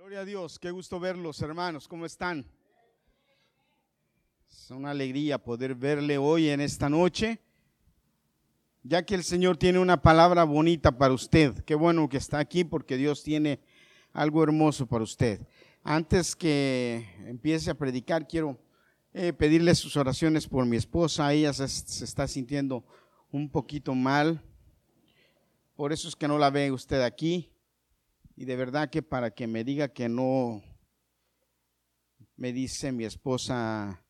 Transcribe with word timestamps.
Gloria 0.00 0.20
a 0.20 0.24
Dios, 0.24 0.58
qué 0.58 0.70
gusto 0.70 0.98
verlos 0.98 1.42
hermanos, 1.42 1.86
¿cómo 1.86 2.06
están? 2.06 2.46
Es 4.50 4.70
una 4.70 4.92
alegría 4.92 5.36
poder 5.36 5.74
verle 5.74 6.16
hoy 6.16 6.48
en 6.48 6.62
esta 6.62 6.88
noche, 6.88 7.38
ya 8.82 9.04
que 9.04 9.14
el 9.14 9.22
Señor 9.22 9.58
tiene 9.58 9.78
una 9.78 10.00
palabra 10.00 10.44
bonita 10.44 10.90
para 10.90 11.12
usted. 11.12 11.62
Qué 11.64 11.74
bueno 11.74 12.08
que 12.08 12.16
está 12.16 12.38
aquí 12.38 12.64
porque 12.64 12.96
Dios 12.96 13.22
tiene 13.22 13.60
algo 14.14 14.42
hermoso 14.42 14.86
para 14.86 15.04
usted. 15.04 15.46
Antes 15.84 16.34
que 16.34 17.06
empiece 17.26 17.70
a 17.70 17.74
predicar, 17.74 18.26
quiero 18.26 18.58
eh, 19.12 19.34
pedirle 19.34 19.74
sus 19.74 19.98
oraciones 19.98 20.48
por 20.48 20.64
mi 20.64 20.78
esposa. 20.78 21.30
Ella 21.30 21.52
se, 21.52 21.68
se 21.68 22.06
está 22.06 22.26
sintiendo 22.26 22.86
un 23.30 23.50
poquito 23.50 23.94
mal. 23.94 24.42
Por 25.76 25.92
eso 25.92 26.08
es 26.08 26.16
que 26.16 26.26
no 26.26 26.38
la 26.38 26.48
ve 26.48 26.72
usted 26.72 27.02
aquí. 27.02 27.50
Y 28.40 28.46
de 28.46 28.56
verdad 28.56 28.88
que 28.88 29.02
para 29.02 29.32
que 29.32 29.46
me 29.46 29.64
diga 29.64 29.92
que 29.92 30.08
no, 30.08 30.62
me 32.36 32.54
dice 32.54 32.90
mi 32.90 33.04
esposa, 33.04 34.02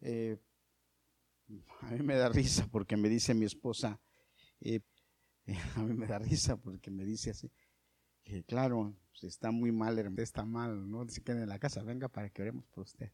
eh, 0.00 0.36
a 1.82 1.92
mí 1.92 2.02
me 2.02 2.16
da 2.16 2.28
risa 2.28 2.66
porque 2.72 2.96
me 2.96 3.08
dice 3.08 3.34
mi 3.34 3.44
esposa, 3.44 4.00
eh, 4.60 4.80
a 5.76 5.84
mí 5.84 5.94
me 5.94 6.08
da 6.08 6.18
risa 6.18 6.56
porque 6.56 6.90
me 6.90 7.04
dice 7.04 7.30
así, 7.30 7.52
que 8.24 8.42
claro, 8.42 8.96
está 9.22 9.52
muy 9.52 9.70
mal, 9.70 9.96
está 10.18 10.44
mal, 10.44 10.90
no 10.90 11.08
se 11.08 11.22
quede 11.22 11.42
en 11.42 11.48
la 11.48 11.60
casa, 11.60 11.84
venga 11.84 12.08
para 12.08 12.30
que 12.30 12.42
oremos 12.42 12.66
por 12.66 12.82
usted. 12.82 13.12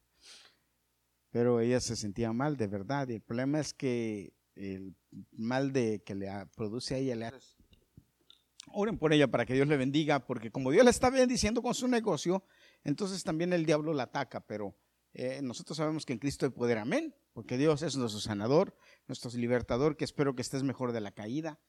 Pero 1.28 1.60
ella 1.60 1.78
se 1.78 1.94
sentía 1.94 2.32
mal, 2.32 2.56
de 2.56 2.68
verdad, 2.68 3.06
y 3.10 3.16
el 3.16 3.20
problema 3.20 3.60
es 3.60 3.74
que 3.74 4.32
el 4.54 4.96
mal 5.30 5.74
de 5.74 6.02
que 6.06 6.14
le 6.14 6.30
produce 6.56 6.94
a 6.94 6.98
ella 6.98 7.16
le 7.16 7.26
hace 7.26 7.63
Oren 8.74 8.98
por 8.98 9.12
ella 9.12 9.28
para 9.28 9.46
que 9.46 9.54
Dios 9.54 9.68
le 9.68 9.76
bendiga, 9.76 10.26
porque 10.26 10.50
como 10.50 10.70
Dios 10.70 10.84
le 10.84 10.90
está 10.90 11.10
bendiciendo 11.10 11.62
con 11.62 11.74
su 11.74 11.88
negocio, 11.88 12.44
entonces 12.82 13.22
también 13.22 13.52
el 13.52 13.64
diablo 13.64 13.94
la 13.94 14.04
ataca, 14.04 14.40
pero 14.40 14.76
eh, 15.12 15.40
nosotros 15.42 15.76
sabemos 15.76 16.04
que 16.04 16.12
en 16.12 16.18
Cristo 16.18 16.44
hay 16.44 16.50
poder, 16.50 16.78
amén, 16.78 17.14
porque 17.32 17.56
Dios 17.56 17.82
es 17.82 17.96
nuestro 17.96 18.20
sanador, 18.20 18.76
nuestro 19.06 19.30
libertador, 19.30 19.96
que 19.96 20.04
espero 20.04 20.34
que 20.34 20.42
estés 20.42 20.64
mejor 20.64 20.92
de 20.92 21.00
la 21.00 21.12
caída. 21.12 21.60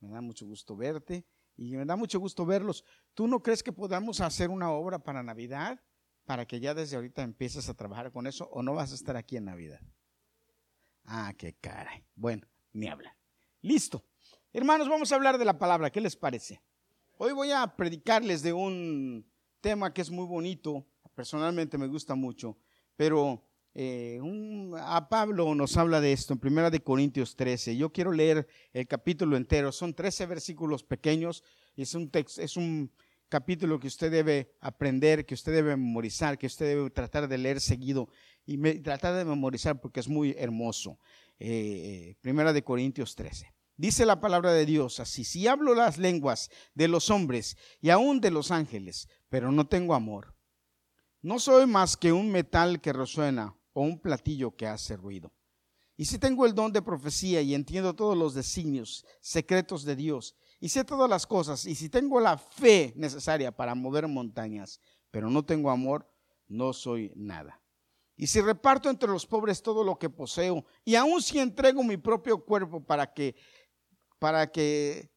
Me 0.00 0.08
da 0.08 0.20
mucho 0.20 0.46
gusto 0.46 0.74
verte 0.74 1.26
y 1.56 1.76
me 1.76 1.84
da 1.84 1.96
mucho 1.96 2.18
gusto 2.18 2.46
verlos. 2.46 2.84
¿Tú 3.12 3.28
no 3.28 3.42
crees 3.42 3.62
que 3.62 3.72
podamos 3.72 4.20
hacer 4.20 4.50
una 4.50 4.70
obra 4.70 4.98
para 4.98 5.22
Navidad? 5.22 5.82
Para 6.24 6.46
que 6.46 6.60
ya 6.60 6.72
desde 6.72 6.96
ahorita 6.96 7.22
empieces 7.22 7.68
a 7.68 7.74
trabajar 7.74 8.10
con 8.10 8.26
eso 8.26 8.48
o 8.50 8.62
no 8.62 8.72
vas 8.74 8.92
a 8.92 8.94
estar 8.94 9.16
aquí 9.16 9.36
en 9.36 9.44
Navidad. 9.44 9.80
Ah, 11.04 11.34
qué 11.36 11.54
caray. 11.60 12.06
Bueno, 12.14 12.46
ni 12.72 12.88
habla. 12.88 13.16
Listo. 13.60 14.04
Hermanos, 14.56 14.88
vamos 14.88 15.10
a 15.10 15.16
hablar 15.16 15.36
de 15.36 15.44
la 15.44 15.58
palabra, 15.58 15.90
¿qué 15.90 16.00
les 16.00 16.14
parece? 16.14 16.60
Hoy 17.18 17.32
voy 17.32 17.50
a 17.50 17.66
predicarles 17.76 18.40
de 18.40 18.52
un 18.52 19.26
tema 19.60 19.92
que 19.92 20.00
es 20.00 20.12
muy 20.12 20.26
bonito, 20.26 20.86
personalmente 21.12 21.76
me 21.76 21.88
gusta 21.88 22.14
mucho, 22.14 22.56
pero 22.94 23.44
eh, 23.74 24.20
a 24.78 25.08
Pablo 25.08 25.56
nos 25.56 25.76
habla 25.76 26.00
de 26.00 26.12
esto 26.12 26.34
en 26.34 26.38
Primera 26.38 26.70
de 26.70 26.78
Corintios 26.78 27.34
13. 27.34 27.76
Yo 27.76 27.92
quiero 27.92 28.12
leer 28.12 28.46
el 28.72 28.86
capítulo 28.86 29.36
entero, 29.36 29.72
son 29.72 29.92
13 29.92 30.26
versículos 30.26 30.84
pequeños, 30.84 31.42
es 31.76 31.96
un, 31.96 32.08
es 32.14 32.56
un 32.56 32.92
capítulo 33.28 33.80
que 33.80 33.88
usted 33.88 34.08
debe 34.08 34.52
aprender, 34.60 35.26
que 35.26 35.34
usted 35.34 35.52
debe 35.52 35.76
memorizar, 35.76 36.38
que 36.38 36.46
usted 36.46 36.66
debe 36.66 36.90
tratar 36.90 37.26
de 37.26 37.38
leer 37.38 37.60
seguido 37.60 38.08
y 38.46 38.56
tratar 38.82 39.16
de 39.16 39.24
memorizar 39.24 39.80
porque 39.80 39.98
es 39.98 40.08
muy 40.08 40.32
hermoso. 40.38 41.00
Eh, 41.40 42.14
primera 42.20 42.52
de 42.52 42.62
Corintios 42.62 43.16
13. 43.16 43.53
Dice 43.76 44.06
la 44.06 44.20
palabra 44.20 44.52
de 44.52 44.66
Dios 44.66 45.00
así, 45.00 45.24
si 45.24 45.48
hablo 45.48 45.74
las 45.74 45.98
lenguas 45.98 46.50
de 46.74 46.86
los 46.86 47.10
hombres 47.10 47.56
y 47.80 47.90
aún 47.90 48.20
de 48.20 48.30
los 48.30 48.50
ángeles, 48.52 49.08
pero 49.28 49.50
no 49.50 49.66
tengo 49.66 49.94
amor, 49.94 50.36
no 51.22 51.40
soy 51.40 51.66
más 51.66 51.96
que 51.96 52.12
un 52.12 52.30
metal 52.30 52.80
que 52.80 52.92
resuena 52.92 53.56
o 53.72 53.82
un 53.82 53.98
platillo 53.98 54.54
que 54.54 54.66
hace 54.66 54.96
ruido. 54.96 55.32
Y 55.96 56.04
si 56.04 56.18
tengo 56.18 56.46
el 56.46 56.54
don 56.54 56.72
de 56.72 56.82
profecía 56.82 57.40
y 57.40 57.54
entiendo 57.54 57.94
todos 57.94 58.16
los 58.16 58.34
designios 58.34 59.04
secretos 59.20 59.84
de 59.84 59.96
Dios, 59.96 60.36
y 60.60 60.68
sé 60.68 60.84
todas 60.84 61.10
las 61.10 61.26
cosas, 61.26 61.66
y 61.66 61.74
si 61.74 61.88
tengo 61.88 62.20
la 62.20 62.38
fe 62.38 62.92
necesaria 62.96 63.52
para 63.52 63.74
mover 63.74 64.06
montañas, 64.08 64.80
pero 65.10 65.30
no 65.30 65.44
tengo 65.44 65.70
amor, 65.70 66.08
no 66.48 66.72
soy 66.72 67.12
nada. 67.16 67.60
Y 68.16 68.28
si 68.28 68.40
reparto 68.40 68.88
entre 68.88 69.08
los 69.08 69.26
pobres 69.26 69.62
todo 69.62 69.82
lo 69.82 69.98
que 69.98 70.08
poseo, 70.08 70.64
y 70.84 70.94
aun 70.94 71.20
si 71.20 71.38
entrego 71.38 71.82
mi 71.82 71.96
propio 71.96 72.44
cuerpo 72.44 72.84
para 72.84 73.12
que 73.12 73.34
para 74.24 74.50
que, 74.50 75.10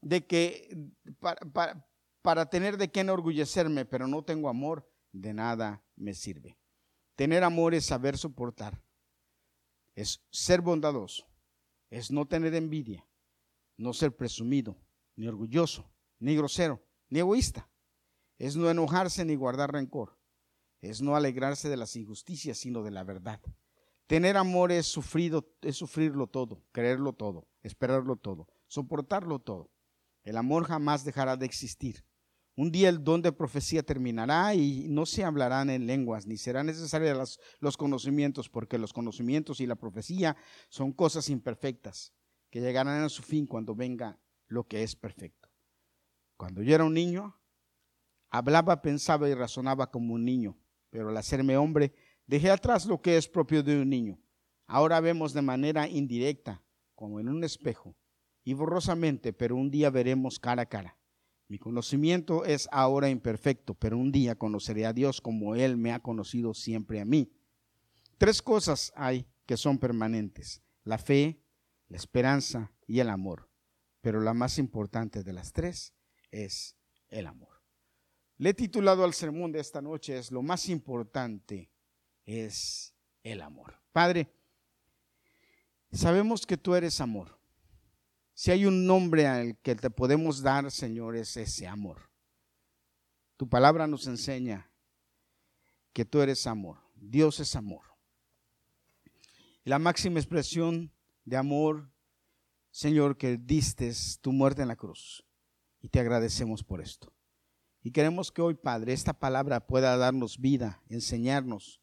de 0.00 0.28
que, 0.28 0.92
para, 1.18 1.84
para, 2.22 2.48
tener 2.48 2.76
de 2.76 2.88
qué 2.92 3.00
enorgullecerme, 3.00 3.84
pero 3.84 4.06
no 4.06 4.24
tengo 4.24 4.48
amor, 4.48 4.88
de 5.10 5.34
nada 5.34 5.84
me 5.96 6.14
sirve. 6.14 6.56
Tener 7.16 7.42
amor 7.42 7.74
es 7.74 7.86
saber 7.86 8.16
soportar, 8.16 8.80
es 9.96 10.24
ser 10.30 10.60
bondadoso, 10.60 11.26
es 11.90 12.12
no 12.12 12.28
tener 12.28 12.54
envidia, 12.54 13.04
no 13.76 13.92
ser 13.92 14.14
presumido, 14.14 14.76
ni 15.16 15.26
orgulloso, 15.26 15.90
ni 16.20 16.36
grosero, 16.36 16.80
ni 17.08 17.18
egoísta. 17.18 17.68
Es 18.38 18.54
no 18.54 18.70
enojarse 18.70 19.24
ni 19.24 19.34
guardar 19.34 19.72
rencor. 19.72 20.16
Es 20.80 21.02
no 21.02 21.16
alegrarse 21.16 21.68
de 21.68 21.76
las 21.76 21.96
injusticias, 21.96 22.56
sino 22.58 22.84
de 22.84 22.92
la 22.92 23.02
verdad. 23.02 23.40
Tener 24.06 24.36
amor 24.36 24.70
es, 24.70 24.86
sufrido, 24.86 25.52
es 25.60 25.74
sufrirlo 25.74 26.28
todo, 26.28 26.62
creerlo 26.70 27.14
todo, 27.14 27.48
esperarlo 27.64 28.16
todo, 28.16 28.46
soportarlo 28.68 29.40
todo. 29.40 29.72
El 30.22 30.36
amor 30.36 30.64
jamás 30.64 31.04
dejará 31.04 31.36
de 31.36 31.46
existir. 31.46 32.04
Un 32.56 32.70
día 32.70 32.88
el 32.88 33.02
don 33.02 33.20
de 33.20 33.32
profecía 33.32 33.82
terminará 33.82 34.54
y 34.54 34.86
no 34.88 35.06
se 35.06 35.24
hablarán 35.24 35.70
en 35.70 35.86
lenguas, 35.86 36.26
ni 36.26 36.36
serán 36.36 36.66
necesarios 36.66 37.40
los 37.58 37.76
conocimientos, 37.76 38.48
porque 38.48 38.78
los 38.78 38.92
conocimientos 38.92 39.60
y 39.60 39.66
la 39.66 39.74
profecía 39.74 40.36
son 40.68 40.92
cosas 40.92 41.28
imperfectas, 41.30 42.14
que 42.50 42.60
llegarán 42.60 43.02
a 43.02 43.08
su 43.08 43.24
fin 43.24 43.46
cuando 43.46 43.74
venga 43.74 44.20
lo 44.46 44.68
que 44.68 44.84
es 44.84 44.94
perfecto. 44.94 45.50
Cuando 46.36 46.62
yo 46.62 46.74
era 46.74 46.84
un 46.84 46.94
niño, 46.94 47.36
hablaba, 48.30 48.82
pensaba 48.82 49.28
y 49.28 49.34
razonaba 49.34 49.90
como 49.90 50.14
un 50.14 50.24
niño, 50.24 50.56
pero 50.90 51.08
al 51.08 51.16
hacerme 51.16 51.56
hombre, 51.56 51.92
dejé 52.26 52.50
atrás 52.50 52.86
lo 52.86 53.02
que 53.02 53.16
es 53.16 53.26
propio 53.26 53.64
de 53.64 53.80
un 53.80 53.88
niño. 53.88 54.20
Ahora 54.66 55.00
vemos 55.00 55.32
de 55.32 55.42
manera 55.42 55.88
indirecta, 55.88 56.63
como 56.94 57.20
en 57.20 57.28
un 57.28 57.44
espejo 57.44 57.96
y 58.44 58.54
borrosamente, 58.54 59.32
pero 59.32 59.56
un 59.56 59.70
día 59.70 59.90
veremos 59.90 60.38
cara 60.38 60.62
a 60.62 60.66
cara. 60.66 60.96
Mi 61.48 61.58
conocimiento 61.58 62.44
es 62.44 62.68
ahora 62.72 63.10
imperfecto, 63.10 63.74
pero 63.74 63.98
un 63.98 64.12
día 64.12 64.34
conoceré 64.34 64.86
a 64.86 64.92
Dios 64.92 65.20
como 65.20 65.54
Él 65.54 65.76
me 65.76 65.92
ha 65.92 66.00
conocido 66.00 66.54
siempre 66.54 67.00
a 67.00 67.04
mí. 67.04 67.30
Tres 68.18 68.40
cosas 68.40 68.92
hay 68.96 69.26
que 69.46 69.56
son 69.56 69.78
permanentes, 69.78 70.62
la 70.84 70.98
fe, 70.98 71.42
la 71.88 71.96
esperanza 71.96 72.72
y 72.86 73.00
el 73.00 73.10
amor, 73.10 73.50
pero 74.00 74.20
la 74.20 74.34
más 74.34 74.58
importante 74.58 75.22
de 75.22 75.32
las 75.32 75.52
tres 75.52 75.92
es 76.30 76.76
el 77.08 77.26
amor. 77.26 77.62
Le 78.36 78.50
he 78.50 78.54
titulado 78.54 79.04
al 79.04 79.14
sermón 79.14 79.52
de 79.52 79.60
esta 79.60 79.80
noche 79.80 80.18
es 80.18 80.30
lo 80.30 80.42
más 80.42 80.68
importante 80.68 81.70
es 82.24 82.94
el 83.22 83.42
amor. 83.42 83.78
Padre, 83.92 84.28
sabemos 85.94 86.46
que 86.46 86.56
tú 86.56 86.74
eres 86.74 87.00
amor. 87.00 87.38
Si 88.34 88.50
hay 88.50 88.66
un 88.66 88.86
nombre 88.86 89.26
al 89.26 89.56
que 89.58 89.76
te 89.76 89.90
podemos 89.90 90.42
dar, 90.42 90.70
Señor, 90.70 91.16
es 91.16 91.36
ese 91.36 91.68
amor. 91.68 92.10
Tu 93.36 93.48
palabra 93.48 93.86
nos 93.86 94.06
enseña 94.06 94.70
que 95.92 96.04
tú 96.04 96.20
eres 96.20 96.46
amor. 96.46 96.78
Dios 96.96 97.38
es 97.38 97.54
amor. 97.54 97.82
La 99.62 99.78
máxima 99.78 100.18
expresión 100.18 100.92
de 101.24 101.36
amor, 101.36 101.90
Señor, 102.70 103.16
que 103.16 103.36
diste 103.36 103.92
tu 104.20 104.32
muerte 104.32 104.62
en 104.62 104.68
la 104.68 104.76
cruz. 104.76 105.24
Y 105.80 105.88
te 105.88 106.00
agradecemos 106.00 106.64
por 106.64 106.80
esto. 106.80 107.12
Y 107.82 107.92
queremos 107.92 108.32
que 108.32 108.42
hoy, 108.42 108.54
Padre, 108.54 108.94
esta 108.94 109.12
palabra 109.12 109.66
pueda 109.66 109.96
darnos 109.96 110.40
vida, 110.40 110.82
enseñarnos 110.88 111.80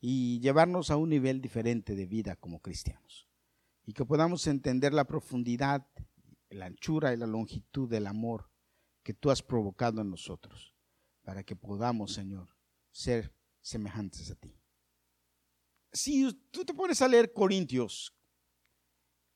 y 0.00 0.40
llevarnos 0.40 0.90
a 0.90 0.96
un 0.96 1.08
nivel 1.08 1.40
diferente 1.40 1.94
de 1.94 2.06
vida 2.06 2.36
como 2.36 2.60
cristianos 2.60 3.27
y 3.88 3.94
que 3.94 4.04
podamos 4.04 4.46
entender 4.46 4.92
la 4.92 5.06
profundidad, 5.06 5.88
la 6.50 6.66
anchura 6.66 7.14
y 7.14 7.16
la 7.16 7.26
longitud 7.26 7.88
del 7.88 8.06
amor 8.06 8.50
que 9.02 9.14
tú 9.14 9.30
has 9.30 9.42
provocado 9.42 10.02
en 10.02 10.10
nosotros, 10.10 10.74
para 11.22 11.42
que 11.42 11.56
podamos, 11.56 12.12
Señor, 12.12 12.54
ser 12.90 13.34
semejantes 13.62 14.30
a 14.30 14.34
ti. 14.34 14.60
Si 15.90 16.30
tú 16.50 16.66
te 16.66 16.74
pones 16.74 17.00
a 17.00 17.08
leer 17.08 17.32
Corintios, 17.32 18.14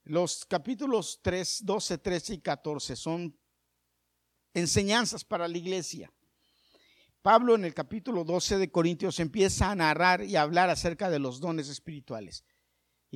los 0.05 0.45
capítulos 0.45 1.21
3, 1.23 1.63
12, 1.65 1.97
13 1.97 2.35
y 2.35 2.39
14 2.43 2.95
son 2.95 3.35
enseñanzas 4.53 5.25
para 5.25 5.49
la 5.49 5.57
iglesia. 5.57 6.13
Pablo 7.23 7.55
en 7.55 7.65
el 7.65 7.73
capítulo 7.73 8.23
12 8.23 8.59
de 8.59 8.71
Corintios 8.71 9.19
empieza 9.19 9.71
a 9.71 9.75
narrar 9.75 10.23
y 10.23 10.37
a 10.37 10.43
hablar 10.43 10.69
acerca 10.69 11.09
de 11.09 11.21
los 11.21 11.41
dones 11.41 11.71
espirituales 11.71 12.45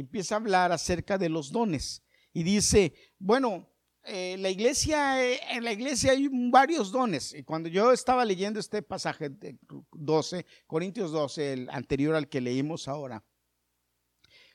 empieza 0.00 0.34
a 0.34 0.38
hablar 0.38 0.72
acerca 0.72 1.19
de 1.19 1.28
los 1.28 1.50
dones 1.50 2.02
y 2.32 2.43
dice, 2.43 2.94
bueno, 3.19 3.69
eh, 4.04 4.37
la 4.38 4.50
iglesia, 4.50 5.25
eh, 5.25 5.40
en 5.50 5.64
la 5.64 5.72
iglesia 5.72 6.12
hay 6.12 6.28
varios 6.31 6.93
dones. 6.93 7.34
Y 7.34 7.43
cuando 7.43 7.69
yo 7.69 7.93
estaba 7.93 8.25
leyendo 8.25 8.60
este 8.60 8.82
pasaje 8.82 9.31
de 9.31 9.58
12, 9.93 10.46
Corintios 10.66 11.10
12, 11.10 11.52
el 11.52 11.70
anterior 11.70 12.14
al 12.14 12.28
que 12.28 12.40
leímos 12.40 12.87
ahora, 12.87 13.25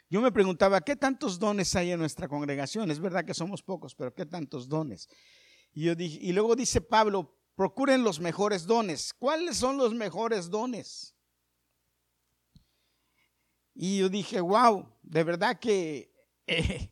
yo 0.09 0.21
me 0.21 0.31
preguntaba, 0.31 0.81
¿qué 0.81 0.95
tantos 0.95 1.39
dones 1.39 1.75
hay 1.75 1.91
en 1.91 1.99
nuestra 1.99 2.27
congregación? 2.27 2.91
Es 2.91 2.99
verdad 2.99 3.25
que 3.25 3.33
somos 3.33 3.63
pocos, 3.63 3.95
pero 3.95 4.13
¿qué 4.13 4.25
tantos 4.25 4.67
dones? 4.67 5.09
Y, 5.73 5.85
yo 5.85 5.95
dije, 5.95 6.19
y 6.21 6.33
luego 6.33 6.55
dice 6.55 6.81
Pablo, 6.81 7.37
procuren 7.55 8.03
los 8.03 8.19
mejores 8.19 8.65
dones. 8.65 9.13
¿Cuáles 9.13 9.57
son 9.57 9.77
los 9.77 9.93
mejores 9.93 10.49
dones? 10.49 11.15
Y 13.83 13.97
yo 13.97 14.09
dije, 14.09 14.39
wow, 14.39 14.87
de 15.01 15.23
verdad 15.23 15.57
que 15.57 16.13
eh, 16.45 16.91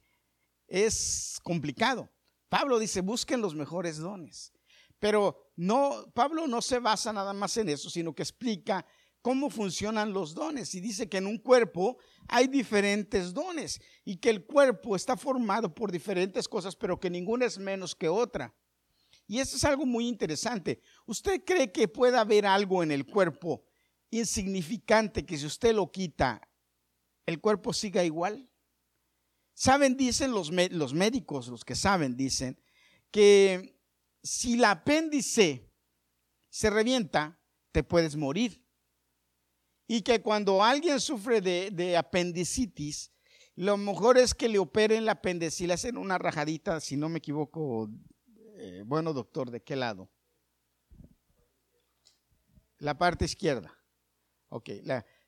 es 0.68 1.40
complicado. 1.44 2.10
Pablo 2.50 2.80
dice, 2.80 3.02
busquen 3.02 3.42
los 3.42 3.54
mejores 3.54 4.00
dones. 4.00 4.52
Pero 4.98 5.52
no, 5.56 6.12
Pablo 6.16 6.48
no 6.48 6.64
se 6.64 6.80
basa 6.80 7.14
nada 7.14 7.32
más 7.32 7.56
en 7.58 7.70
eso, 7.70 7.92
sino 7.92 8.16
que 8.16 8.24
explica 8.24 8.88
cómo 9.22 9.52
funcionan 9.52 10.14
los 10.14 10.34
dones. 10.34 10.74
Y 10.74 10.80
dice 10.82 11.08
que 11.08 11.18
en 11.18 11.28
un 11.28 11.38
cuerpo 11.38 12.00
hay 12.28 12.48
diferentes 12.48 13.36
dones 13.36 13.80
y 14.04 14.16
que 14.16 14.32
el 14.32 14.48
cuerpo 14.48 14.96
está 14.96 15.16
formado 15.16 15.72
por 15.76 15.92
diferentes 15.92 16.48
cosas, 16.48 16.76
pero 16.76 17.00
que 17.00 17.12
ninguna 17.12 17.46
es 17.46 17.60
menos 17.60 17.94
que 17.94 18.10
otra. 18.10 18.52
Y 19.28 19.38
eso 19.38 19.58
es 19.58 19.64
algo 19.64 19.86
muy 19.86 20.08
interesante. 20.08 20.82
¿Usted 21.06 21.44
cree 21.46 21.72
que 21.72 21.88
puede 21.88 22.18
haber 22.18 22.48
algo 22.48 22.82
en 22.82 22.90
el 22.90 23.06
cuerpo 23.06 23.64
insignificante 24.10 25.24
que 25.24 25.38
si 25.38 25.46
usted 25.46 25.76
lo 25.76 25.92
quita, 25.92 26.49
el 27.30 27.40
cuerpo 27.40 27.74
siga 27.74 28.04
igual? 28.04 28.50
Saben, 29.54 29.98
dicen 29.98 30.32
los, 30.32 30.52
médicos, 30.52 31.48
los 31.48 31.64
que 31.64 31.76
saben, 31.76 32.16
dicen 32.16 32.60
que 33.12 33.78
si 34.24 34.56
la 34.58 34.72
apéndice 34.72 35.70
se 36.50 36.70
revienta, 36.70 37.40
te 37.72 37.84
puedes 37.84 38.16
morir. 38.16 38.66
Y 39.88 40.02
que 40.02 40.22
cuando 40.22 40.64
alguien 40.64 41.00
sufre 41.00 41.42
de, 41.42 41.98
apendicitis, 41.98 43.12
lo 43.56 43.76
mejor 43.76 44.18
es 44.18 44.34
que 44.34 44.48
le 44.48 44.60
operen 44.60 45.06
la 45.06 45.14
apéndice 45.14 45.64
y 45.64 45.68
le 45.68 45.74
hacen 45.74 45.98
una 45.98 46.18
rajadita, 46.18 46.80
si 46.80 46.96
no 46.96 47.10
me 47.10 47.18
equivoco, 47.18 47.90
eh, 48.56 48.84
bueno 48.86 49.14
doctor, 49.14 49.52
¿de 49.52 49.62
qué 49.62 49.76
lado? 49.76 50.10
La 52.78 52.98
parte 52.98 53.26
izquierda. 53.26 53.78
Ok, 54.48 54.70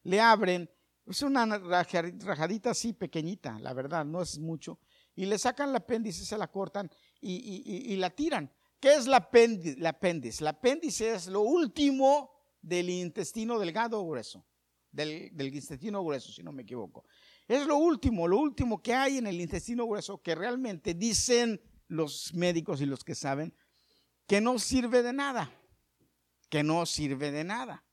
le 0.04 0.22
abren 0.22 0.70
es 1.06 1.22
una 1.22 1.46
rajadita 1.46 2.72
así 2.72 2.94
pequeñita, 2.94 3.60
la 3.60 3.74
verdad, 3.74 4.06
no 4.06 4.22
es 4.22 4.38
mucho. 4.40 4.80
Y 5.16 5.26
le 5.26 5.38
sacan 5.38 5.70
el 5.70 5.76
apéndice, 5.76 6.26
se 6.26 6.38
la 6.38 6.48
cortan 6.48 6.90
y, 7.20 7.96
la 7.98 8.10
tiran. 8.10 8.52
¿Qué 8.80 8.96
es 8.96 9.08
la 9.08 9.18
apéndice? 9.18 9.80
La 9.80 9.90
apéndice, 9.90 10.48
apéndice 10.48 11.14
es 11.14 11.28
lo 11.28 11.42
último 11.42 12.32
del 12.62 12.90
intestino 12.90 13.60
delgado 13.60 14.06
grueso, 14.06 14.46
del, 14.92 15.30
del 15.34 15.54
intestino 15.54 16.04
grueso, 16.04 16.32
si 16.32 16.44
no 16.44 16.52
me 16.52 16.64
equivoco. 16.64 17.06
Es 17.48 17.66
lo 17.68 17.78
último, 17.78 18.28
lo 18.28 18.38
último 18.38 18.82
que 18.82 18.94
hay 18.94 19.18
en 19.18 19.28
el 19.28 19.42
intestino 19.42 19.86
grueso 19.86 20.22
que 20.22 20.36
realmente 20.36 20.94
dicen 20.94 21.62
los 21.88 22.34
médicos 22.34 22.80
y 22.82 22.86
los 22.86 23.04
que 23.04 23.16
saben 23.16 23.54
que 24.26 24.40
no 24.40 24.58
sirve 24.60 25.04
de 25.04 25.12
nada, 25.12 25.52
que 26.50 26.64
no 26.64 26.86
sirve 26.86 27.32
de 27.32 27.44
nada. 27.44 27.84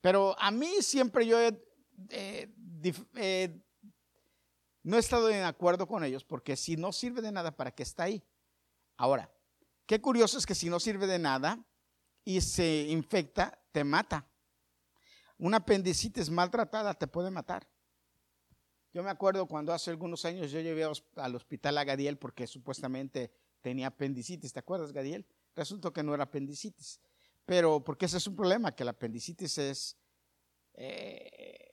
Pero 0.00 0.38
a 0.38 0.52
mí 0.52 0.76
siempre 0.80 1.26
yo 1.26 1.40
he 1.40 1.60
eh, 2.10 2.52
eh, 3.14 3.60
no 4.82 4.96
he 4.96 5.00
estado 5.00 5.28
en 5.30 5.44
acuerdo 5.44 5.86
con 5.86 6.04
ellos 6.04 6.24
porque 6.24 6.56
si 6.56 6.76
no 6.76 6.92
sirve 6.92 7.22
de 7.22 7.32
nada, 7.32 7.56
¿para 7.56 7.70
qué 7.70 7.82
está 7.82 8.04
ahí? 8.04 8.22
Ahora, 8.96 9.30
qué 9.86 10.00
curioso 10.00 10.38
es 10.38 10.46
que 10.46 10.54
si 10.54 10.70
no 10.70 10.80
sirve 10.80 11.06
de 11.06 11.18
nada 11.18 11.64
y 12.24 12.40
se 12.40 12.86
infecta, 12.88 13.58
te 13.72 13.84
mata. 13.84 14.26
Una 15.38 15.58
apendicitis 15.58 16.30
maltratada 16.30 16.94
te 16.94 17.06
puede 17.06 17.30
matar. 17.30 17.68
Yo 18.92 19.02
me 19.02 19.10
acuerdo 19.10 19.46
cuando 19.46 19.74
hace 19.74 19.90
algunos 19.90 20.24
años 20.24 20.50
yo 20.50 20.60
llevé 20.60 20.84
al 21.16 21.34
hospital 21.34 21.76
a 21.76 21.84
Gadiel 21.84 22.16
porque 22.16 22.46
supuestamente 22.46 23.30
tenía 23.60 23.88
apendicitis. 23.88 24.52
¿Te 24.52 24.60
acuerdas, 24.60 24.92
Gadiel? 24.92 25.26
Resultó 25.54 25.92
que 25.92 26.02
no 26.02 26.14
era 26.14 26.24
apendicitis. 26.24 27.00
Pero 27.44 27.84
porque 27.84 28.06
ese 28.06 28.16
es 28.16 28.26
un 28.26 28.34
problema, 28.34 28.74
que 28.74 28.84
la 28.84 28.92
apendicitis 28.92 29.58
es 29.58 29.96
eh, 30.74 31.65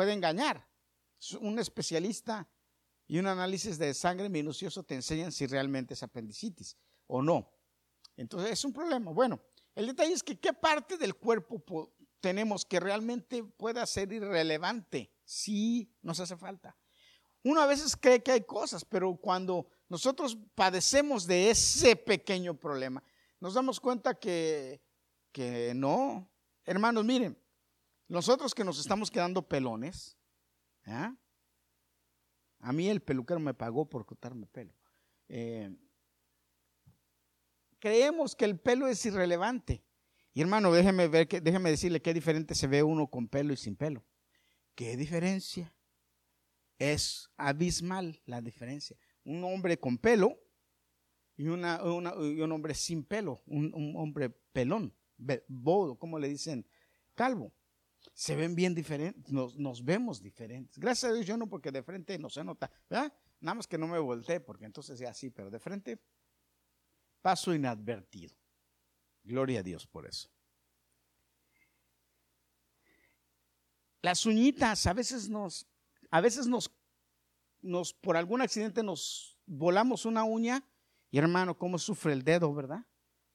puede 0.00 0.14
engañar. 0.14 0.66
Un 1.42 1.58
especialista 1.58 2.48
y 3.06 3.18
un 3.18 3.26
análisis 3.26 3.76
de 3.76 3.92
sangre 3.92 4.30
minucioso 4.30 4.82
te 4.82 4.94
enseñan 4.94 5.30
si 5.30 5.46
realmente 5.46 5.92
es 5.92 6.02
apendicitis 6.02 6.74
o 7.06 7.20
no. 7.20 7.52
Entonces 8.16 8.52
es 8.52 8.64
un 8.64 8.72
problema. 8.72 9.10
Bueno, 9.10 9.38
el 9.74 9.88
detalle 9.88 10.14
es 10.14 10.22
que 10.22 10.40
qué 10.40 10.54
parte 10.54 10.96
del 10.96 11.16
cuerpo 11.16 11.62
tenemos 12.18 12.64
que 12.64 12.80
realmente 12.80 13.44
pueda 13.44 13.84
ser 13.84 14.10
irrelevante 14.10 15.12
si 15.22 15.94
nos 16.00 16.18
hace 16.18 16.38
falta. 16.38 16.74
Uno 17.44 17.60
a 17.60 17.66
veces 17.66 17.94
cree 17.94 18.22
que 18.22 18.32
hay 18.32 18.44
cosas, 18.44 18.86
pero 18.86 19.14
cuando 19.16 19.68
nosotros 19.90 20.38
padecemos 20.54 21.26
de 21.26 21.50
ese 21.50 21.94
pequeño 21.94 22.58
problema, 22.58 23.04
nos 23.38 23.52
damos 23.52 23.78
cuenta 23.78 24.14
que, 24.14 24.80
que 25.30 25.74
no. 25.74 26.26
Hermanos, 26.64 27.04
miren, 27.04 27.38
nosotros 28.10 28.56
que 28.56 28.64
nos 28.64 28.80
estamos 28.80 29.08
quedando 29.08 29.46
pelones, 29.46 30.18
a 30.84 32.72
mí 32.72 32.88
el 32.88 33.00
peluquero 33.00 33.38
me 33.38 33.54
pagó 33.54 33.88
por 33.88 34.04
cortarme 34.04 34.48
pelo. 34.48 34.74
Eh, 35.28 35.72
creemos 37.78 38.34
que 38.34 38.46
el 38.46 38.58
pelo 38.58 38.88
es 38.88 39.06
irrelevante. 39.06 39.84
Y 40.34 40.40
hermano, 40.40 40.72
déjeme 40.72 41.06
ver, 41.06 41.28
déjeme 41.28 41.70
decirle 41.70 42.02
qué 42.02 42.12
diferente 42.12 42.56
se 42.56 42.66
ve 42.66 42.82
uno 42.82 43.06
con 43.06 43.28
pelo 43.28 43.52
y 43.52 43.56
sin 43.56 43.76
pelo. 43.76 44.04
¿Qué 44.74 44.96
diferencia? 44.96 45.72
Es 46.80 47.30
abismal 47.36 48.20
la 48.26 48.40
diferencia. 48.40 48.96
Un 49.22 49.44
hombre 49.44 49.78
con 49.78 49.98
pelo 49.98 50.36
y, 51.36 51.46
un 51.46 52.52
hombre 52.52 52.74
sin 52.74 53.04
pelo, 53.04 53.40
un, 53.46 53.72
un 53.72 53.94
hombre 53.96 54.30
pelón, 54.30 54.92
bodo, 55.46 55.96
como 55.96 56.18
le 56.18 56.28
dicen, 56.28 56.66
calvo 57.14 57.54
se 58.14 58.36
ven 58.36 58.54
bien 58.54 58.74
diferentes, 58.74 59.32
nos, 59.32 59.84
vemos 59.84 60.22
diferentes. 60.22 60.78
Gracias 60.78 61.10
a 61.10 61.14
Dios 61.14 61.26
yo 61.26 61.36
no, 61.36 61.48
porque 61.48 61.70
de 61.70 61.82
frente 61.82 62.18
no 62.18 62.28
se 62.30 62.44
nota, 62.44 62.70
¿verdad? 62.88 63.12
Nada 63.40 63.54
más 63.54 63.66
que 63.66 63.78
no 63.78 63.86
me 63.86 63.98
volteé, 63.98 64.40
porque 64.40 64.64
entonces 64.64 64.98
ya 64.98 65.14
sí, 65.14 65.30
pero 65.30 65.50
de 65.50 65.58
frente 65.58 65.98
paso 67.22 67.54
inadvertido. 67.54 68.34
Gloria 69.22 69.60
a 69.60 69.62
Dios 69.62 69.86
por 69.86 70.06
eso. 70.06 70.30
Las 74.02 74.24
uñitas, 74.24 74.86
a 74.86 74.94
veces 74.94 75.28
nos, 75.28 75.66
a 76.10 76.20
veces 76.20 76.46
nos, 76.46 76.74
nos, 77.60 77.92
por 77.92 78.16
algún 78.16 78.40
accidente 78.40 78.82
nos 78.82 79.38
volamos 79.46 80.06
una 80.06 80.24
uña 80.24 80.64
y 81.10 81.18
hermano, 81.18 81.58
cómo 81.58 81.78
sufre 81.78 82.12
el 82.12 82.24
dedo, 82.24 82.54
¿verdad? 82.54 82.86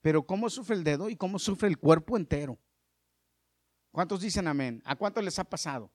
Pero 0.01 0.25
cómo 0.25 0.49
sufre 0.49 0.75
el 0.75 0.83
dedo 0.83 1.09
y 1.09 1.15
cómo 1.15 1.39
sufre 1.39 1.67
el 1.67 1.77
cuerpo 1.77 2.17
entero. 2.17 2.59
¿Cuántos 3.95 4.19
dicen 4.19 4.45
amén? 4.45 4.81
¿A 4.83 4.97
cuántos 4.97 5.23
les 5.23 5.39
ha 5.39 5.45
pasado? 5.45 5.89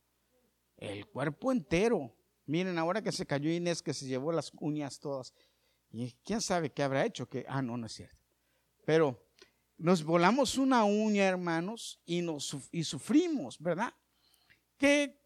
El 0.78 1.06
cuerpo 1.06 1.52
entero. 1.52 2.16
Miren, 2.46 2.78
ahora 2.78 3.02
que 3.02 3.12
se 3.12 3.26
cayó 3.26 3.50
Inés, 3.50 3.82
que 3.82 3.92
se 3.92 4.06
llevó 4.06 4.32
las 4.32 4.50
uñas 4.58 4.98
todas. 4.98 5.34
Y 5.90 6.10
quién 6.24 6.40
sabe 6.40 6.72
qué 6.72 6.82
habrá 6.82 7.04
hecho. 7.04 7.28
Que, 7.28 7.44
ah, 7.46 7.60
no, 7.60 7.76
no 7.76 7.84
es 7.84 7.92
cierto. 7.92 8.16
Pero 8.86 9.22
nos 9.76 10.02
volamos 10.02 10.56
una 10.56 10.82
uña, 10.84 11.28
hermanos, 11.28 12.00
y, 12.06 12.22
nos, 12.22 12.56
y 12.72 12.84
sufrimos, 12.84 13.58
¿verdad? 13.58 13.92
¿Qué, 14.78 15.20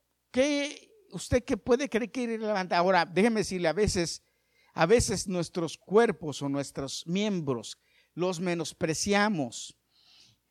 usted 1.13 1.45
qué 1.45 1.57
puede 1.57 1.89
creer 1.89 2.11
que 2.11 2.23
irrelevante? 2.23 2.75
Ahora, 2.75 3.07
déjeme 3.07 3.43
decirle, 3.43 3.69
a 3.69 3.73
veces, 3.73 4.25
a 4.73 4.85
veces 4.85 5.29
nuestros 5.29 5.79
cuerpos 5.79 6.43
o 6.43 6.49
nuestros 6.49 7.07
miembros 7.07 7.79
los 8.15 8.41
menospreciamos 8.41 9.79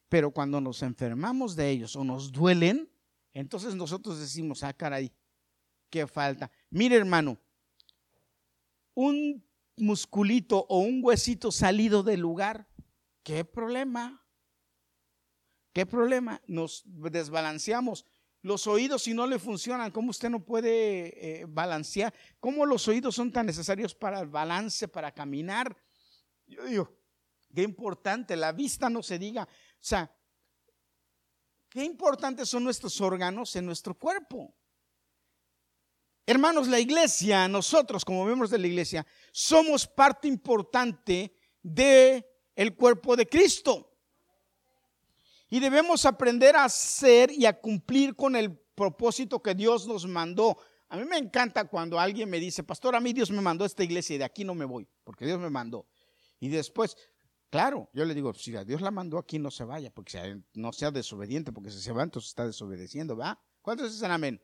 pero 0.09 0.31
cuando 0.31 0.61
nos 0.61 0.81
enfermamos 0.81 1.55
de 1.55 1.69
ellos 1.69 1.95
o 1.95 2.03
nos 2.03 2.31
duelen, 2.31 2.89
entonces 3.33 3.75
nosotros 3.75 4.19
decimos, 4.19 4.63
ah, 4.63 4.73
caray, 4.73 5.11
qué 5.89 6.07
falta. 6.07 6.51
Mire, 6.69 6.95
hermano, 6.95 7.37
un 8.93 9.43
musculito 9.77 10.65
o 10.69 10.79
un 10.79 11.01
huesito 11.03 11.51
salido 11.51 12.03
del 12.03 12.19
lugar, 12.19 12.67
¿qué 13.23 13.43
problema? 13.43 14.23
¿Qué 15.73 15.85
problema? 15.85 16.41
Nos 16.47 16.83
desbalanceamos. 16.85 18.05
Los 18.43 18.67
oídos, 18.67 19.03
si 19.03 19.13
no 19.13 19.25
le 19.25 19.39
funcionan, 19.39 19.91
¿cómo 19.91 20.11
usted 20.11 20.29
no 20.29 20.43
puede 20.43 21.41
eh, 21.41 21.45
balancear? 21.47 22.13
¿Cómo 22.39 22.65
los 22.65 22.87
oídos 22.87 23.15
son 23.15 23.31
tan 23.31 23.45
necesarios 23.45 23.95
para 23.95 24.19
el 24.19 24.27
balance, 24.27 24.87
para 24.87 25.11
caminar? 25.11 25.75
Yo 26.45 26.65
digo, 26.65 26.93
qué 27.55 27.63
importante, 27.63 28.35
la 28.35 28.51
vista 28.51 28.89
no 28.89 29.01
se 29.01 29.17
diga. 29.17 29.47
O 29.83 29.85
sea, 29.85 30.09
qué 31.67 31.83
importantes 31.83 32.47
son 32.47 32.63
nuestros 32.63 33.01
órganos 33.01 33.53
en 33.57 33.65
nuestro 33.65 33.93
cuerpo. 33.93 34.55
Hermanos, 36.25 36.69
la 36.69 36.79
iglesia, 36.79 37.49
nosotros 37.49 38.05
como 38.05 38.23
miembros 38.23 38.49
de 38.49 38.59
la 38.59 38.67
iglesia, 38.67 39.05
somos 39.33 39.85
parte 39.85 40.29
importante 40.29 41.35
de 41.61 42.25
el 42.55 42.77
cuerpo 42.77 43.17
de 43.17 43.27
Cristo. 43.27 43.93
Y 45.49 45.59
debemos 45.59 46.05
aprender 46.05 46.55
a 46.55 46.63
hacer 46.63 47.29
y 47.29 47.45
a 47.45 47.59
cumplir 47.59 48.15
con 48.15 48.37
el 48.37 48.57
propósito 48.57 49.43
que 49.43 49.53
Dios 49.53 49.85
nos 49.85 50.07
mandó. 50.07 50.57
A 50.87 50.95
mí 50.95 51.03
me 51.03 51.17
encanta 51.17 51.65
cuando 51.65 51.99
alguien 51.99 52.29
me 52.29 52.39
dice, 52.39 52.63
pastor, 52.63 52.95
a 52.95 53.01
mí 53.01 53.11
Dios 53.11 53.31
me 53.31 53.41
mandó 53.41 53.65
a 53.65 53.67
esta 53.67 53.83
iglesia 53.83 54.15
y 54.15 54.19
de 54.19 54.23
aquí 54.23 54.45
no 54.45 54.55
me 54.55 54.63
voy, 54.63 54.87
porque 55.03 55.25
Dios 55.25 55.39
me 55.39 55.49
mandó. 55.49 55.85
Y 56.39 56.47
después, 56.47 56.95
claro, 57.53 57.87
yo 57.93 58.03
le 58.03 58.15
digo, 58.15 58.33
si 58.33 58.55
a 58.55 58.63
Dios 58.63 58.81
la 58.81 58.89
mandó 58.89 59.19
aquí 59.19 59.37
no 59.37 59.51
se 59.51 59.63
vaya, 59.63 59.91
porque 59.93 60.41
no 60.55 60.73
sea 60.73 60.89
desobediente, 60.89 61.51
porque 61.51 61.69
si 61.69 61.79
se 61.79 61.91
va 61.91 62.01
entonces 62.01 62.29
está 62.29 62.47
desobedeciendo, 62.47 63.15
¿va? 63.15 63.39
¿Cuántos 63.61 63.93
dicen 63.93 64.09
amén? 64.09 64.41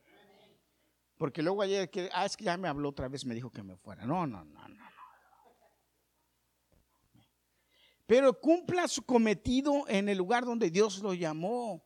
Porque 1.18 1.42
luego 1.42 1.63
ayer, 1.63 1.89
que, 1.89 2.08
ah, 2.13 2.28
es 2.28 2.38
que 2.38 2.44
ya 2.44 2.56
me 2.56 2.68
habló 2.68 2.89
otra 2.89 3.08
vez, 3.08 3.25
me 3.25 3.34
dijo 3.34 3.50
que 3.50 3.63
me 3.63 3.75
fuera. 3.78 4.06
No, 4.06 4.28
no, 4.28 4.46
no, 4.46 4.68
no, 4.68 4.70
no. 4.70 4.89
Pero 8.06 8.39
cumpla 8.39 8.88
su 8.88 9.04
cometido 9.04 9.86
en 9.88 10.08
el 10.08 10.20
lugar 10.20 10.46
donde 10.46 10.70
Dios 10.70 11.00
lo 11.00 11.16
llamó. 11.16 11.84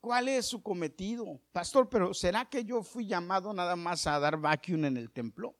¿Cuál 0.00 0.28
es 0.28 0.46
su 0.46 0.62
cometido? 0.62 1.42
Pastor, 1.52 1.90
pero 1.90 2.14
¿será 2.14 2.46
que 2.46 2.64
yo 2.64 2.82
fui 2.82 3.06
llamado 3.06 3.52
nada 3.52 3.76
más 3.76 4.06
a 4.06 4.18
dar 4.18 4.38
vacuum 4.38 4.86
en 4.86 4.96
el 4.96 5.10
templo? 5.10 5.54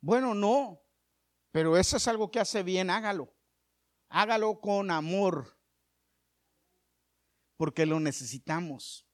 Bueno, 0.00 0.34
no. 0.34 0.83
Pero 1.54 1.76
eso 1.76 1.98
es 1.98 2.08
algo 2.08 2.32
que 2.32 2.40
hace 2.40 2.64
bien, 2.64 2.90
hágalo. 2.90 3.32
Hágalo 4.08 4.60
con 4.60 4.90
amor. 4.90 5.56
Porque 7.56 7.86
lo 7.86 8.00
necesitamos. 8.00 9.06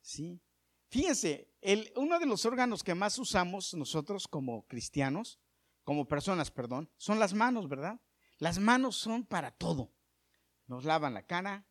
¿Sí? 0.00 0.40
Fíjense, 0.88 1.52
uno 1.96 2.18
de 2.18 2.24
los 2.24 2.46
órganos 2.46 2.82
que 2.82 2.94
más 2.94 3.18
usamos 3.18 3.74
nosotros 3.74 4.26
como 4.26 4.66
cristianos, 4.66 5.38
como 5.84 6.08
personas, 6.08 6.50
perdón, 6.50 6.90
son 6.96 7.18
las 7.18 7.34
manos, 7.34 7.68
¿verdad? 7.68 8.00
Las 8.38 8.58
manos 8.58 8.96
son 8.96 9.26
para 9.26 9.50
todo. 9.50 9.92
Nos 10.66 10.86
lavan 10.86 11.12
la 11.12 11.26
cara, 11.26 11.68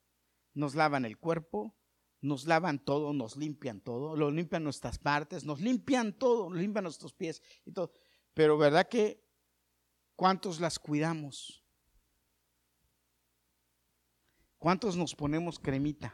nos 0.54 0.76
lavan 0.76 1.04
el 1.04 1.18
cuerpo, 1.18 1.76
nos 2.20 2.46
lavan 2.46 2.78
todo, 2.78 3.12
nos 3.12 3.38
limpian 3.38 3.82
todo, 3.82 4.16
lo 4.16 4.30
limpian 4.30 4.64
nuestras 4.64 5.00
partes, 5.00 5.46
nos 5.46 5.62
limpian 5.62 6.14
todo, 6.14 6.48
nos 6.52 6.60
limpian 6.60 6.84
nuestros 6.84 7.16
pies 7.16 7.42
y 7.66 7.72
todo. 7.72 7.92
Pero 8.36 8.56
¿verdad 8.60 8.88
que 8.88 9.21
cuántos 10.22 10.60
las 10.60 10.78
cuidamos? 10.78 11.66
¿Cuántos 14.60 14.96
nos 14.96 15.16
ponemos 15.16 15.58
cremita? 15.58 16.14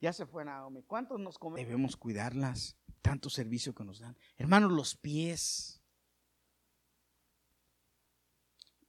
Ya 0.00 0.12
se 0.12 0.26
fue 0.26 0.44
Naomi. 0.44 0.82
¿Cuántos 0.82 1.20
nos 1.20 1.38
comemos? 1.38 1.64
Debemos 1.64 1.96
cuidarlas. 1.96 2.76
Tanto 3.02 3.30
servicio 3.30 3.72
que 3.72 3.84
nos 3.84 4.00
dan. 4.00 4.18
Hermanos, 4.36 4.72
los 4.72 4.96
pies. 4.96 5.80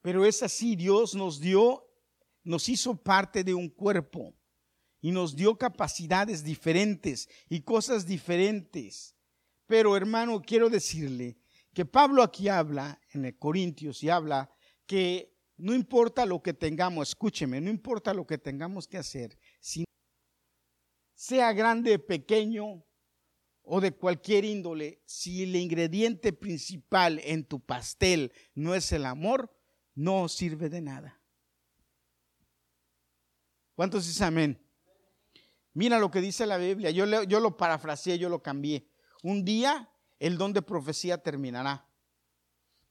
Pero 0.01 0.25
es 0.25 0.41
así, 0.41 0.75
Dios 0.75 1.13
nos 1.13 1.39
dio, 1.39 1.87
nos 2.43 2.69
hizo 2.69 2.95
parte 2.95 3.43
de 3.43 3.53
un 3.53 3.69
cuerpo 3.69 4.33
y 5.01 5.11
nos 5.11 5.35
dio 5.35 5.55
capacidades 5.55 6.43
diferentes 6.43 7.29
y 7.47 7.61
cosas 7.61 8.07
diferentes. 8.07 9.15
Pero 9.67 9.95
hermano, 9.95 10.41
quiero 10.41 10.67
decirle 10.67 11.37
que 11.77 11.85
Pablo 11.85 12.23
aquí 12.23 12.47
habla 12.47 12.99
en 13.11 13.25
el 13.25 13.37
Corintios 13.37 14.01
y 14.01 14.09
habla 14.09 14.51
que 14.87 15.37
no 15.57 15.75
importa 15.75 16.25
lo 16.25 16.41
que 16.41 16.55
tengamos, 16.55 17.09
escúcheme, 17.09 17.61
no 17.61 17.69
importa 17.69 18.15
lo 18.15 18.25
que 18.25 18.39
tengamos 18.39 18.87
que 18.87 18.97
hacer, 18.97 19.37
sea 21.13 21.53
grande, 21.53 21.99
pequeño 21.99 22.83
o 23.61 23.79
de 23.79 23.91
cualquier 23.91 24.43
índole, 24.43 25.03
si 25.05 25.43
el 25.43 25.55
ingrediente 25.55 26.33
principal 26.33 27.21
en 27.23 27.45
tu 27.45 27.59
pastel 27.59 28.33
no 28.55 28.73
es 28.73 28.91
el 28.91 29.05
amor, 29.05 29.55
no 29.93 30.27
sirve 30.29 30.69
de 30.69 30.81
nada. 30.81 31.21
¿Cuántos 33.75 34.07
dicen 34.07 34.25
amén? 34.25 34.67
Mira 35.73 35.99
lo 35.99 36.09
que 36.09 36.21
dice 36.21 36.47
la 36.47 36.57
Biblia. 36.57 36.89
Yo, 36.89 37.05
yo 37.25 37.39
lo 37.39 37.55
parafraseé, 37.55 38.17
yo 38.17 38.29
lo 38.29 38.41
cambié. 38.41 38.89
Un 39.21 39.45
día 39.45 39.91
el 40.19 40.37
don 40.37 40.53
de 40.53 40.61
profecía 40.61 41.17
terminará. 41.17 41.87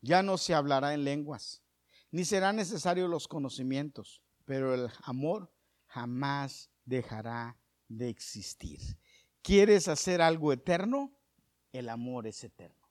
Ya 0.00 0.22
no 0.22 0.38
se 0.38 0.54
hablará 0.54 0.94
en 0.94 1.04
lenguas, 1.04 1.62
ni 2.10 2.24
serán 2.24 2.56
necesarios 2.56 3.10
los 3.10 3.28
conocimientos, 3.28 4.22
pero 4.44 4.74
el 4.74 4.90
amor 5.02 5.50
jamás 5.86 6.70
dejará 6.84 7.56
de 7.88 8.08
existir. 8.08 8.80
¿Quieres 9.42 9.88
hacer 9.88 10.20
algo 10.20 10.52
eterno? 10.52 11.12
El 11.72 11.88
amor 11.88 12.26
es 12.26 12.42
eterno. 12.44 12.86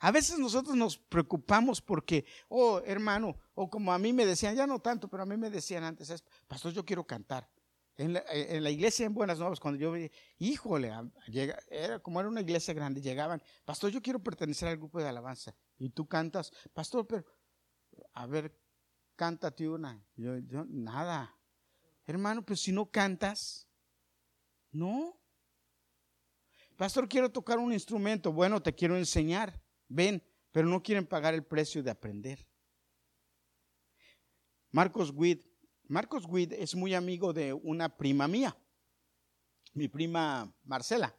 A 0.00 0.10
veces 0.10 0.38
nosotros 0.38 0.76
nos 0.76 0.98
preocupamos 0.98 1.80
porque, 1.80 2.26
oh 2.48 2.80
hermano, 2.84 3.36
o 3.54 3.70
como 3.70 3.92
a 3.92 3.98
mí 3.98 4.12
me 4.12 4.26
decían, 4.26 4.54
ya 4.54 4.66
no 4.66 4.78
tanto, 4.78 5.08
pero 5.08 5.22
a 5.22 5.26
mí 5.26 5.36
me 5.36 5.50
decían 5.50 5.84
antes, 5.84 6.22
pastor, 6.46 6.72
yo 6.72 6.84
quiero 6.84 7.06
cantar. 7.06 7.48
En 7.98 8.12
la, 8.12 8.70
iglesia 8.70 9.06
en 9.06 9.14
Buenas 9.14 9.38
Nuevas, 9.38 9.58
cuando 9.58 9.80
yo 9.80 9.90
vi, 9.90 10.10
híjole, 10.38 10.92
era 11.70 11.98
como 11.98 12.20
era 12.20 12.28
una 12.28 12.42
iglesia 12.42 12.74
grande, 12.74 13.00
llegaban, 13.00 13.42
pastor, 13.64 13.90
yo 13.90 14.02
quiero 14.02 14.22
pertenecer 14.22 14.68
al 14.68 14.76
grupo 14.76 14.98
de 14.98 15.08
alabanza. 15.08 15.54
Y 15.78 15.88
tú 15.88 16.06
cantas, 16.06 16.52
pastor, 16.74 17.06
pero, 17.06 17.24
a 18.12 18.26
ver, 18.26 18.54
cántate 19.16 19.66
una. 19.66 20.04
Yo, 20.14 20.36
yo, 20.38 20.66
nada. 20.68 21.34
Hermano, 22.04 22.44
pues 22.44 22.60
si 22.60 22.70
no 22.70 22.90
cantas, 22.90 23.66
no. 24.70 25.18
Pastor, 26.76 27.08
quiero 27.08 27.32
tocar 27.32 27.58
un 27.58 27.72
instrumento. 27.72 28.30
Bueno, 28.30 28.62
te 28.62 28.74
quiero 28.74 28.98
enseñar. 28.98 29.62
Ven, 29.88 30.22
pero 30.52 30.68
no 30.68 30.82
quieren 30.82 31.06
pagar 31.06 31.32
el 31.32 31.44
precio 31.44 31.82
de 31.82 31.90
aprender. 31.90 32.46
Marcos 34.70 35.10
Witt. 35.14 35.55
Marcos 35.88 36.24
Witt 36.26 36.52
es 36.52 36.74
muy 36.74 36.94
amigo 36.94 37.32
de 37.32 37.52
una 37.52 37.96
prima 37.96 38.26
mía, 38.28 38.56
mi 39.74 39.88
prima 39.88 40.52
Marcela, 40.64 41.16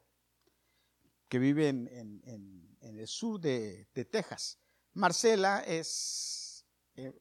que 1.28 1.38
vive 1.38 1.68
en, 1.68 2.76
el 2.80 3.06
sur 3.06 3.40
de, 3.40 3.86
Texas. 4.10 4.58
Marcela 4.94 5.62
es, 5.66 6.66
eh, 6.94 7.12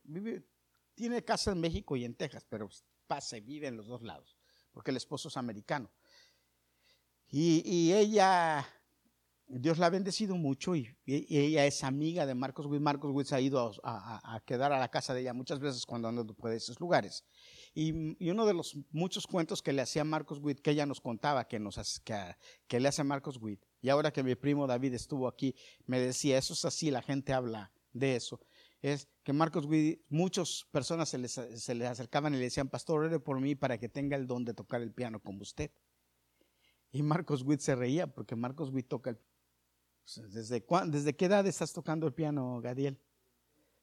tiene 0.95 1.23
casa 1.23 1.51
en 1.51 1.61
México 1.61 1.95
y 1.95 2.05
en 2.05 2.15
Texas, 2.15 2.45
pero 2.49 2.69
pasa 3.05 3.37
y 3.37 3.41
vive 3.41 3.67
en 3.67 3.77
los 3.77 3.87
dos 3.87 4.01
lados, 4.03 4.37
porque 4.71 4.91
el 4.91 4.97
esposo 4.97 5.29
es 5.29 5.37
americano. 5.37 5.91
Y, 7.29 7.91
ella, 7.91 8.65
Dios 9.47 9.77
la 9.77 9.87
ha 9.87 9.89
bendecido 9.89 10.35
mucho 10.35 10.75
y, 10.75 10.95
ella 11.05 11.65
es 11.65 11.83
amiga 11.83 12.25
de 12.25 12.35
Marcos 12.35 12.65
Witt. 12.67 12.81
Marcos 12.81 13.11
Witt 13.11 13.31
ha 13.33 13.41
ido 13.41 13.73
a, 13.83 14.41
quedar 14.45 14.71
a 14.71 14.79
la 14.79 14.89
casa 14.89 15.13
de 15.13 15.21
ella 15.21 15.33
muchas 15.33 15.59
veces 15.59 15.85
cuando 15.85 16.07
anda 16.07 16.23
por 16.23 16.51
esos 16.51 16.79
lugares. 16.79 17.25
Y, 17.79 17.91
uno 18.31 18.47
de 18.47 18.55
los 18.55 18.75
muchos 18.89 19.27
cuentos 19.27 19.61
que 19.61 19.71
le 19.71 19.83
hacía 19.83 20.03
Marcos 20.03 20.39
Witt, 20.39 20.61
que 20.61 20.71
ella 20.71 20.87
nos 20.87 20.99
contaba 20.99 21.47
que, 21.47 21.59
nos, 21.59 22.01
que, 22.01 22.79
le 22.79 22.87
hace 22.87 23.03
Marcos 23.03 23.37
Witt, 23.39 23.63
y 23.81 23.89
ahora 23.89 24.11
que 24.11 24.23
mi 24.23 24.33
primo 24.33 24.65
David 24.65 24.95
estuvo 24.95 25.27
aquí, 25.27 25.53
me 25.85 25.99
decía, 25.99 26.39
eso 26.39 26.53
es 26.53 26.65
así, 26.65 26.89
la 26.89 27.03
gente 27.03 27.33
habla 27.33 27.71
de 27.93 28.15
eso 28.15 28.39
es 28.81 29.07
que 29.23 29.33
Marcos 29.33 29.65
Witt, 29.65 30.01
muchas 30.09 30.65
personas 30.71 31.09
se 31.09 31.17
les, 31.17 31.31
se 31.31 31.75
les, 31.75 31.87
acercaban 31.87 32.33
y 32.33 32.37
le 32.37 32.43
decían, 32.43 32.69
pastor, 32.69 33.03
ore 33.03 33.19
por 33.19 33.39
mí 33.39 33.55
para 33.55 33.77
que 33.79 33.89
tenga 33.89 34.15
el 34.15 34.27
don 34.27 34.45
de 34.45 34.53
tocar 34.53 34.81
el 34.81 34.91
piano 34.91 35.19
como 35.19 35.41
usted. 35.41 35.71
Y 36.91 37.03
Marcos 37.03 37.43
Witt 37.43 37.59
se 37.59 37.75
reía 37.75 38.07
porque 38.07 38.35
Marcos 38.35 38.69
Witt 38.71 38.87
toca 38.87 39.11
el 39.11 39.19
¿Desde, 40.29 40.65
¿Desde 40.87 41.15
qué 41.15 41.25
edad 41.25 41.45
estás 41.45 41.73
tocando 41.73 42.07
el 42.07 42.13
piano, 42.13 42.61
Gadiel? 42.61 42.97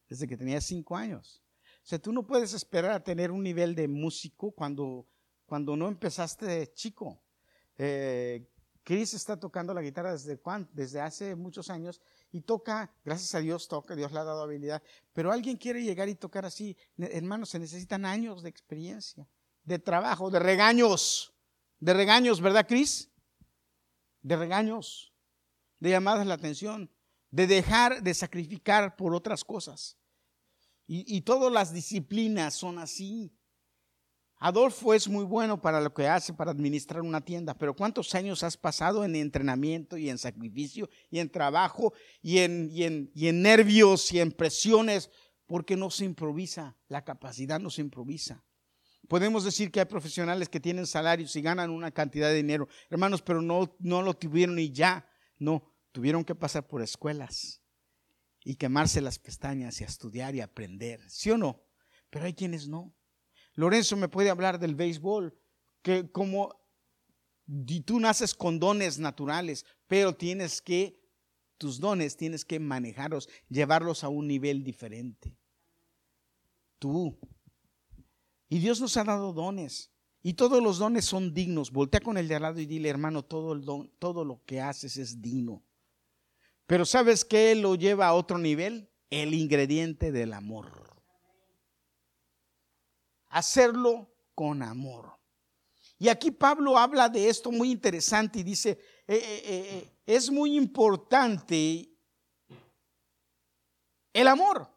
Desde 0.08 0.26
que 0.26 0.38
tenía 0.38 0.60
cinco 0.60 0.96
años. 0.96 1.43
O 1.84 1.86
sea, 1.86 1.98
tú 1.98 2.12
no 2.12 2.26
puedes 2.26 2.54
esperar 2.54 2.92
a 2.92 3.04
tener 3.04 3.30
un 3.30 3.42
nivel 3.42 3.74
de 3.74 3.86
músico 3.88 4.52
cuando, 4.52 5.06
cuando 5.44 5.76
no 5.76 5.86
empezaste 5.86 6.46
de 6.46 6.72
chico. 6.72 7.20
Eh, 7.76 8.48
Chris 8.82 9.12
está 9.12 9.38
tocando 9.38 9.74
la 9.74 9.82
guitarra 9.82 10.12
desde, 10.12 10.40
desde 10.72 11.00
hace 11.02 11.34
muchos 11.34 11.68
años 11.68 12.00
y 12.32 12.40
toca, 12.40 12.90
gracias 13.04 13.34
a 13.34 13.40
Dios 13.40 13.68
toca, 13.68 13.94
Dios 13.94 14.12
le 14.12 14.18
ha 14.18 14.24
dado 14.24 14.42
habilidad, 14.42 14.82
pero 15.12 15.30
alguien 15.30 15.58
quiere 15.58 15.82
llegar 15.82 16.08
y 16.08 16.14
tocar 16.14 16.46
así, 16.46 16.74
hermanos, 16.96 17.50
se 17.50 17.58
necesitan 17.58 18.06
años 18.06 18.42
de 18.42 18.48
experiencia, 18.48 19.28
de 19.62 19.78
trabajo, 19.78 20.30
de 20.30 20.38
regaños, 20.38 21.34
de 21.80 21.92
regaños, 21.92 22.40
¿verdad, 22.40 22.66
Cris? 22.66 23.10
De 24.22 24.36
regaños, 24.36 25.12
de 25.80 25.90
llamadas 25.90 26.26
la 26.26 26.34
atención, 26.34 26.90
de 27.30 27.46
dejar 27.46 28.02
de 28.02 28.14
sacrificar 28.14 28.96
por 28.96 29.14
otras 29.14 29.44
cosas. 29.44 29.98
Y, 30.86 31.22
todas 31.22 31.50
las 31.50 31.72
disciplinas 31.72 32.54
son 32.54 32.78
así. 32.78 33.32
Adolfo 34.36 34.92
es 34.92 35.08
muy 35.08 35.24
bueno 35.24 35.62
para 35.62 35.80
lo 35.80 35.94
que 35.94 36.06
hace, 36.06 36.34
para 36.34 36.50
administrar 36.50 37.00
una 37.00 37.22
tienda, 37.22 37.56
pero 37.56 37.74
¿cuántos 37.74 38.14
años 38.14 38.42
has 38.42 38.58
pasado 38.58 39.02
en 39.04 39.16
entrenamiento 39.16 39.96
y 39.96 40.10
en 40.10 40.18
sacrificio 40.18 40.90
y 41.10 41.20
en 41.20 41.30
trabajo 41.30 41.94
y 42.20 42.38
en, 42.40 42.68
y 42.70 42.82
en, 42.82 43.10
y 43.14 43.28
en 43.28 43.40
nervios 43.40 44.12
y 44.12 44.20
en 44.20 44.32
presiones? 44.32 45.10
Porque 45.46 45.76
no 45.76 45.90
se 45.90 46.04
improvisa, 46.04 46.76
la 46.88 47.04
capacidad 47.04 47.58
no 47.58 47.70
se 47.70 47.80
improvisa. 47.80 48.44
Podemos 49.08 49.44
decir 49.44 49.70
que 49.70 49.80
hay 49.80 49.86
profesionales 49.86 50.50
que 50.50 50.60
tienen 50.60 50.86
salarios 50.86 51.34
y 51.36 51.42
ganan 51.42 51.70
una 51.70 51.90
cantidad 51.90 52.28
de 52.28 52.34
dinero, 52.34 52.68
hermanos, 52.90 53.22
pero 53.22 53.40
no, 53.40 53.74
no 53.78 54.02
lo 54.02 54.14
tuvieron 54.14 54.58
y 54.58 54.70
ya. 54.70 55.08
No, 55.38 55.72
tuvieron 55.92 56.24
que 56.24 56.34
pasar 56.34 56.66
por 56.66 56.82
escuelas 56.82 57.63
y 58.44 58.56
quemarse 58.56 59.00
las 59.00 59.18
pestañas 59.18 59.80
y 59.80 59.84
estudiar 59.84 60.34
y 60.34 60.42
aprender, 60.42 61.00
¿sí 61.08 61.30
o 61.30 61.38
no? 61.38 61.64
Pero 62.10 62.26
hay 62.26 62.34
quienes 62.34 62.68
no. 62.68 62.94
Lorenzo 63.54 63.96
me 63.96 64.08
puede 64.08 64.30
hablar 64.30 64.58
del 64.58 64.74
béisbol, 64.74 65.36
que 65.82 66.10
como 66.10 66.54
tú 67.84 67.98
naces 67.98 68.34
con 68.34 68.60
dones 68.60 68.98
naturales, 68.98 69.64
pero 69.86 70.14
tienes 70.14 70.60
que, 70.60 71.00
tus 71.56 71.80
dones 71.80 72.16
tienes 72.16 72.44
que 72.44 72.60
manejarlos, 72.60 73.28
llevarlos 73.48 74.04
a 74.04 74.08
un 74.08 74.28
nivel 74.28 74.62
diferente. 74.62 75.36
Tú. 76.78 77.18
Y 78.48 78.58
Dios 78.58 78.80
nos 78.80 78.96
ha 78.96 79.04
dado 79.04 79.32
dones. 79.32 79.90
Y 80.22 80.34
todos 80.34 80.62
los 80.62 80.78
dones 80.78 81.04
son 81.04 81.32
dignos. 81.32 81.70
Voltea 81.70 82.00
con 82.00 82.16
el 82.16 82.28
de 82.28 82.34
al 82.34 82.42
lado 82.42 82.60
y 82.60 82.66
dile, 82.66 82.88
hermano, 82.88 83.24
todo, 83.24 83.52
el 83.52 83.64
don, 83.64 83.90
todo 83.98 84.24
lo 84.24 84.42
que 84.44 84.60
haces 84.60 84.96
es 84.96 85.20
digno. 85.20 85.62
Pero 86.66 86.86
¿sabes 86.86 87.24
qué 87.24 87.54
lo 87.54 87.74
lleva 87.74 88.06
a 88.06 88.14
otro 88.14 88.38
nivel? 88.38 88.90
El 89.10 89.34
ingrediente 89.34 90.12
del 90.12 90.32
amor. 90.32 90.94
Hacerlo 93.28 94.14
con 94.34 94.62
amor. 94.62 95.18
Y 95.98 96.08
aquí 96.08 96.30
Pablo 96.30 96.76
habla 96.76 97.08
de 97.08 97.28
esto 97.28 97.50
muy 97.50 97.70
interesante 97.70 98.40
y 98.40 98.42
dice, 98.42 98.70
eh, 99.06 99.16
eh, 99.16 99.42
eh, 99.46 99.98
es 100.06 100.30
muy 100.30 100.56
importante 100.56 101.90
el 104.12 104.28
amor, 104.28 104.68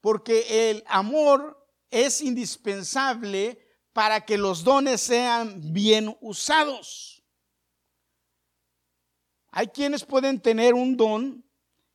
porque 0.00 0.70
el 0.70 0.84
amor 0.86 1.68
es 1.90 2.20
indispensable 2.20 3.58
para 3.92 4.24
que 4.24 4.38
los 4.38 4.62
dones 4.62 5.00
sean 5.00 5.72
bien 5.72 6.16
usados. 6.20 7.19
Hay 9.60 9.68
quienes 9.68 10.06
pueden 10.06 10.40
tener 10.40 10.72
un 10.72 10.96
don 10.96 11.44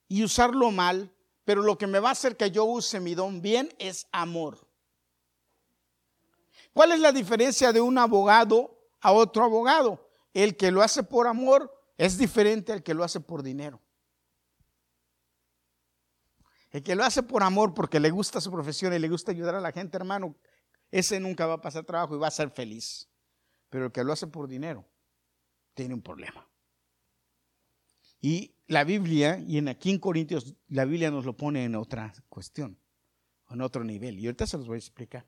y 0.07 0.23
usarlo 0.23 0.69
mal, 0.69 1.11
pero 1.45 1.63
lo 1.63 1.79
que 1.79 1.87
me 1.87 1.97
va 1.97 2.09
a 2.09 2.11
hacer 2.11 2.37
que 2.37 2.51
yo 2.51 2.63
use 2.63 2.99
mi 2.99 3.15
don 3.15 3.41
bien 3.41 3.73
es 3.79 4.05
amor. 4.11 4.67
¿Cuál 6.73 6.91
es 6.91 6.99
la 6.99 7.11
diferencia 7.11 7.73
de 7.73 7.81
un 7.81 7.97
abogado 7.97 8.77
a 9.01 9.11
otro 9.13 9.43
abogado? 9.43 10.07
El 10.31 10.55
que 10.55 10.69
lo 10.69 10.83
hace 10.83 11.01
por 11.01 11.25
amor 11.25 11.75
es 11.97 12.19
diferente 12.19 12.71
al 12.71 12.83
que 12.83 12.93
lo 12.93 13.03
hace 13.03 13.19
por 13.19 13.41
dinero. 13.41 13.81
El 16.69 16.83
que 16.83 16.93
lo 16.93 17.03
hace 17.03 17.23
por 17.23 17.41
amor 17.41 17.73
porque 17.73 17.99
le 17.99 18.11
gusta 18.11 18.39
su 18.41 18.51
profesión 18.51 18.93
y 18.93 18.99
le 18.99 19.09
gusta 19.09 19.31
ayudar 19.31 19.55
a 19.55 19.59
la 19.59 19.71
gente, 19.71 19.97
hermano, 19.97 20.35
ese 20.91 21.19
nunca 21.19 21.47
va 21.47 21.55
a 21.55 21.61
pasar 21.61 21.83
trabajo 21.83 22.15
y 22.15 22.19
va 22.19 22.27
a 22.27 22.31
ser 22.31 22.51
feliz. 22.51 23.09
Pero 23.71 23.85
el 23.85 23.91
que 23.91 24.03
lo 24.03 24.13
hace 24.13 24.27
por 24.27 24.47
dinero 24.47 24.85
tiene 25.73 25.95
un 25.95 26.03
problema. 26.03 26.47
Y 28.25 28.55
la 28.65 28.83
Biblia, 28.83 29.37
y 29.47 29.59
en 29.59 29.67
aquí 29.67 29.91
en 29.91 29.99
Corintios, 29.99 30.55
la 30.67 30.85
Biblia 30.85 31.11
nos 31.11 31.25
lo 31.25 31.37
pone 31.37 31.63
en 31.63 31.75
otra 31.75 32.11
cuestión, 32.27 32.81
en 33.51 33.61
otro 33.61 33.83
nivel. 33.83 34.17
Y 34.17 34.25
ahorita 34.25 34.47
se 34.47 34.57
los 34.57 34.65
voy 34.65 34.77
a 34.77 34.79
explicar. 34.79 35.27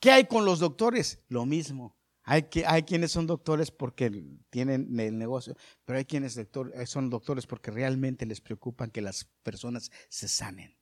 ¿Qué 0.00 0.10
hay 0.10 0.24
con 0.24 0.46
los 0.46 0.60
doctores? 0.60 1.22
Lo 1.28 1.44
mismo. 1.44 1.98
Hay, 2.22 2.44
que, 2.44 2.64
hay 2.64 2.84
quienes 2.84 3.12
son 3.12 3.26
doctores 3.26 3.70
porque 3.70 4.10
tienen 4.48 4.98
el 4.98 5.18
negocio, 5.18 5.54
pero 5.84 5.98
hay 5.98 6.06
quienes 6.06 6.40
son 6.86 7.10
doctores 7.10 7.46
porque 7.46 7.70
realmente 7.70 8.24
les 8.24 8.40
preocupan 8.40 8.90
que 8.90 9.02
las 9.02 9.26
personas 9.42 9.90
se 10.08 10.28
sanen. 10.28 10.78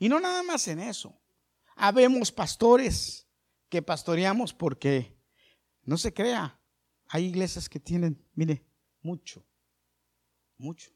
Y 0.00 0.08
no 0.08 0.18
nada 0.18 0.42
más 0.42 0.66
en 0.66 0.80
eso. 0.80 1.22
Habemos 1.76 2.32
pastores 2.32 3.28
que 3.68 3.80
pastoreamos 3.80 4.52
porque, 4.52 5.16
no 5.84 5.96
se 5.96 6.12
crea, 6.12 6.60
hay 7.08 7.26
iglesias 7.26 7.68
que 7.68 7.78
tienen, 7.78 8.20
mire, 8.34 8.71
mucho, 9.02 9.44
mucho. 10.58 10.90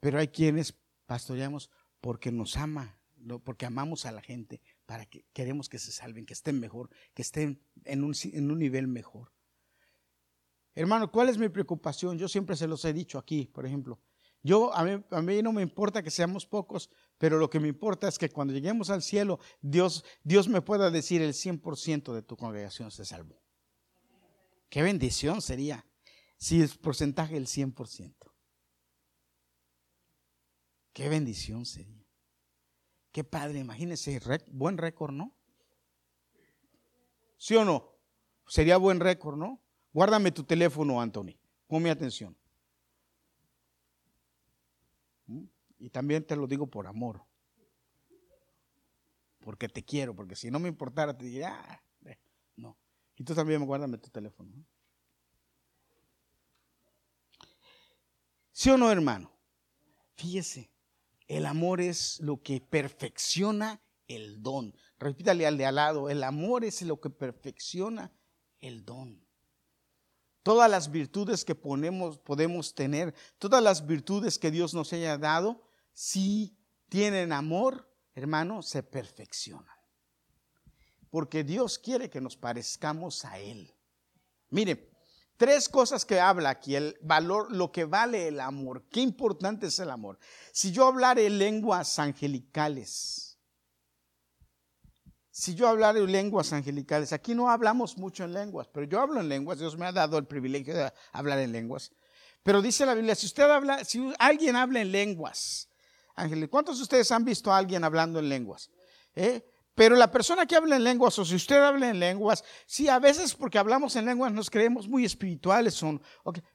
Pero 0.00 0.18
hay 0.18 0.28
quienes 0.28 0.74
pastoreamos 1.06 1.70
porque 2.00 2.32
nos 2.32 2.56
ama, 2.56 2.98
porque 3.44 3.66
amamos 3.66 4.06
a 4.06 4.12
la 4.12 4.22
gente, 4.22 4.62
para 4.86 5.06
que 5.06 5.26
queremos 5.32 5.68
que 5.68 5.78
se 5.78 5.92
salven, 5.92 6.24
que 6.24 6.32
estén 6.32 6.58
mejor, 6.58 6.90
que 7.14 7.22
estén 7.22 7.62
en 7.84 8.02
un, 8.04 8.14
en 8.24 8.50
un 8.50 8.58
nivel 8.58 8.88
mejor. 8.88 9.32
Hermano, 10.74 11.10
¿cuál 11.10 11.28
es 11.28 11.36
mi 11.36 11.48
preocupación? 11.48 12.16
Yo 12.16 12.28
siempre 12.28 12.56
se 12.56 12.66
los 12.66 12.84
he 12.84 12.92
dicho 12.92 13.18
aquí, 13.18 13.46
por 13.46 13.66
ejemplo. 13.66 14.00
Yo, 14.42 14.72
a 14.72 14.84
mí, 15.22 15.42
no 15.42 15.52
me 15.52 15.60
importa 15.60 16.02
que 16.02 16.10
seamos 16.10 16.46
pocos, 16.46 16.88
pero 17.18 17.38
lo 17.38 17.50
que 17.50 17.60
me 17.60 17.68
importa 17.68 18.08
es 18.08 18.18
que 18.18 18.30
cuando 18.30 18.54
lleguemos 18.54 18.88
al 18.88 19.02
cielo, 19.02 19.38
Dios, 19.60 20.04
Dios 20.24 20.48
me 20.48 20.62
pueda 20.62 20.90
decir 20.90 21.20
el 21.20 21.34
100% 21.34 22.14
de 22.14 22.22
tu 22.22 22.36
congregación 22.36 22.90
se 22.90 23.04
salvó. 23.04 23.42
Qué 24.70 24.82
bendición 24.82 25.42
sería 25.42 25.84
si 26.40 26.62
es 26.62 26.76
porcentaje 26.76 27.36
el 27.36 27.46
100%. 27.46 28.14
Qué 30.94 31.08
bendición 31.08 31.66
sería. 31.66 32.08
Qué 33.12 33.24
padre, 33.24 33.58
imagínese, 33.58 34.20
buen 34.50 34.78
récord, 34.78 35.12
¿no? 35.12 35.36
¿Sí 37.36 37.54
o 37.56 37.64
no? 37.64 37.92
Sería 38.46 38.78
buen 38.78 39.00
récord, 39.00 39.36
¿no? 39.36 39.62
Guárdame 39.92 40.32
tu 40.32 40.44
teléfono, 40.44 41.00
Anthony. 41.00 41.36
Ponme 41.66 41.90
atención. 41.90 42.36
¿Mm? 45.26 45.44
Y 45.78 45.90
también 45.90 46.26
te 46.26 46.36
lo 46.36 46.46
digo 46.46 46.66
por 46.66 46.86
amor. 46.86 47.22
Porque 49.40 49.68
te 49.68 49.84
quiero, 49.84 50.14
porque 50.14 50.36
si 50.36 50.50
no 50.50 50.58
me 50.58 50.68
importara, 50.68 51.16
te 51.16 51.26
diría, 51.26 51.54
ah, 51.54 51.82
no. 52.56 52.78
Y 53.16 53.24
tú 53.24 53.34
también 53.34 53.64
guárdame 53.66 53.98
tu 53.98 54.08
teléfono. 54.08 54.52
¿Sí 58.60 58.68
o 58.68 58.76
no, 58.76 58.92
hermano? 58.92 59.32
Fíjese, 60.16 60.70
el 61.28 61.46
amor 61.46 61.80
es 61.80 62.20
lo 62.20 62.42
que 62.42 62.60
perfecciona 62.60 63.82
el 64.06 64.42
don. 64.42 64.76
Repítale 64.98 65.46
al 65.46 65.56
de 65.56 65.64
al 65.64 65.76
lado, 65.76 66.10
el 66.10 66.22
amor 66.22 66.66
es 66.66 66.82
lo 66.82 67.00
que 67.00 67.08
perfecciona 67.08 68.12
el 68.60 68.84
don. 68.84 69.26
Todas 70.42 70.70
las 70.70 70.90
virtudes 70.90 71.46
que 71.46 71.54
ponemos, 71.54 72.18
podemos 72.18 72.74
tener, 72.74 73.14
todas 73.38 73.62
las 73.62 73.86
virtudes 73.86 74.38
que 74.38 74.50
Dios 74.50 74.74
nos 74.74 74.92
haya 74.92 75.16
dado, 75.16 75.62
si 75.94 76.54
tienen 76.90 77.32
amor, 77.32 77.90
hermano, 78.14 78.60
se 78.60 78.82
perfeccionan 78.82 79.74
porque 81.08 81.44
Dios 81.44 81.78
quiere 81.78 82.10
que 82.10 82.20
nos 82.20 82.36
parezcamos 82.36 83.24
a 83.24 83.38
Él. 83.38 83.74
Mire, 84.50 84.89
tres 85.40 85.70
cosas 85.70 86.04
que 86.04 86.20
habla 86.20 86.50
aquí, 86.50 86.76
el 86.76 86.98
valor, 87.00 87.50
lo 87.50 87.72
que 87.72 87.86
vale 87.86 88.28
el 88.28 88.40
amor, 88.40 88.84
qué 88.90 89.00
importante 89.00 89.68
es 89.68 89.78
el 89.78 89.90
amor. 89.90 90.18
Si 90.52 90.70
yo 90.70 90.86
hablaré 90.86 91.30
lenguas 91.30 91.98
angelicales, 91.98 93.38
si 95.30 95.54
yo 95.54 95.66
hablaré 95.66 96.06
lenguas 96.06 96.52
angelicales, 96.52 97.14
aquí 97.14 97.34
no 97.34 97.48
hablamos 97.48 97.96
mucho 97.96 98.24
en 98.24 98.34
lenguas, 98.34 98.68
pero 98.68 98.84
yo 98.84 99.00
hablo 99.00 99.18
en 99.18 99.30
lenguas, 99.30 99.58
Dios 99.58 99.78
me 99.78 99.86
ha 99.86 99.92
dado 99.92 100.18
el 100.18 100.26
privilegio 100.26 100.74
de 100.74 100.92
hablar 101.10 101.38
en 101.38 101.52
lenguas. 101.52 101.90
Pero 102.42 102.60
dice 102.60 102.84
la 102.84 102.92
Biblia, 102.92 103.14
si 103.14 103.24
usted 103.24 103.44
habla, 103.44 103.82
si 103.82 104.12
alguien 104.18 104.56
habla 104.56 104.82
en 104.82 104.92
lenguas, 104.92 105.70
ángeles, 106.16 106.50
¿cuántos 106.50 106.76
de 106.76 106.82
ustedes 106.82 107.10
han 107.12 107.24
visto 107.24 107.50
a 107.50 107.56
alguien 107.56 107.82
hablando 107.82 108.18
en 108.18 108.28
lenguas? 108.28 108.70
¿Eh? 109.14 109.42
Pero 109.80 109.96
la 109.96 110.10
persona 110.10 110.44
que 110.44 110.54
habla 110.54 110.76
en 110.76 110.84
lenguas, 110.84 111.18
o 111.18 111.24
si 111.24 111.34
usted 111.34 111.56
habla 111.56 111.88
en 111.88 111.98
lenguas, 111.98 112.44
sí, 112.66 112.90
a 112.90 112.98
veces 112.98 113.34
porque 113.34 113.58
hablamos 113.58 113.96
en 113.96 114.04
lenguas 114.04 114.30
nos 114.30 114.50
creemos 114.50 114.86
muy 114.86 115.06
espirituales. 115.06 115.72
Son, 115.72 116.02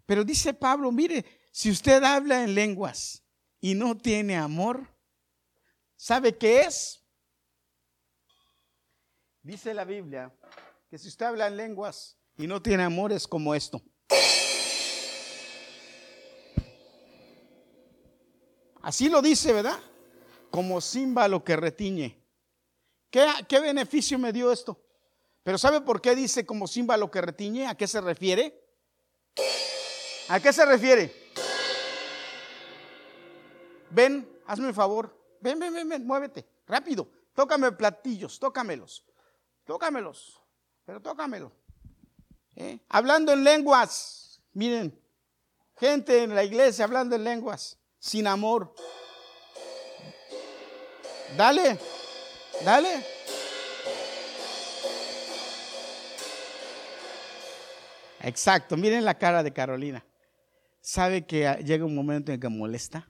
Pero 0.05 0.23
dice 0.23 0.53
Pablo, 0.53 0.91
mire, 0.91 1.25
si 1.51 1.71
usted 1.71 2.03
habla 2.03 2.43
en 2.43 2.53
lenguas 2.53 3.23
y 3.59 3.73
no 3.73 3.97
tiene 3.97 4.38
amor, 4.38 4.95
¿sabe 5.95 6.38
qué 6.38 6.65
es? 6.65 7.03
Dice 9.41 9.73
la 9.73 9.85
Biblia 9.85 10.31
que 10.88 10.99
si 10.99 11.07
usted 11.07 11.25
habla 11.25 11.47
en 11.47 11.57
lenguas 11.57 12.19
y 12.38 12.45
no 12.45 12.61
tiene 12.61 12.83
amor 12.83 13.11
es 13.11 13.27
como 13.27 13.55
esto. 13.55 13.81
Así 18.83 19.09
lo 19.09 19.19
dice, 19.23 19.51
¿verdad? 19.51 19.79
Como 20.51 20.79
címbalo 20.79 21.43
que 21.43 21.55
retiñe. 21.55 22.24
¿Qué, 23.09 23.59
beneficio 23.59 24.19
me 24.19 24.33
dio 24.33 24.51
esto? 24.51 24.79
Pero 25.43 25.57
¿sabe 25.57 25.81
por 25.81 26.01
qué 26.01 26.15
dice 26.15 26.45
como 26.45 26.67
símbolo 26.67 27.09
que 27.09 27.21
retiñe? 27.21 27.67
¿A 27.67 27.75
qué 27.75 27.87
se 27.87 28.01
refiere? 28.01 28.61
¿A 30.29 30.39
qué 30.39 30.51
se 30.51 30.65
refiere? 30.65 31.31
Ven, 33.91 34.27
hazme 34.47 34.67
un 34.67 34.73
favor. 34.73 35.15
Ven, 35.39 35.59
ven, 35.59 35.73
ven, 35.73 35.87
ven, 35.87 36.05
muévete. 36.05 36.45
Rápido. 36.67 37.07
Tócame 37.33 37.71
platillos, 37.71 38.39
tócamelos. 38.39 39.05
Tócamelos. 39.65 40.41
Pero 40.85 41.01
tócamelo. 41.01 41.51
¿Eh? 42.55 42.79
Hablando 42.89 43.33
en 43.33 43.43
lenguas. 43.43 44.41
Miren, 44.53 44.99
gente 45.77 46.23
en 46.23 46.33
la 46.33 46.43
iglesia 46.43 46.85
hablando 46.85 47.15
en 47.15 47.23
lenguas. 47.23 47.77
Sin 47.99 48.27
amor. 48.27 48.73
Dale. 51.35 51.79
Dale. 52.63 53.03
Exacto, 58.21 58.75
miren 58.75 59.05
la 59.05 59.17
cara 59.17 59.43
de 59.43 59.53
Carolina. 59.53 60.05
¿Sabe 60.81 61.25
que 61.25 61.47
llega 61.63 61.85
un 61.85 61.95
momento 61.95 62.31
en 62.31 62.39
que 62.39 62.49
molesta? 62.49 63.07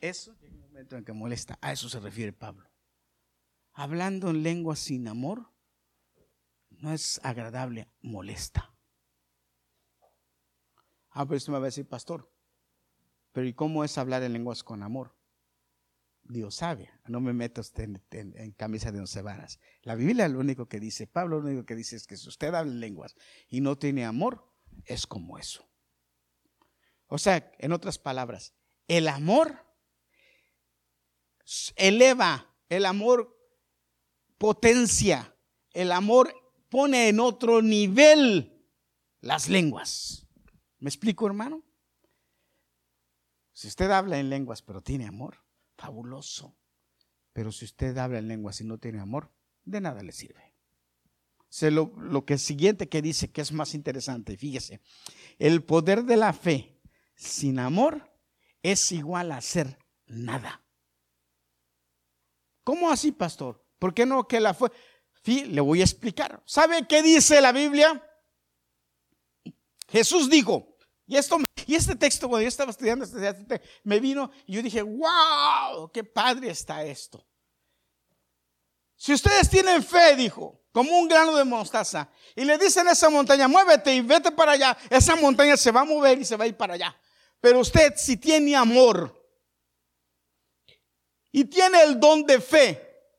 Eso 0.00 0.34
llega 0.34 0.54
un 0.54 0.60
momento 0.60 0.96
en 0.96 1.04
que 1.04 1.12
molesta. 1.12 1.58
A 1.60 1.72
eso 1.72 1.88
se 1.88 1.98
refiere 1.98 2.32
Pablo. 2.32 2.68
Hablando 3.72 4.30
en 4.30 4.42
lengua 4.42 4.76
sin 4.76 5.08
amor 5.08 5.50
no 6.70 6.92
es 6.92 7.20
agradable, 7.24 7.88
molesta. 8.00 8.72
Ah, 11.10 11.26
pero 11.26 11.38
usted 11.38 11.52
me 11.52 11.58
va 11.58 11.64
a 11.64 11.72
decir, 11.72 11.88
pastor, 11.88 12.32
pero 13.32 13.48
¿y 13.48 13.52
cómo 13.52 13.82
es 13.82 13.98
hablar 13.98 14.22
en 14.22 14.32
lenguas 14.32 14.62
con 14.62 14.84
amor? 14.84 15.17
Dios 16.28 16.56
sabe, 16.56 16.90
no 17.06 17.20
me 17.20 17.32
meto 17.32 17.62
en, 17.76 18.02
en, 18.10 18.52
camisa 18.52 18.92
de 18.92 19.00
once 19.00 19.22
varas. 19.22 19.58
La 19.82 19.94
Biblia 19.94 20.28
lo 20.28 20.40
único 20.40 20.68
que 20.68 20.78
dice, 20.78 21.06
Pablo 21.06 21.40
lo 21.40 21.48
único 21.48 21.64
que 21.64 21.74
dice 21.74 21.96
es 21.96 22.06
que 22.06 22.16
si 22.16 22.28
usted 22.28 22.54
habla 22.54 22.70
en 22.70 22.80
lenguas 22.80 23.16
y 23.48 23.60
no 23.60 23.78
tiene 23.78 24.04
amor, 24.04 24.46
es 24.84 25.06
como 25.06 25.38
eso. 25.38 25.66
O 27.06 27.16
sea, 27.16 27.50
en 27.58 27.72
otras 27.72 27.98
palabras, 27.98 28.54
el 28.86 29.08
amor 29.08 29.64
eleva, 31.76 32.54
el 32.68 32.84
amor 32.84 33.34
potencia, 34.36 35.34
el 35.72 35.92
amor 35.92 36.34
pone 36.68 37.08
en 37.08 37.20
otro 37.20 37.62
nivel 37.62 38.66
las 39.20 39.48
lenguas. 39.48 40.26
¿Me 40.78 40.90
explico, 40.90 41.26
hermano? 41.26 41.64
Si 43.52 43.66
usted 43.66 43.90
habla 43.90 44.18
en 44.18 44.28
lenguas 44.28 44.62
pero 44.62 44.82
tiene 44.82 45.06
amor, 45.06 45.47
fabuloso. 45.78 46.54
Pero 47.32 47.52
si 47.52 47.64
usted 47.64 47.96
habla 47.96 48.18
en 48.18 48.28
lenguas 48.28 48.60
y 48.60 48.64
no 48.64 48.78
tiene 48.78 49.00
amor, 49.00 49.32
de 49.64 49.80
nada 49.80 50.02
le 50.02 50.12
sirve. 50.12 50.54
lo, 51.70 51.92
lo 51.96 52.26
que 52.26 52.36
siguiente 52.36 52.88
que 52.88 53.00
dice 53.00 53.30
que 53.30 53.40
es 53.40 53.52
más 53.52 53.74
interesante, 53.74 54.36
fíjese, 54.36 54.80
el 55.38 55.62
poder 55.62 56.04
de 56.04 56.16
la 56.16 56.32
fe 56.32 56.78
sin 57.14 57.58
amor 57.58 58.12
es 58.62 58.92
igual 58.92 59.32
a 59.32 59.38
hacer 59.38 59.78
nada. 60.06 60.62
¿Cómo 62.64 62.90
así, 62.90 63.12
pastor? 63.12 63.64
¿Por 63.78 63.94
qué 63.94 64.04
no 64.04 64.26
que 64.28 64.40
la 64.40 64.52
fe? 64.52 64.66
le 65.24 65.60
voy 65.60 65.80
a 65.80 65.84
explicar. 65.84 66.42
¿Sabe 66.46 66.86
qué 66.86 67.02
dice 67.02 67.40
la 67.40 67.52
Biblia? 67.52 68.02
Jesús 69.88 70.28
dijo, 70.30 70.76
y, 71.06 71.16
esto, 71.16 71.38
y 71.68 71.74
este 71.74 71.94
texto, 71.94 72.30
cuando 72.30 72.44
yo 72.44 72.48
estaba 72.48 72.70
estudiando, 72.70 73.04
este, 73.04 73.60
me 73.84 74.00
vino 74.00 74.30
y 74.46 74.54
yo 74.54 74.62
dije, 74.62 74.80
wow, 74.80 75.92
qué 75.92 76.02
padre 76.02 76.48
está 76.48 76.82
esto. 76.82 77.22
Si 78.96 79.12
ustedes 79.12 79.50
tienen 79.50 79.84
fe, 79.84 80.16
dijo, 80.16 80.62
como 80.72 80.98
un 80.98 81.06
grano 81.06 81.36
de 81.36 81.44
mostaza, 81.44 82.08
y 82.34 82.46
le 82.46 82.56
dicen 82.56 82.88
a 82.88 82.92
esa 82.92 83.10
montaña, 83.10 83.48
muévete 83.48 83.94
y 83.94 84.00
vete 84.00 84.32
para 84.32 84.52
allá, 84.52 84.78
esa 84.88 85.14
montaña 85.16 85.58
se 85.58 85.70
va 85.70 85.82
a 85.82 85.84
mover 85.84 86.18
y 86.18 86.24
se 86.24 86.36
va 86.36 86.44
a 86.44 86.46
ir 86.46 86.56
para 86.56 86.72
allá. 86.72 86.98
Pero 87.38 87.60
usted 87.60 87.92
si 87.96 88.16
tiene 88.16 88.56
amor 88.56 89.14
y 91.30 91.44
tiene 91.44 91.82
el 91.82 92.00
don 92.00 92.24
de 92.24 92.40
fe, 92.40 93.12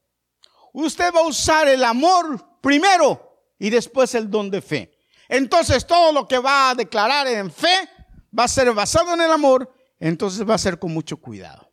usted 0.74 1.14
va 1.14 1.20
a 1.20 1.28
usar 1.28 1.68
el 1.68 1.84
amor 1.84 2.60
primero 2.62 3.46
y 3.60 3.70
después 3.70 4.16
el 4.16 4.28
don 4.28 4.50
de 4.50 4.64
fe. 4.64 4.98
Entonces 5.28 5.86
todo 5.86 6.12
lo 6.12 6.28
que 6.28 6.40
va 6.40 6.72
a 6.72 6.74
declarar 6.74 7.28
en 7.28 7.52
fe 7.52 7.88
va 8.38 8.46
a 8.46 8.48
ser 8.48 8.74
basado 8.74 9.14
en 9.14 9.22
el 9.22 9.32
amor, 9.32 9.74
entonces 10.00 10.48
va 10.48 10.56
a 10.56 10.60
ser 10.60 10.80
con 10.80 10.94
mucho 10.94 11.18
cuidado. 11.18 11.72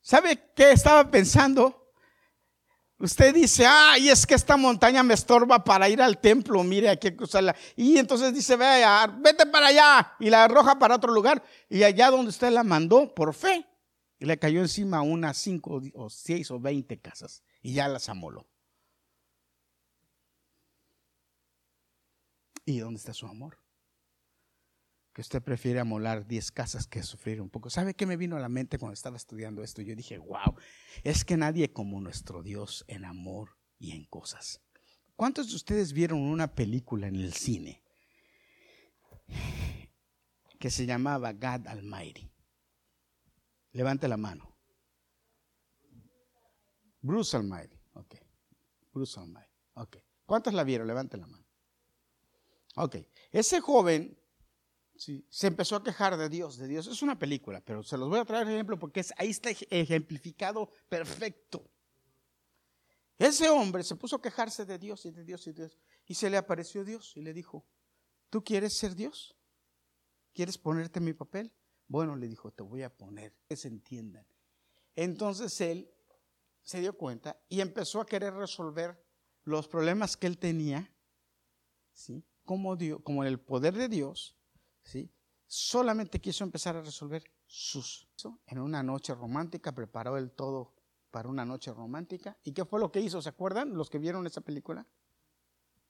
¿Sabe 0.00 0.52
qué 0.54 0.72
estaba 0.72 1.10
pensando? 1.10 1.92
Usted 3.00 3.32
dice, 3.32 3.64
ay, 3.64 4.08
es 4.08 4.26
que 4.26 4.34
esta 4.34 4.56
montaña 4.56 5.02
me 5.02 5.14
estorba 5.14 5.62
para 5.62 5.88
ir 5.88 6.02
al 6.02 6.18
templo, 6.18 6.64
mire, 6.64 6.88
hay 6.88 6.98
que 6.98 7.14
cruzarla. 7.14 7.54
Y 7.76 7.96
entonces 7.96 8.34
dice, 8.34 8.56
vaya, 8.56 9.06
vete 9.06 9.46
para 9.46 9.68
allá 9.68 10.16
y 10.18 10.30
la 10.30 10.44
arroja 10.44 10.78
para 10.78 10.96
otro 10.96 11.12
lugar. 11.12 11.42
Y 11.68 11.84
allá 11.84 12.10
donde 12.10 12.30
usted 12.30 12.50
la 12.50 12.64
mandó, 12.64 13.14
por 13.14 13.34
fe, 13.34 13.64
y 14.18 14.24
le 14.24 14.38
cayó 14.38 14.60
encima 14.60 15.00
unas 15.02 15.36
cinco 15.36 15.80
o 15.94 16.10
seis 16.10 16.50
o 16.50 16.58
veinte 16.58 16.98
casas 16.98 17.44
y 17.62 17.74
ya 17.74 17.86
las 17.86 18.08
amoló. 18.08 18.48
¿Y 22.64 22.80
dónde 22.80 22.98
está 22.98 23.14
su 23.14 23.26
amor? 23.26 23.58
Que 25.18 25.22
usted 25.22 25.42
prefiere 25.42 25.80
amolar 25.80 26.28
10 26.28 26.52
casas 26.52 26.86
que 26.86 27.02
sufrir 27.02 27.40
un 27.40 27.50
poco. 27.50 27.70
¿Sabe 27.70 27.92
qué 27.92 28.06
me 28.06 28.16
vino 28.16 28.36
a 28.36 28.38
la 28.38 28.48
mente 28.48 28.78
cuando 28.78 28.92
estaba 28.92 29.16
estudiando 29.16 29.64
esto? 29.64 29.82
Yo 29.82 29.96
dije, 29.96 30.16
wow, 30.16 30.54
es 31.02 31.24
que 31.24 31.36
nadie 31.36 31.72
como 31.72 32.00
nuestro 32.00 32.44
Dios 32.44 32.84
en 32.86 33.04
amor 33.04 33.58
y 33.80 33.96
en 33.96 34.04
cosas. 34.04 34.60
¿Cuántos 35.16 35.48
de 35.48 35.56
ustedes 35.56 35.92
vieron 35.92 36.20
una 36.20 36.54
película 36.54 37.08
en 37.08 37.16
el 37.16 37.32
cine 37.32 37.82
que 40.60 40.70
se 40.70 40.86
llamaba 40.86 41.32
God 41.32 41.66
Almighty? 41.66 42.30
Levante 43.72 44.06
la 44.06 44.16
mano. 44.16 44.56
Bruce 47.00 47.36
Almighty. 47.36 47.76
Ok. 47.94 48.14
Bruce 48.94 49.18
Almighty. 49.18 49.50
Ok. 49.74 49.96
¿Cuántos 50.26 50.54
la 50.54 50.62
vieron? 50.62 50.86
Levante 50.86 51.16
la 51.16 51.26
mano. 51.26 51.44
Ok, 52.76 52.98
ese 53.32 53.60
joven 53.60 54.17
se 54.98 55.46
empezó 55.46 55.76
a 55.76 55.82
quejar 55.82 56.16
de 56.16 56.28
Dios, 56.28 56.58
de 56.58 56.66
Dios. 56.66 56.86
Es 56.86 57.02
una 57.02 57.18
película, 57.18 57.60
pero 57.60 57.82
se 57.82 57.96
los 57.96 58.08
voy 58.08 58.18
a 58.18 58.24
traer 58.24 58.48
ejemplo 58.48 58.78
porque 58.78 59.04
ahí 59.16 59.30
está 59.30 59.50
ejemplificado 59.50 60.70
perfecto. 60.88 61.70
Ese 63.16 63.48
hombre 63.48 63.82
se 63.82 63.96
puso 63.96 64.16
a 64.16 64.22
quejarse 64.22 64.64
de 64.64 64.78
Dios 64.78 65.04
y 65.06 65.10
de 65.10 65.24
Dios 65.24 65.46
y 65.46 65.52
de 65.52 65.68
Dios. 65.68 65.78
Y 66.06 66.14
se 66.14 66.30
le 66.30 66.36
apareció 66.36 66.84
Dios 66.84 67.16
y 67.16 67.20
le 67.20 67.32
dijo, 67.32 67.66
¿tú 68.30 68.42
quieres 68.42 68.76
ser 68.76 68.94
Dios? 68.94 69.36
¿Quieres 70.32 70.58
ponerte 70.58 70.98
en 70.98 71.04
mi 71.04 71.12
papel? 71.12 71.52
Bueno, 71.88 72.14
le 72.16 72.28
dijo, 72.28 72.52
te 72.52 72.62
voy 72.62 72.82
a 72.82 72.94
poner, 72.94 73.34
que 73.48 73.56
se 73.56 73.68
entiendan. 73.68 74.26
Entonces 74.94 75.60
él 75.60 75.90
se 76.62 76.80
dio 76.80 76.96
cuenta 76.96 77.40
y 77.48 77.60
empezó 77.60 78.00
a 78.00 78.06
querer 78.06 78.34
resolver 78.34 79.02
los 79.44 79.68
problemas 79.68 80.16
que 80.16 80.26
él 80.26 80.38
tenía, 80.38 80.92
¿sí? 81.92 82.24
como, 82.44 82.76
como 83.02 83.24
el 83.24 83.40
poder 83.40 83.74
de 83.74 83.88
Dios, 83.88 84.37
¿sí? 84.88 85.12
solamente 85.46 86.20
quiso 86.20 86.44
empezar 86.44 86.76
a 86.76 86.82
resolver 86.82 87.24
sus. 87.46 88.08
En 88.46 88.58
una 88.58 88.82
noche 88.82 89.14
romántica 89.14 89.72
preparó 89.72 90.16
el 90.16 90.30
todo 90.32 90.74
para 91.10 91.28
una 91.28 91.44
noche 91.44 91.72
romántica. 91.72 92.36
¿Y 92.44 92.52
qué 92.52 92.64
fue 92.64 92.80
lo 92.80 92.92
que 92.92 93.00
hizo? 93.00 93.22
¿Se 93.22 93.30
acuerdan 93.30 93.74
los 93.74 93.88
que 93.90 93.98
vieron 93.98 94.26
esa 94.26 94.42
película? 94.42 94.86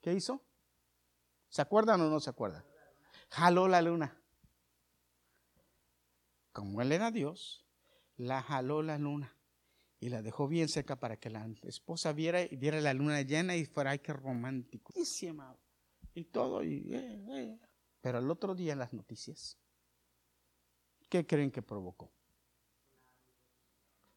¿Qué 0.00 0.12
hizo? 0.12 0.44
¿Se 1.48 1.62
acuerdan 1.62 2.00
o 2.00 2.08
no 2.08 2.20
se 2.20 2.30
acuerdan? 2.30 2.64
Jaló 3.30 3.66
la 3.68 3.82
luna. 3.82 4.20
Como 6.52 6.80
él 6.80 6.92
era 6.92 7.10
Dios, 7.10 7.66
la 8.16 8.42
jaló 8.42 8.82
la 8.82 8.98
luna 8.98 9.36
y 10.00 10.08
la 10.08 10.22
dejó 10.22 10.46
bien 10.46 10.68
seca 10.68 11.00
para 11.00 11.18
que 11.18 11.30
la 11.30 11.48
esposa 11.62 12.12
viera, 12.12 12.46
viera 12.52 12.80
la 12.80 12.94
luna 12.94 13.22
llena 13.22 13.56
y 13.56 13.64
fuera, 13.64 13.90
ay, 13.90 13.98
qué 14.00 14.12
romántico. 14.12 14.92
Y 14.94 15.26
amaba 15.26 15.58
y 16.14 16.24
todo. 16.24 16.62
Y, 16.62 16.94
eh, 16.94 17.24
eh. 17.30 17.60
Pero 18.00 18.18
el 18.18 18.30
otro 18.30 18.54
día 18.54 18.72
en 18.72 18.78
las 18.78 18.92
noticias, 18.92 19.58
¿qué 21.08 21.26
creen 21.26 21.50
que 21.50 21.62
provocó? 21.62 22.10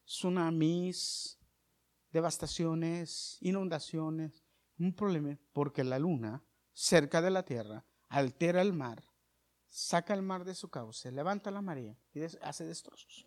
Tsunamis, 0.04 1.38
devastaciones, 2.12 3.38
inundaciones, 3.40 4.44
un 4.78 4.94
problema, 4.94 5.38
porque 5.52 5.84
la 5.84 5.98
luna, 5.98 6.42
cerca 6.72 7.22
de 7.22 7.30
la 7.30 7.44
Tierra, 7.44 7.84
altera 8.08 8.62
el 8.62 8.72
mar, 8.72 9.02
saca 9.68 10.14
el 10.14 10.22
mar 10.22 10.44
de 10.44 10.54
su 10.54 10.68
cauce, 10.68 11.10
levanta 11.10 11.50
la 11.50 11.62
marea 11.62 11.96
y 12.12 12.20
hace 12.20 12.64
destrozos. 12.64 13.26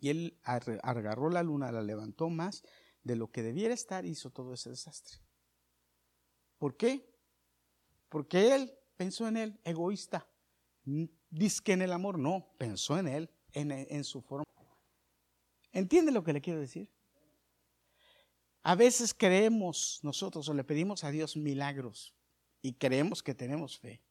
Y 0.00 0.10
él 0.10 0.38
agarró 0.42 1.30
la 1.30 1.42
luna, 1.42 1.72
la 1.72 1.82
levantó 1.82 2.28
más 2.28 2.62
de 3.02 3.16
lo 3.16 3.30
que 3.30 3.42
debiera 3.42 3.74
estar 3.74 4.04
hizo 4.04 4.30
todo 4.30 4.54
ese 4.54 4.70
desastre. 4.70 5.18
¿Por 6.58 6.76
qué? 6.76 7.08
Porque 8.08 8.54
él 8.54 8.72
pensó 8.98 9.26
en 9.28 9.38
él, 9.38 9.58
egoísta. 9.64 10.28
Dice 11.30 11.62
que 11.62 11.72
en 11.72 11.82
el 11.82 11.92
amor, 11.92 12.18
no, 12.18 12.52
pensó 12.58 12.98
en 12.98 13.08
él, 13.08 13.30
en, 13.52 14.04
su 14.04 14.20
forma. 14.20 14.44
¿Entiende 15.72 16.12
lo 16.12 16.22
que 16.22 16.34
le 16.34 16.42
quiero 16.42 16.60
decir? 16.60 16.90
A 18.62 18.74
veces 18.74 19.14
creemos 19.14 20.00
nosotros 20.02 20.48
o 20.48 20.54
le 20.54 20.64
pedimos 20.64 21.04
a 21.04 21.10
Dios 21.10 21.36
milagros 21.36 22.14
y 22.60 22.74
creemos 22.74 23.22
que 23.22 23.34
tenemos 23.34 23.78
fe, 23.78 24.02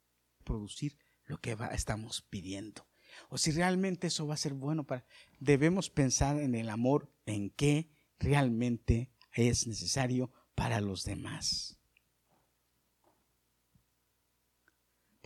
producir 0.43 0.97
lo 1.25 1.39
que 1.39 1.55
estamos 1.73 2.21
pidiendo. 2.21 2.87
O 3.29 3.37
si 3.37 3.51
realmente 3.51 4.07
eso 4.07 4.25
va 4.25 4.35
a 4.35 4.37
ser 4.37 4.53
bueno 4.53 4.85
para... 4.85 5.05
Debemos 5.39 5.89
pensar 5.89 6.39
en 6.39 6.55
el 6.55 6.69
amor, 6.69 7.11
en 7.25 7.49
qué 7.49 7.89
realmente 8.19 9.11
es 9.33 9.67
necesario 9.67 10.31
para 10.55 10.81
los 10.81 11.03
demás. 11.03 11.76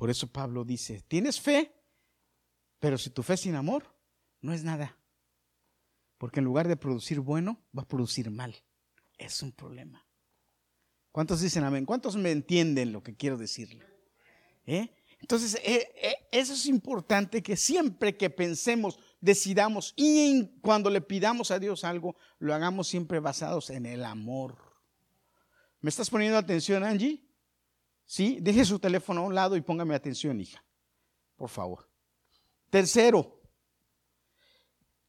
Por 0.02 0.10
eso 0.10 0.26
Pablo 0.26 0.66
dice, 0.66 1.04
tienes 1.08 1.40
fe, 1.40 1.72
pero 2.80 2.98
si 2.98 3.12
tu 3.12 3.22
fe 3.22 3.38
sin 3.38 3.54
amor, 3.54 3.84
no 4.42 4.52
es 4.52 4.64
nada. 4.64 4.98
Porque 6.18 6.40
en 6.40 6.46
lugar 6.46 6.68
de 6.68 6.76
producir 6.76 7.20
bueno, 7.20 7.62
va 7.78 7.84
a 7.84 7.88
producir 7.88 8.32
mal. 8.32 8.56
Es 9.20 9.44
un 9.44 9.52
problema. 9.52 10.04
¿Cuántos 11.12 11.40
dicen 11.40 11.66
amén? 11.66 11.86
¿Cuántos 11.86 12.16
me 12.18 12.32
entienden 12.32 12.92
lo 12.92 13.04
que 13.04 13.16
quiero 13.16 13.38
decirle? 13.38 13.86
¿Eh? 14.66 14.92
Entonces, 15.20 15.62
eh, 15.64 15.94
eh, 16.02 16.16
eso 16.32 16.54
es 16.54 16.66
importante 16.66 17.44
que 17.44 17.56
siempre 17.56 18.18
que 18.18 18.32
pensemos, 18.32 18.98
decidamos 19.20 19.94
y 19.96 20.48
cuando 20.62 20.90
le 20.90 21.02
pidamos 21.02 21.52
a 21.52 21.60
Dios 21.60 21.84
algo, 21.84 22.16
lo 22.40 22.56
hagamos 22.56 22.88
siempre 22.88 23.20
basados 23.20 23.70
en 23.70 23.86
el 23.86 24.04
amor. 24.04 24.82
¿Me 25.80 25.92
estás 25.92 26.10
poniendo 26.10 26.40
atención, 26.40 26.84
Angie? 26.84 27.24
Sí, 28.06 28.40
deje 28.42 28.66
su 28.66 28.80
teléfono 28.80 29.22
a 29.22 29.26
un 29.26 29.36
lado 29.36 29.56
y 29.56 29.62
póngame 29.62 29.96
atención, 29.96 30.40
hija. 30.40 30.64
Por 31.36 31.50
favor. 31.50 31.90
Tercero, 32.70 33.42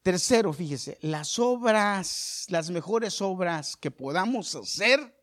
tercero, 0.02 0.52
fíjese, 0.52 0.98
las 1.00 1.38
obras, 1.38 2.46
las 2.48 2.70
mejores 2.70 3.20
obras 3.20 3.76
que 3.76 3.90
podamos 3.90 4.55
hacer, 4.55 5.16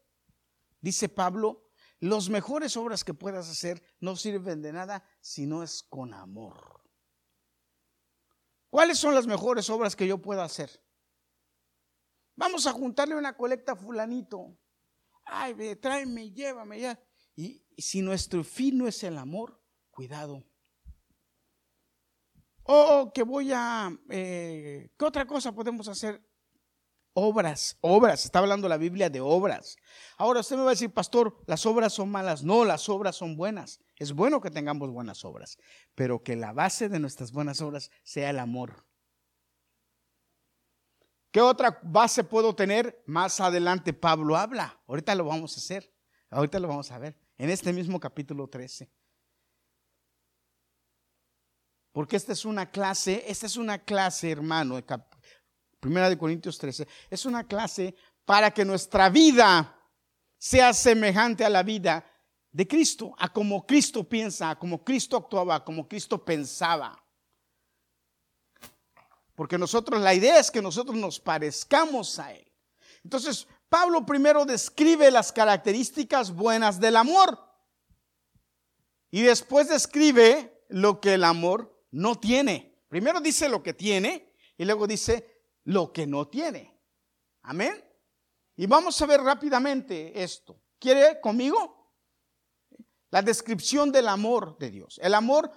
dice 0.80 1.10
Pablo, 1.10 1.70
las 2.00 2.30
mejores 2.30 2.78
obras 2.78 3.04
que 3.04 3.14
puedas 3.14 3.50
hacer 3.50 3.84
no 4.00 4.16
sirven 4.16 4.62
de 4.62 4.72
nada 4.72 5.04
si 5.20 5.46
no 5.46 5.64
es 5.64 5.84
con 5.84 6.14
amor. 6.14 6.82
¿Cuáles 8.70 9.00
son 9.00 9.16
las 9.16 9.28
mejores 9.28 9.70
obras 9.70 9.96
que 9.96 10.08
yo 10.08 10.18
puedo 10.20 10.42
hacer? 10.42 10.82
Vamos 12.36 12.68
a 12.68 12.72
juntarle 12.72 13.16
una 13.16 13.36
colecta 13.36 13.74
a 13.74 13.76
fulanito. 13.76 14.58
Ay, 15.26 15.76
tráeme, 15.76 16.32
llévame 16.32 16.80
ya. 16.80 17.00
Y, 17.40 17.64
si 17.78 18.02
nuestro 18.02 18.44
fin 18.44 18.78
no 18.78 18.86
es 18.86 19.02
el 19.06 19.18
amor, 19.18 19.64
cuidado. 19.92 20.44
Oh, 22.64 23.14
que 23.14 23.24
voy 23.24 23.54
a... 23.54 23.98
Eh, 24.10 24.90
¿Qué 24.98 25.06
otra 25.06 25.26
cosa 25.26 25.54
podemos 25.54 25.88
hacer? 25.88 26.22
Obras, 27.14 27.78
obras, 27.80 28.26
está 28.26 28.40
hablando 28.40 28.68
la 28.68 28.76
Biblia 28.76 29.10
de 29.10 29.22
obras. 29.22 29.78
Ahora 30.18 30.42
usted 30.42 30.58
me 30.58 30.64
va 30.64 30.72
a 30.72 30.74
decir, 30.74 30.94
pastor, 30.94 31.42
las 31.48 31.66
obras 31.66 31.94
son 31.94 32.12
malas. 32.12 32.44
No, 32.44 32.66
las 32.66 32.90
obras 32.90 33.16
son 33.16 33.38
buenas. 33.38 33.80
Es 33.96 34.12
bueno 34.12 34.42
que 34.42 34.52
tengamos 34.52 34.92
buenas 34.92 35.24
obras, 35.24 35.58
pero 35.96 36.22
que 36.22 36.36
la 36.36 36.52
base 36.52 36.90
de 36.90 37.00
nuestras 37.00 37.32
buenas 37.32 37.62
obras 37.62 37.90
sea 38.04 38.32
el 38.32 38.40
amor. 38.40 38.86
¿Qué 41.32 41.40
otra 41.40 41.80
base 41.84 42.26
puedo 42.26 42.54
tener? 42.54 43.02
Más 43.06 43.40
adelante 43.40 43.94
Pablo 43.94 44.36
habla. 44.36 44.82
Ahorita 44.88 45.16
lo 45.16 45.24
vamos 45.24 45.56
a 45.56 45.62
hacer. 45.62 45.90
Ahorita 46.30 46.60
lo 46.60 46.68
vamos 46.68 46.92
a 46.92 47.00
ver. 47.00 47.29
En 47.40 47.50
este 47.50 47.72
mismo 47.72 48.02
capítulo 48.02 48.50
13. 48.50 48.92
Porque 51.94 52.18
esta 52.18 52.34
es 52.34 52.44
una 52.44 52.70
clase, 52.70 53.24
esta 53.26 53.46
es 53.46 53.56
una 53.56 53.80
clase, 53.80 54.30
hermano, 54.30 54.78
Primera 55.80 56.10
de 56.10 56.18
Corintios 56.18 56.58
13, 56.58 56.86
es 57.10 57.26
una 57.26 57.48
clase 57.48 57.96
para 58.26 58.52
que 58.52 58.66
nuestra 58.66 59.10
vida 59.10 59.74
sea 60.38 60.74
semejante 60.74 61.46
a 61.46 61.50
la 61.50 61.64
vida 61.64 62.06
de 62.52 62.68
Cristo, 62.68 63.16
a 63.18 63.32
como 63.32 63.66
Cristo 63.66 64.04
piensa, 64.08 64.50
a 64.50 64.60
como 64.60 64.84
Cristo 64.84 65.16
actuaba, 65.16 65.56
a 65.56 65.64
como 65.64 65.88
Cristo 65.88 66.24
pensaba. 66.24 67.02
Porque 69.34 69.58
nosotros, 69.58 70.02
la 70.02 70.14
idea 70.14 70.40
es 70.40 70.52
que 70.52 70.62
nosotros 70.62 70.98
nos 70.98 71.22
parezcamos 71.22 72.20
a 72.20 72.34
Él. 72.34 72.52
Entonces, 73.02 73.48
Pablo 73.70 74.06
primero 74.06 74.46
describe 74.46 75.12
las 75.12 75.32
características 75.32 76.34
buenas 76.34 76.80
del 76.80 76.96
amor. 76.96 77.40
Y 79.12 79.22
después 79.22 79.70
describe 79.70 80.66
lo 80.70 81.00
que 81.00 81.14
el 81.14 81.24
amor 81.24 81.86
no 81.92 82.16
tiene. 82.20 82.84
Primero 82.90 83.22
dice 83.22 83.48
lo 83.48 83.62
que 83.64 83.74
tiene 83.74 84.34
y 84.58 84.66
luego 84.66 84.88
dice 84.88 85.44
lo 85.64 85.94
que 85.94 86.08
no 86.08 86.28
tiene. 86.28 86.80
Amén. 87.44 87.84
Y 88.56 88.66
vamos 88.66 89.02
a 89.02 89.06
ver 89.06 89.22
rápidamente 89.22 90.22
esto. 90.22 90.60
¿Quiere 90.80 91.22
conmigo? 91.22 91.94
La 93.12 93.22
descripción 93.22 93.92
del 93.92 94.08
amor 94.08 94.58
de 94.58 94.70
Dios. 94.70 95.00
El 95.02 95.14
amor, 95.14 95.52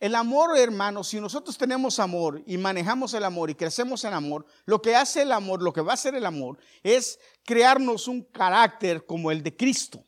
el 0.00 0.14
amor, 0.14 0.56
hermano, 0.56 1.02
si 1.02 1.20
nosotros 1.20 1.58
tenemos 1.58 1.98
amor 1.98 2.42
y 2.46 2.56
manejamos 2.56 3.14
el 3.14 3.24
amor 3.24 3.50
y 3.50 3.56
crecemos 3.56 4.04
en 4.04 4.14
amor, 4.14 4.46
lo 4.64 4.80
que 4.80 4.94
hace 4.94 5.22
el 5.22 5.32
amor, 5.32 5.60
lo 5.60 5.72
que 5.72 5.80
va 5.80 5.92
a 5.92 5.94
hacer 5.94 6.14
el 6.14 6.24
amor, 6.24 6.58
es 6.84 7.18
crearnos 7.44 8.06
un 8.06 8.22
carácter 8.22 9.04
como 9.06 9.32
el 9.32 9.42
de 9.42 9.56
Cristo. 9.56 10.06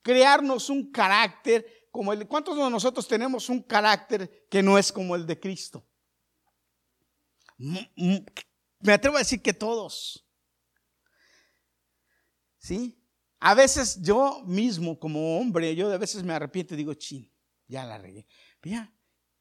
Crearnos 0.00 0.70
un 0.70 0.90
carácter 0.90 1.88
como 1.90 2.14
el 2.14 2.20
de... 2.20 2.26
¿Cuántos 2.26 2.56
de 2.56 2.70
nosotros 2.70 3.06
tenemos 3.06 3.50
un 3.50 3.62
carácter 3.62 4.46
que 4.48 4.62
no 4.62 4.78
es 4.78 4.90
como 4.90 5.14
el 5.14 5.26
de 5.26 5.38
Cristo? 5.38 5.86
Me 7.58 8.92
atrevo 8.92 9.16
a 9.16 9.20
decir 9.20 9.42
que 9.42 9.52
todos. 9.52 10.26
¿Sí? 12.58 12.98
A 13.38 13.54
veces 13.54 14.00
yo 14.00 14.42
mismo, 14.46 14.98
como 14.98 15.38
hombre, 15.38 15.76
yo 15.76 15.92
a 15.92 15.98
veces 15.98 16.22
me 16.22 16.32
arrepiento 16.32 16.74
y 16.74 16.78
digo, 16.78 16.94
chin, 16.94 17.30
ya 17.68 17.84
la 17.84 17.98
regué. 17.98 18.26
Ya, 18.62 18.92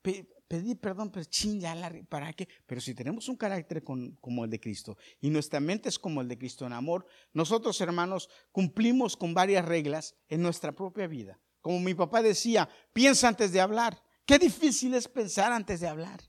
pedí 0.01 0.75
perdón, 0.75 1.11
pero 1.11 1.25
chin, 1.25 1.59
ya 1.59 1.75
la. 1.75 1.91
¿Para 2.09 2.33
qué? 2.33 2.47
Pero 2.65 2.81
si 2.81 2.93
tenemos 2.93 3.29
un 3.29 3.37
carácter 3.37 3.83
como 3.83 4.43
el 4.43 4.49
de 4.49 4.59
Cristo 4.59 4.97
y 5.19 5.29
nuestra 5.29 5.59
mente 5.59 5.89
es 5.89 5.99
como 5.99 6.21
el 6.21 6.27
de 6.27 6.37
Cristo 6.37 6.65
en 6.65 6.73
amor, 6.73 7.05
nosotros, 7.33 7.79
hermanos, 7.81 8.29
cumplimos 8.51 9.15
con 9.15 9.33
varias 9.33 9.63
reglas 9.65 10.15
en 10.27 10.41
nuestra 10.41 10.71
propia 10.71 11.07
vida. 11.07 11.39
Como 11.61 11.79
mi 11.79 11.93
papá 11.93 12.21
decía, 12.21 12.67
piensa 12.91 13.27
antes 13.27 13.51
de 13.51 13.61
hablar. 13.61 14.01
Qué 14.25 14.39
difícil 14.39 14.93
es 14.95 15.07
pensar 15.07 15.51
antes 15.51 15.79
de 15.79 15.87
hablar. 15.87 16.19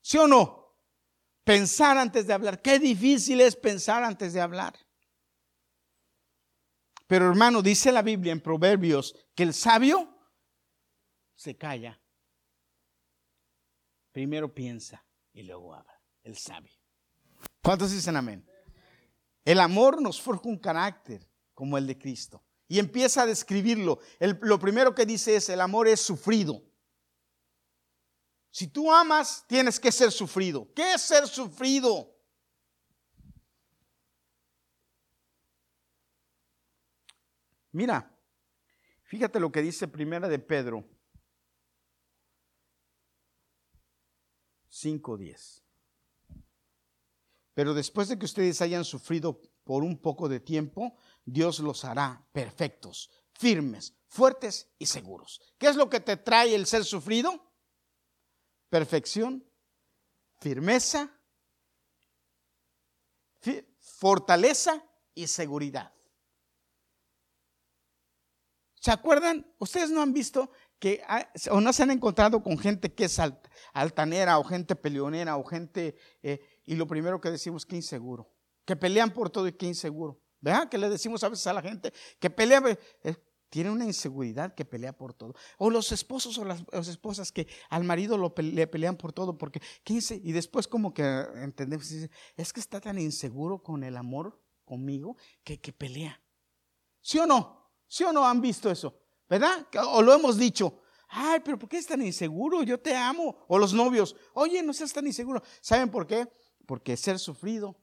¿Sí 0.00 0.16
o 0.16 0.26
no? 0.26 0.74
Pensar 1.44 1.98
antes 1.98 2.26
de 2.26 2.32
hablar. 2.32 2.62
Qué 2.62 2.78
difícil 2.78 3.40
es 3.40 3.56
pensar 3.56 4.02
antes 4.02 4.32
de 4.32 4.40
hablar. 4.40 4.74
Pero 7.06 7.28
hermano, 7.28 7.62
dice 7.62 7.92
la 7.92 8.02
Biblia 8.02 8.32
en 8.32 8.40
Proverbios 8.40 9.14
que 9.34 9.42
el 9.42 9.54
sabio 9.54 10.17
se 11.38 11.56
calla. 11.56 11.98
Primero 14.10 14.52
piensa 14.52 15.06
y 15.32 15.44
luego 15.44 15.72
habla. 15.72 15.94
El 16.24 16.36
sabio. 16.36 16.74
¿Cuántos 17.62 17.92
dicen 17.92 18.16
amén? 18.16 18.44
El 19.44 19.60
amor 19.60 20.02
nos 20.02 20.20
forja 20.20 20.48
un 20.48 20.58
carácter 20.58 21.26
como 21.54 21.78
el 21.78 21.86
de 21.86 21.96
Cristo. 21.96 22.44
Y 22.66 22.80
empieza 22.80 23.22
a 23.22 23.26
describirlo. 23.26 24.00
lo 24.18 24.58
primero 24.58 24.94
que 24.94 25.06
dice 25.06 25.36
es, 25.36 25.48
el 25.48 25.60
amor 25.60 25.86
es 25.86 26.00
sufrido. 26.00 26.60
Si 28.50 28.66
tú 28.66 28.92
amas, 28.92 29.44
tienes 29.46 29.78
que 29.78 29.92
ser 29.92 30.10
sufrido. 30.10 30.68
¿Qué 30.74 30.94
es 30.94 31.02
ser 31.02 31.26
sufrido? 31.28 32.14
Mira, 37.70 38.12
fíjate 39.04 39.38
lo 39.38 39.52
que 39.52 39.62
dice 39.62 39.86
Primera 39.86 40.28
de 40.28 40.40
Pedro 40.40 40.97
5:10. 44.70 45.62
Pero 47.54 47.74
después 47.74 48.08
de 48.08 48.18
que 48.18 48.26
ustedes 48.26 48.60
hayan 48.62 48.84
sufrido 48.84 49.40
por 49.64 49.82
un 49.82 49.98
poco 49.98 50.28
de 50.28 50.40
tiempo, 50.40 50.96
Dios 51.24 51.58
los 51.58 51.84
hará 51.84 52.26
perfectos, 52.32 53.10
firmes, 53.32 53.94
fuertes 54.06 54.68
y 54.78 54.86
seguros. 54.86 55.40
¿Qué 55.58 55.66
es 55.66 55.76
lo 55.76 55.90
que 55.90 56.00
te 56.00 56.16
trae 56.16 56.54
el 56.54 56.66
ser 56.66 56.84
sufrido? 56.84 57.48
perfección, 58.68 59.44
firmeza, 60.40 61.10
fortaleza 63.78 64.84
y 65.14 65.26
seguridad. 65.26 65.92
¿Se 68.74 68.90
acuerdan? 68.90 69.46
Ustedes 69.58 69.90
no 69.90 70.02
han 70.02 70.12
visto 70.12 70.50
que 70.78 71.02
o 71.50 71.60
no 71.60 71.72
se 71.72 71.82
han 71.82 71.90
encontrado 71.90 72.42
con 72.42 72.58
gente 72.58 72.92
que 72.92 73.04
es 73.04 73.20
altanera 73.72 74.38
o 74.38 74.44
gente 74.44 74.76
peleonera 74.76 75.36
o 75.36 75.44
gente 75.44 75.96
eh, 76.22 76.40
y 76.64 76.76
lo 76.76 76.86
primero 76.86 77.20
que 77.20 77.30
decimos 77.30 77.66
que 77.66 77.76
inseguro, 77.76 78.30
que 78.64 78.76
pelean 78.76 79.12
por 79.12 79.30
todo 79.30 79.48
y 79.48 79.52
que 79.52 79.66
inseguro. 79.66 80.20
¿Verdad? 80.40 80.68
Que 80.68 80.78
le 80.78 80.88
decimos 80.88 81.24
a 81.24 81.28
veces 81.28 81.46
a 81.48 81.52
la 81.52 81.62
gente 81.62 81.92
que 82.20 82.30
pelea, 82.30 82.62
eh, 83.02 83.16
tiene 83.50 83.70
una 83.70 83.84
inseguridad 83.84 84.54
que 84.54 84.64
pelea 84.64 84.96
por 84.96 85.12
todo. 85.14 85.34
O 85.56 85.68
los 85.68 85.90
esposos 85.90 86.38
o 86.38 86.44
las, 86.44 86.62
esposas 86.88 87.32
que 87.32 87.48
al 87.70 87.82
marido 87.82 88.32
le 88.36 88.66
pelean 88.68 88.96
por 88.96 89.12
todo 89.12 89.36
porque 89.36 89.60
y 89.84 90.32
después 90.32 90.68
como 90.68 90.94
que 90.94 91.02
entendemos, 91.34 91.90
es 92.36 92.52
que 92.52 92.60
está 92.60 92.80
tan 92.80 92.98
inseguro 92.98 93.62
con 93.62 93.82
el 93.82 93.96
amor 93.96 94.40
conmigo 94.64 95.16
que, 95.42 95.60
que 95.60 95.72
pelea. 95.72 96.22
¿Sí 97.00 97.18
o 97.18 97.26
no? 97.26 97.72
¿Sí 97.88 98.04
o 98.04 98.12
no 98.12 98.24
han 98.24 98.40
visto 98.40 98.70
eso? 98.70 99.07
¿Verdad? 99.28 99.66
O 99.88 100.02
lo 100.02 100.14
hemos 100.14 100.36
dicho. 100.38 100.80
Ay, 101.08 101.40
pero 101.44 101.58
¿por 101.58 101.68
qué 101.68 101.78
es 101.78 101.86
tan 101.86 102.02
inseguro? 102.02 102.62
Yo 102.62 102.78
te 102.80 102.94
amo. 102.94 103.44
O 103.48 103.58
los 103.58 103.72
novios, 103.72 104.14
oye, 104.34 104.62
no 104.62 104.72
seas 104.72 104.92
tan 104.92 105.06
inseguro. 105.06 105.42
¿Saben 105.60 105.90
por 105.90 106.06
qué? 106.06 106.28
Porque 106.66 106.96
ser 106.96 107.18
sufrido 107.18 107.76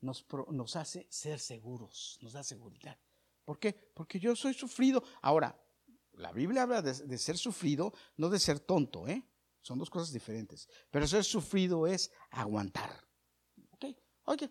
nos, 0.00 0.76
hace 0.76 1.06
ser 1.10 1.40
seguros, 1.40 2.18
nos 2.22 2.32
da 2.32 2.42
seguridad. 2.42 2.98
¿Por 3.44 3.58
qué? 3.58 3.72
Porque 3.72 4.20
yo 4.20 4.36
soy 4.36 4.54
sufrido. 4.54 5.02
Ahora, 5.22 5.58
la 6.12 6.32
Biblia 6.32 6.62
habla 6.62 6.82
de, 6.82 7.18
ser 7.18 7.38
sufrido, 7.38 7.92
no 8.16 8.28
de 8.28 8.38
ser 8.38 8.60
tonto, 8.60 9.08
¿eh? 9.08 9.26
Son 9.62 9.78
dos 9.78 9.90
cosas 9.90 10.12
diferentes. 10.12 10.68
Pero 10.90 11.06
ser 11.06 11.24
sufrido 11.24 11.86
es 11.86 12.12
aguantar. 12.30 13.04
¿Ok? 13.70 13.86
Oye, 14.24 14.50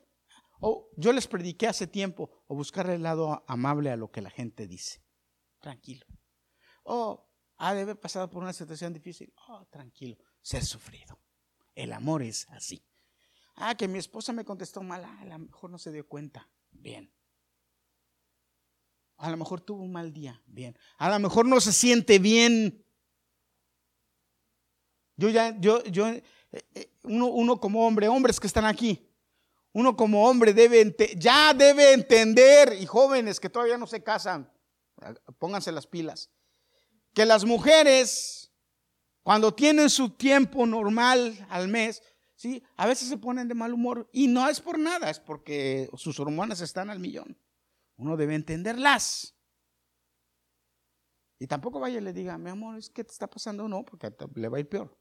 O 0.59 0.89
yo 0.97 1.13
les 1.13 1.27
prediqué 1.27 1.67
hace 1.67 1.85
tiempo, 1.85 2.31
o 2.47 2.55
buscar 2.55 2.89
el 2.89 3.03
lado 3.03 3.43
amable 3.47 3.91
a 3.91 3.95
lo 3.95 4.11
que 4.11 4.21
la 4.21 4.31
gente 4.31 4.67
dice. 4.67 5.03
Tranquilo. 5.59 6.05
O 6.89 7.29
ha 7.57 7.73
de 7.73 7.81
haber 7.81 7.99
pasado 7.99 8.29
por 8.29 8.41
una 8.41 8.53
situación 8.53 8.93
difícil. 8.93 9.33
Oh, 9.49 9.65
tranquilo. 9.65 10.17
Ser 10.41 10.63
sufrido. 10.63 11.19
El 11.75 11.91
amor 11.91 12.23
es 12.23 12.47
así. 12.49 12.81
Ah, 13.55 13.75
que 13.75 13.89
mi 13.89 13.99
esposa 13.99 14.31
me 14.31 14.45
contestó 14.45 14.81
mal. 14.81 15.03
Ah, 15.03 15.19
a 15.21 15.25
lo 15.25 15.39
mejor 15.39 15.69
no 15.69 15.77
se 15.77 15.91
dio 15.91 16.07
cuenta. 16.07 16.49
Bien. 16.71 17.11
A 19.17 19.29
lo 19.29 19.35
mejor 19.35 19.59
tuvo 19.59 19.83
un 19.83 19.91
mal 19.91 20.13
día. 20.13 20.41
Bien. 20.45 20.77
A 20.97 21.09
lo 21.09 21.19
mejor 21.19 21.45
no 21.45 21.59
se 21.59 21.73
siente 21.73 22.19
bien. 22.19 22.85
Yo 25.17 25.29
ya, 25.29 25.59
yo, 25.59 25.83
yo, 25.83 26.07
eh, 26.07 26.23
eh, 26.51 26.93
uno, 27.03 27.25
uno 27.27 27.59
como 27.59 27.85
hombre, 27.85 28.07
hombres 28.07 28.39
que 28.39 28.47
están 28.47 28.65
aquí, 28.65 29.11
uno 29.73 29.97
como 29.97 30.29
hombre 30.29 30.53
debe, 30.53 30.95
ya 31.17 31.53
debe 31.55 31.91
entender, 31.93 32.77
y 32.79 32.85
jóvenes 32.85 33.39
que 33.39 33.49
todavía 33.49 33.79
no 33.79 33.87
se 33.87 34.03
casan, 34.03 34.51
pónganse 35.39 35.71
las 35.71 35.87
pilas, 35.87 36.29
que 37.17 37.25
las 37.25 37.45
mujeres, 37.45 38.53
cuando 39.23 39.51
tienen 39.51 39.89
su 39.89 40.11
tiempo 40.11 40.67
normal 40.67 41.47
al 41.49 41.67
mes, 41.67 42.03
¿sí? 42.35 42.63
a 42.75 42.85
veces 42.85 43.09
se 43.09 43.17
ponen 43.17 43.47
de 43.47 43.55
mal 43.55 43.73
humor, 43.73 44.07
y 44.13 44.27
no 44.27 44.47
es 44.47 44.61
por 44.61 44.77
nada, 44.77 45.09
es 45.09 45.19
porque 45.19 45.89
sus 45.95 46.19
hormonas 46.19 46.61
están 46.61 46.91
al 46.91 46.99
millón. 46.99 47.35
Uno 47.95 48.17
debe 48.17 48.35
entenderlas. 48.35 49.35
Y 51.39 51.47
tampoco 51.47 51.79
vaya 51.79 51.97
y 51.97 52.01
le 52.01 52.13
diga, 52.13 52.37
mi 52.37 52.51
amor, 52.51 52.77
¿es 52.77 52.91
que 52.91 53.03
te 53.03 53.13
está 53.13 53.27
pasando? 53.27 53.67
No, 53.67 53.83
porque 53.83 54.13
le 54.35 54.47
va 54.47 54.57
a 54.57 54.59
ir 54.59 54.69
peor. 54.69 54.95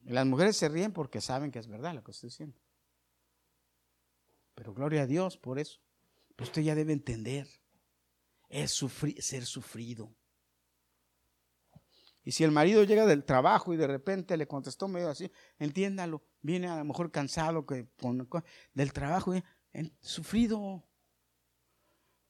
las 0.00 0.26
mujeres 0.26 0.56
se 0.56 0.68
ríen 0.68 0.92
porque 0.92 1.20
saben 1.20 1.52
que 1.52 1.60
es 1.60 1.68
verdad 1.68 1.94
lo 1.94 2.02
que 2.02 2.10
estoy 2.10 2.30
diciendo. 2.30 2.58
Pero 4.56 4.74
gloria 4.74 5.02
a 5.02 5.06
Dios 5.06 5.38
por 5.38 5.60
eso. 5.60 5.80
Usted 6.42 6.62
ya 6.62 6.74
debe 6.74 6.92
entender. 6.92 7.48
Es 8.48 8.84
ser 9.20 9.46
sufrido. 9.46 10.14
Y 12.24 12.32
si 12.32 12.44
el 12.44 12.52
marido 12.52 12.84
llega 12.84 13.06
del 13.06 13.24
trabajo 13.24 13.72
y 13.72 13.76
de 13.76 13.86
repente 13.86 14.36
le 14.36 14.46
contestó 14.46 14.86
medio 14.86 15.08
así, 15.08 15.30
entiéndalo, 15.58 16.22
viene 16.40 16.68
a 16.68 16.76
lo 16.76 16.84
mejor 16.84 17.10
cansado 17.10 17.66
que, 17.66 17.88
del 18.74 18.92
trabajo, 18.92 19.34
eh, 19.34 19.42
sufrido. 20.00 20.84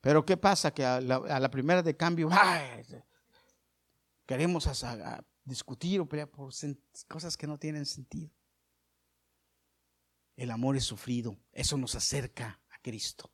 Pero 0.00 0.24
¿qué 0.24 0.36
pasa? 0.36 0.72
Que 0.72 0.84
a 0.84 1.00
la, 1.00 1.50
primera 1.50 1.82
de 1.82 1.96
cambio, 1.96 2.30
queremos 4.26 4.68
discutir 5.44 6.00
o 6.00 6.08
pelear 6.08 6.28
por 6.28 6.52
cosas 7.08 7.36
que 7.36 7.46
no 7.46 7.58
tienen 7.58 7.84
sentido. 7.84 8.32
El 10.36 10.50
amor 10.50 10.76
es 10.76 10.84
sufrido, 10.84 11.38
eso 11.52 11.76
nos 11.76 11.94
acerca 11.94 12.60
a 12.70 12.78
Cristo. 12.80 13.31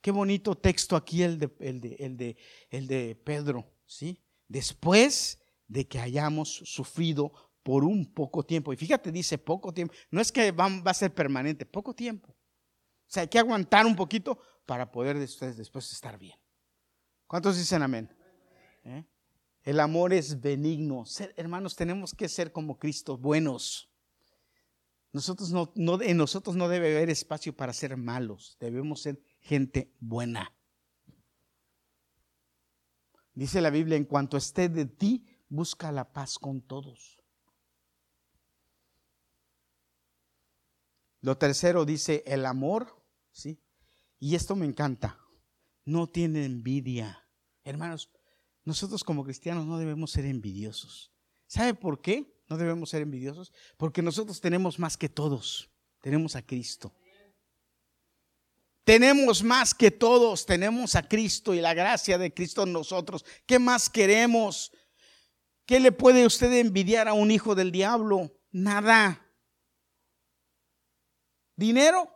Qué 0.00 0.10
bonito 0.10 0.54
texto 0.54 0.96
aquí 0.96 1.22
el 1.22 1.38
de, 1.38 1.50
el 1.60 1.80
de, 1.80 1.96
el 1.98 2.16
de, 2.16 2.36
el 2.70 2.86
de 2.86 3.20
Pedro, 3.24 3.70
¿sí? 3.84 4.20
Después 4.46 5.40
de 5.66 5.86
que 5.86 5.98
hayamos 5.98 6.48
sufrido 6.64 7.32
por 7.62 7.84
un 7.84 8.12
poco 8.12 8.44
tiempo. 8.44 8.72
Y 8.72 8.76
fíjate, 8.76 9.12
dice 9.12 9.38
poco 9.38 9.72
tiempo. 9.72 9.94
No 10.10 10.20
es 10.20 10.32
que 10.32 10.52
va, 10.52 10.68
va 10.80 10.90
a 10.90 10.94
ser 10.94 11.12
permanente, 11.12 11.66
poco 11.66 11.94
tiempo. 11.94 12.30
O 12.30 13.10
sea, 13.10 13.22
hay 13.22 13.28
que 13.28 13.38
aguantar 13.38 13.86
un 13.86 13.96
poquito 13.96 14.38
para 14.64 14.90
poder 14.90 15.18
después, 15.18 15.56
después 15.56 15.90
estar 15.92 16.18
bien. 16.18 16.38
¿Cuántos 17.26 17.56
dicen 17.56 17.82
amén? 17.82 18.14
¿Eh? 18.84 19.04
El 19.62 19.80
amor 19.80 20.14
es 20.14 20.40
benigno. 20.40 21.04
hermanos, 21.36 21.76
tenemos 21.76 22.14
que 22.14 22.28
ser 22.28 22.52
como 22.52 22.78
Cristo, 22.78 23.18
buenos. 23.18 23.90
Nosotros 25.12 25.50
no, 25.52 25.72
en 26.02 26.16
nosotros 26.16 26.56
no 26.56 26.68
debe 26.68 26.96
haber 26.96 27.10
espacio 27.10 27.54
para 27.54 27.72
ser 27.72 27.96
malos. 27.96 28.56
Debemos 28.60 29.02
ser 29.02 29.20
gente 29.48 29.96
buena. 29.98 30.54
Dice 33.32 33.62
la 33.62 33.70
Biblia, 33.70 33.96
en 33.96 34.04
cuanto 34.04 34.36
esté 34.36 34.68
de 34.68 34.84
ti, 34.84 35.24
busca 35.48 35.90
la 35.90 36.12
paz 36.12 36.38
con 36.38 36.60
todos. 36.60 37.18
Lo 41.22 41.38
tercero 41.38 41.86
dice 41.86 42.22
el 42.26 42.44
amor, 42.44 43.02
¿sí? 43.32 43.58
Y 44.18 44.34
esto 44.34 44.54
me 44.54 44.66
encanta. 44.66 45.18
No 45.86 46.08
tiene 46.08 46.44
envidia. 46.44 47.26
Hermanos, 47.64 48.10
nosotros 48.64 49.02
como 49.02 49.24
cristianos 49.24 49.64
no 49.64 49.78
debemos 49.78 50.10
ser 50.10 50.26
envidiosos. 50.26 51.10
¿Sabe 51.46 51.72
por 51.72 52.02
qué 52.02 52.38
no 52.50 52.58
debemos 52.58 52.90
ser 52.90 53.00
envidiosos? 53.00 53.52
Porque 53.78 54.02
nosotros 54.02 54.42
tenemos 54.42 54.78
más 54.78 54.98
que 54.98 55.08
todos. 55.08 55.70
Tenemos 56.02 56.36
a 56.36 56.42
Cristo. 56.42 56.92
Tenemos 58.88 59.42
más 59.42 59.74
que 59.74 59.90
todos, 59.90 60.46
tenemos 60.46 60.94
a 60.94 61.06
Cristo 61.06 61.52
y 61.52 61.60
la 61.60 61.74
gracia 61.74 62.16
de 62.16 62.32
Cristo 62.32 62.62
en 62.62 62.72
nosotros. 62.72 63.22
¿Qué 63.44 63.58
más 63.58 63.90
queremos? 63.90 64.72
¿Qué 65.66 65.78
le 65.78 65.92
puede 65.92 66.24
usted 66.24 66.50
envidiar 66.54 67.06
a 67.06 67.12
un 67.12 67.30
hijo 67.30 67.54
del 67.54 67.70
diablo? 67.70 68.34
Nada. 68.50 69.30
¿Dinero? 71.54 72.10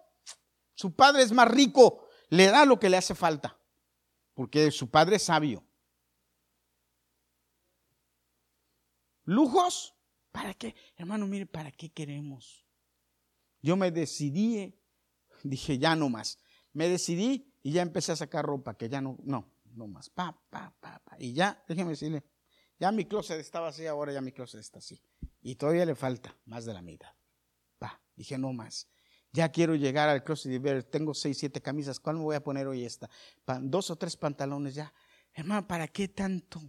Su 0.74 0.96
padre 0.96 1.24
es 1.24 1.32
más 1.32 1.46
rico, 1.46 2.08
le 2.30 2.46
da 2.46 2.64
lo 2.64 2.80
que 2.80 2.88
le 2.88 2.96
hace 2.96 3.14
falta, 3.14 3.60
porque 4.32 4.70
su 4.70 4.90
padre 4.90 5.16
es 5.16 5.24
sabio. 5.24 5.62
¿Lujos? 9.24 9.94
¿Para 10.30 10.54
qué? 10.54 10.74
Hermano, 10.96 11.26
mire, 11.26 11.44
¿para 11.44 11.70
qué 11.70 11.92
queremos? 11.92 12.64
Yo 13.60 13.76
me 13.76 13.90
decidí, 13.90 14.74
dije, 15.42 15.76
ya 15.76 15.94
no 15.94 16.08
más. 16.08 16.38
Me 16.72 16.88
decidí 16.88 17.54
y 17.62 17.72
ya 17.72 17.82
empecé 17.82 18.12
a 18.12 18.16
sacar 18.16 18.44
ropa, 18.44 18.76
que 18.76 18.88
ya 18.88 19.00
no, 19.00 19.18
no, 19.22 19.52
no 19.74 19.86
más. 19.86 20.10
Pa, 20.10 20.38
pa, 20.50 20.74
pa, 20.80 21.02
pa. 21.04 21.16
Y 21.18 21.32
ya, 21.32 21.62
déjeme 21.68 21.90
decirle, 21.90 22.24
ya 22.78 22.90
mi 22.90 23.04
closet 23.04 23.38
estaba 23.38 23.68
así, 23.68 23.86
ahora 23.86 24.12
ya 24.12 24.20
mi 24.20 24.32
closet 24.32 24.60
está 24.60 24.78
así. 24.78 25.00
Y 25.40 25.56
todavía 25.56 25.86
le 25.86 25.94
falta 25.94 26.36
más 26.46 26.64
de 26.64 26.74
la 26.74 26.82
mitad. 26.82 27.10
Pa, 27.78 28.00
dije, 28.16 28.38
no 28.38 28.52
más. 28.52 28.88
Ya 29.32 29.50
quiero 29.50 29.74
llegar 29.74 30.08
al 30.08 30.24
closet 30.24 30.52
y 30.52 30.58
ver, 30.58 30.84
tengo 30.84 31.14
seis, 31.14 31.38
siete 31.38 31.62
camisas, 31.62 32.00
¿cuál 32.00 32.16
me 32.16 32.22
voy 32.22 32.36
a 32.36 32.42
poner 32.42 32.66
hoy 32.66 32.84
esta? 32.84 33.08
dos 33.62 33.90
o 33.90 33.96
tres 33.96 34.16
pantalones 34.16 34.74
ya. 34.74 34.92
Hermano, 35.32 35.66
¿para 35.66 35.88
qué 35.88 36.08
tanto? 36.08 36.60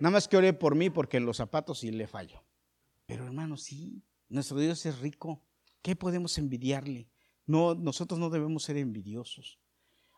Nada 0.00 0.12
más 0.12 0.28
que 0.28 0.36
oré 0.36 0.52
por 0.52 0.76
mí 0.76 0.90
porque 0.90 1.16
en 1.16 1.26
los 1.26 1.38
zapatos 1.38 1.80
sí 1.80 1.90
le 1.90 2.06
fallo. 2.06 2.44
Pero 3.06 3.24
hermano, 3.24 3.56
sí, 3.56 4.04
nuestro 4.28 4.58
Dios 4.58 4.84
es 4.86 4.98
rico. 5.00 5.47
¿Qué 5.82 5.96
podemos 5.96 6.38
envidiarle? 6.38 7.10
No, 7.46 7.74
nosotros 7.74 8.18
no 8.20 8.30
debemos 8.30 8.64
ser 8.64 8.76
envidiosos. 8.76 9.58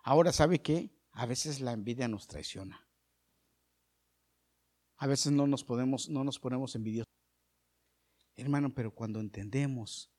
Ahora, 0.02 0.32
¿sabe 0.32 0.60
qué? 0.60 0.90
A 1.12 1.26
veces 1.26 1.60
la 1.60 1.72
envidia 1.72 2.08
nos 2.08 2.26
traiciona. 2.26 2.88
A 4.96 5.06
veces 5.06 5.32
no 5.32 5.46
nos 5.46 5.64
podemos, 5.64 6.08
no 6.08 6.24
nos 6.24 6.38
ponemos 6.38 6.74
envidiosos. 6.74 7.12
Hermano, 8.36 8.74
pero 8.74 8.94
cuando 8.94 9.20
entendemos 9.20 10.10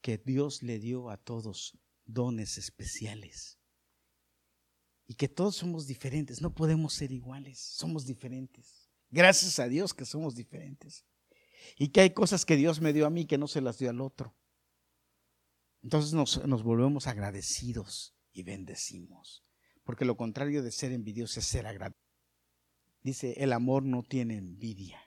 que 0.00 0.18
Dios 0.18 0.62
le 0.62 0.78
dio 0.78 1.10
a 1.10 1.16
todos 1.16 1.78
dones 2.04 2.58
especiales 2.58 3.58
y 5.06 5.14
que 5.14 5.28
todos 5.28 5.56
somos 5.56 5.86
diferentes, 5.86 6.40
no 6.40 6.54
podemos 6.54 6.94
ser 6.94 7.12
iguales, 7.12 7.58
somos 7.58 8.06
diferentes. 8.06 8.90
Gracias 9.10 9.58
a 9.58 9.68
Dios 9.68 9.94
que 9.94 10.04
somos 10.04 10.34
diferentes. 10.34 11.06
Y 11.76 11.88
que 11.88 12.00
hay 12.00 12.10
cosas 12.10 12.44
que 12.44 12.56
Dios 12.56 12.80
me 12.80 12.92
dio 12.92 13.06
a 13.06 13.10
mí 13.10 13.24
que 13.26 13.38
no 13.38 13.48
se 13.48 13.60
las 13.60 13.78
dio 13.78 13.90
al 13.90 14.00
otro. 14.00 14.36
Entonces 15.86 16.14
nos, 16.14 16.64
volvemos 16.64 17.06
agradecidos 17.06 18.12
y 18.32 18.42
bendecimos. 18.42 19.44
Porque 19.84 20.04
lo 20.04 20.16
contrario 20.16 20.64
de 20.64 20.72
ser 20.72 20.90
envidioso 20.90 21.38
es 21.38 21.46
ser 21.46 21.64
agradecido. 21.64 22.02
Dice, 23.02 23.34
el 23.36 23.52
amor 23.52 23.84
no 23.84 24.02
tiene 24.02 24.36
envidia. 24.36 25.00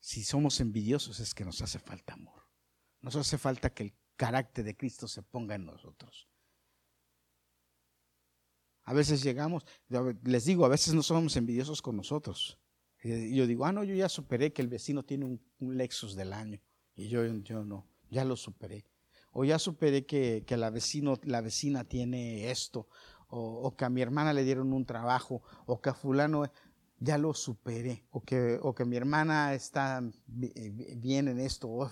Si 0.00 0.22
somos 0.22 0.60
envidiosos 0.60 1.18
es 1.18 1.32
que 1.32 1.46
nos 1.46 1.62
hace 1.62 1.78
falta 1.78 2.12
amor. 2.12 2.46
Nos 3.00 3.16
hace 3.16 3.38
falta 3.38 3.72
que 3.72 3.84
el 3.84 3.94
carácter 4.16 4.66
de 4.66 4.76
Cristo 4.76 5.08
se 5.08 5.22
ponga 5.22 5.54
en 5.54 5.64
nosotros. 5.64 6.28
A 8.82 8.92
veces 8.92 9.22
llegamos, 9.22 9.64
les 10.24 10.44
digo, 10.44 10.66
a 10.66 10.68
veces 10.68 10.92
no 10.92 11.02
somos 11.02 11.36
envidiosos 11.36 11.80
con 11.80 11.96
nosotros. 11.96 12.60
Yo 13.02 13.46
digo, 13.46 13.64
ah, 13.64 13.72
no, 13.72 13.82
yo 13.82 13.94
ya 13.94 14.10
superé 14.10 14.52
que 14.52 14.60
el 14.60 14.68
vecino 14.68 15.06
tiene 15.06 15.24
un, 15.24 15.40
Lexus 15.78 16.14
del 16.16 16.34
año. 16.34 16.60
Y 16.94 17.08
yo, 17.08 17.24
yo 17.24 17.64
no, 17.64 17.90
ya 18.10 18.24
lo 18.24 18.36
superé. 18.36 18.86
O 19.32 19.44
ya 19.44 19.58
superé 19.58 20.04
que, 20.04 20.44
la, 20.56 20.70
vecino, 20.70 21.18
la 21.22 21.40
vecina 21.40 21.84
tiene 21.84 22.50
esto. 22.50 22.88
O, 23.28 23.40
o, 23.40 23.76
que 23.76 23.84
a 23.84 23.90
mi 23.90 24.02
hermana 24.02 24.32
le 24.32 24.44
dieron 24.44 24.72
un 24.72 24.84
trabajo. 24.84 25.42
O 25.66 25.80
que 25.80 25.90
a 25.90 25.94
fulano 25.94 26.50
ya 27.00 27.16
lo 27.16 27.32
superé, 27.32 28.04
o 28.10 28.22
que, 28.22 28.58
o 28.60 28.74
que 28.74 28.84
mi 28.84 28.96
hermana 28.96 29.54
está 29.54 30.02
bien 30.26 31.28
en 31.28 31.40
esto, 31.40 31.90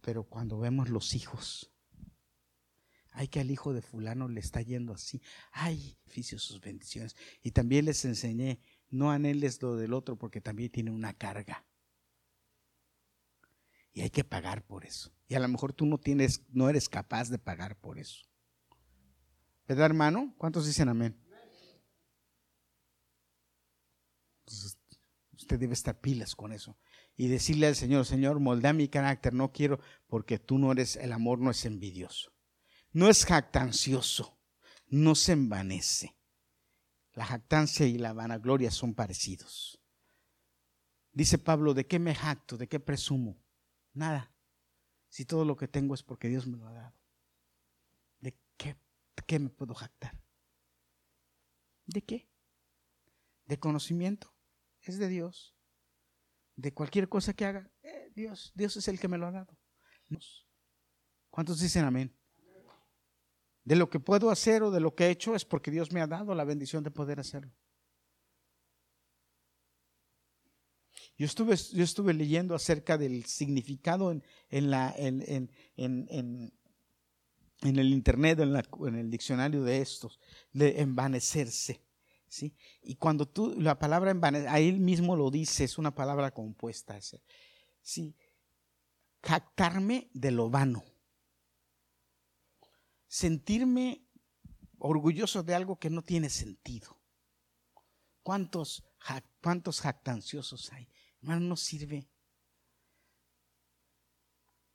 pero 0.00 0.24
cuando 0.24 0.58
vemos 0.58 0.90
los 0.90 1.14
hijos, 1.14 1.72
ay 3.12 3.28
que 3.28 3.40
al 3.40 3.50
hijo 3.50 3.72
de 3.72 3.82
fulano 3.82 4.28
le 4.28 4.40
está 4.40 4.62
yendo 4.62 4.92
así, 4.92 5.22
ay, 5.52 5.96
oficio 6.06 6.38
sus 6.40 6.60
bendiciones. 6.60 7.14
Y 7.40 7.52
también 7.52 7.84
les 7.84 8.04
enseñé, 8.04 8.60
no 8.88 9.12
anheles 9.12 9.62
lo 9.62 9.76
del 9.76 9.94
otro 9.94 10.16
porque 10.16 10.40
también 10.40 10.72
tiene 10.72 10.90
una 10.90 11.14
carga. 11.14 11.64
Y 13.92 14.02
hay 14.02 14.10
que 14.10 14.24
pagar 14.24 14.64
por 14.66 14.84
eso. 14.84 15.12
Y 15.26 15.34
a 15.34 15.40
lo 15.40 15.48
mejor 15.48 15.72
tú 15.72 15.86
no 15.86 15.98
tienes, 15.98 16.42
no 16.48 16.68
eres 16.68 16.88
capaz 16.88 17.28
de 17.28 17.38
pagar 17.38 17.76
por 17.76 17.98
eso. 17.98 18.24
¿Verdad, 19.66 19.86
hermano? 19.86 20.34
¿Cuántos 20.38 20.66
dicen 20.66 20.88
amén? 20.88 21.16
usted 25.50 25.58
debe 25.58 25.74
estar 25.74 26.00
pilas 26.00 26.36
con 26.36 26.52
eso. 26.52 26.78
Y 27.16 27.28
decirle 27.28 27.66
al 27.66 27.76
Señor, 27.76 28.06
Señor, 28.06 28.40
moldea 28.40 28.72
mi 28.72 28.88
carácter, 28.88 29.34
no 29.34 29.52
quiero, 29.52 29.80
porque 30.06 30.38
tú 30.38 30.58
no 30.58 30.72
eres, 30.72 30.96
el 30.96 31.12
amor 31.12 31.40
no 31.40 31.50
es 31.50 31.64
envidioso. 31.64 32.32
No 32.92 33.08
es 33.08 33.24
jactancioso, 33.24 34.38
no 34.86 35.14
se 35.14 35.32
envanece. 35.32 36.16
La 37.12 37.24
jactancia 37.24 37.86
y 37.86 37.98
la 37.98 38.12
vanagloria 38.12 38.70
son 38.70 38.94
parecidos. 38.94 39.80
Dice 41.12 41.38
Pablo, 41.38 41.74
¿de 41.74 41.86
qué 41.86 41.98
me 41.98 42.14
jacto? 42.14 42.56
¿De 42.56 42.68
qué 42.68 42.78
presumo? 42.78 43.39
Nada. 43.92 44.32
Si 45.08 45.24
todo 45.24 45.44
lo 45.44 45.56
que 45.56 45.68
tengo 45.68 45.94
es 45.94 46.02
porque 46.02 46.28
Dios 46.28 46.46
me 46.46 46.56
lo 46.56 46.68
ha 46.68 46.72
dado. 46.72 46.94
¿De 48.20 48.38
qué, 48.56 48.76
qué 49.26 49.38
me 49.38 49.50
puedo 49.50 49.74
jactar? 49.74 50.18
¿De 51.86 52.02
qué? 52.02 52.28
¿De 53.46 53.58
conocimiento? 53.58 54.32
Es 54.80 54.98
de 54.98 55.08
Dios. 55.08 55.56
De 56.54 56.72
cualquier 56.72 57.08
cosa 57.08 57.34
que 57.34 57.44
haga, 57.44 57.70
eh, 57.82 58.12
Dios, 58.14 58.52
Dios 58.54 58.76
es 58.76 58.86
el 58.88 59.00
que 59.00 59.08
me 59.08 59.18
lo 59.18 59.26
ha 59.26 59.32
dado. 59.32 59.58
¿Cuántos 61.30 61.60
dicen 61.60 61.84
amén? 61.84 62.16
De 63.64 63.76
lo 63.76 63.90
que 63.90 64.00
puedo 64.00 64.30
hacer 64.30 64.62
o 64.62 64.70
de 64.70 64.80
lo 64.80 64.94
que 64.94 65.06
he 65.06 65.10
hecho 65.10 65.34
es 65.34 65.44
porque 65.44 65.70
Dios 65.70 65.92
me 65.92 66.00
ha 66.00 66.06
dado 66.06 66.34
la 66.34 66.44
bendición 66.44 66.82
de 66.82 66.90
poder 66.90 67.20
hacerlo. 67.20 67.52
Yo 71.20 71.26
estuve, 71.26 71.54
yo 71.54 71.84
estuve 71.84 72.14
leyendo 72.14 72.54
acerca 72.54 72.96
del 72.96 73.26
significado 73.26 74.10
en, 74.10 74.24
en 74.48 74.70
la, 74.70 74.94
en, 74.96 75.22
en, 75.28 75.50
en, 75.76 76.50
el 77.60 77.92
internet, 77.92 78.40
en, 78.40 78.94
el 78.94 79.10
diccionario 79.10 79.62
de 79.62 79.82
estos, 79.82 80.18
de 80.54 80.80
envanecerse. 80.80 81.84
¿sí? 82.26 82.54
Y 82.80 82.94
cuando 82.94 83.28
tú, 83.28 83.54
la 83.60 83.78
palabra 83.78 84.10
envanecer, 84.10 84.48
ahí 84.48 84.72
mismo 84.72 85.14
lo 85.14 85.30
dice, 85.30 85.64
es 85.64 85.76
una 85.76 85.94
palabra 85.94 86.30
compuesta. 86.30 86.98
¿sí? 87.82 88.16
Jactarme 89.22 90.08
de 90.14 90.30
lo 90.30 90.48
vano. 90.48 90.82
Sentirme 93.08 94.06
orgulloso 94.78 95.42
de 95.42 95.54
algo 95.54 95.78
que 95.78 95.90
no 95.90 96.00
tiene 96.00 96.30
sentido. 96.30 96.98
¿Cuántos, 98.22 98.84
cuántos 99.42 99.82
jactanciosos 99.82 100.72
hay? 100.72 100.88
Hermano, 101.22 101.40
no 101.40 101.56
sirve. 101.56 102.08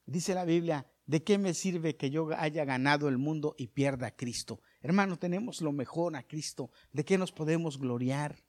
Dice 0.05 0.35
la 0.35 0.45
Biblia, 0.45 0.85
¿de 1.05 1.23
qué 1.23 1.37
me 1.37 1.53
sirve 1.53 1.95
que 1.95 2.11
yo 2.11 2.29
haya 2.37 2.63
ganado 2.63 3.07
el 3.09 3.17
mundo 3.17 3.55
y 3.57 3.67
pierda 3.67 4.07
a 4.07 4.15
Cristo? 4.15 4.61
Hermano, 4.81 5.17
tenemos 5.17 5.61
lo 5.61 5.71
mejor 5.71 6.15
a 6.15 6.23
Cristo. 6.23 6.69
¿De 6.91 7.03
qué 7.03 7.17
nos 7.17 7.31
podemos 7.31 7.79
gloriar? 7.79 8.43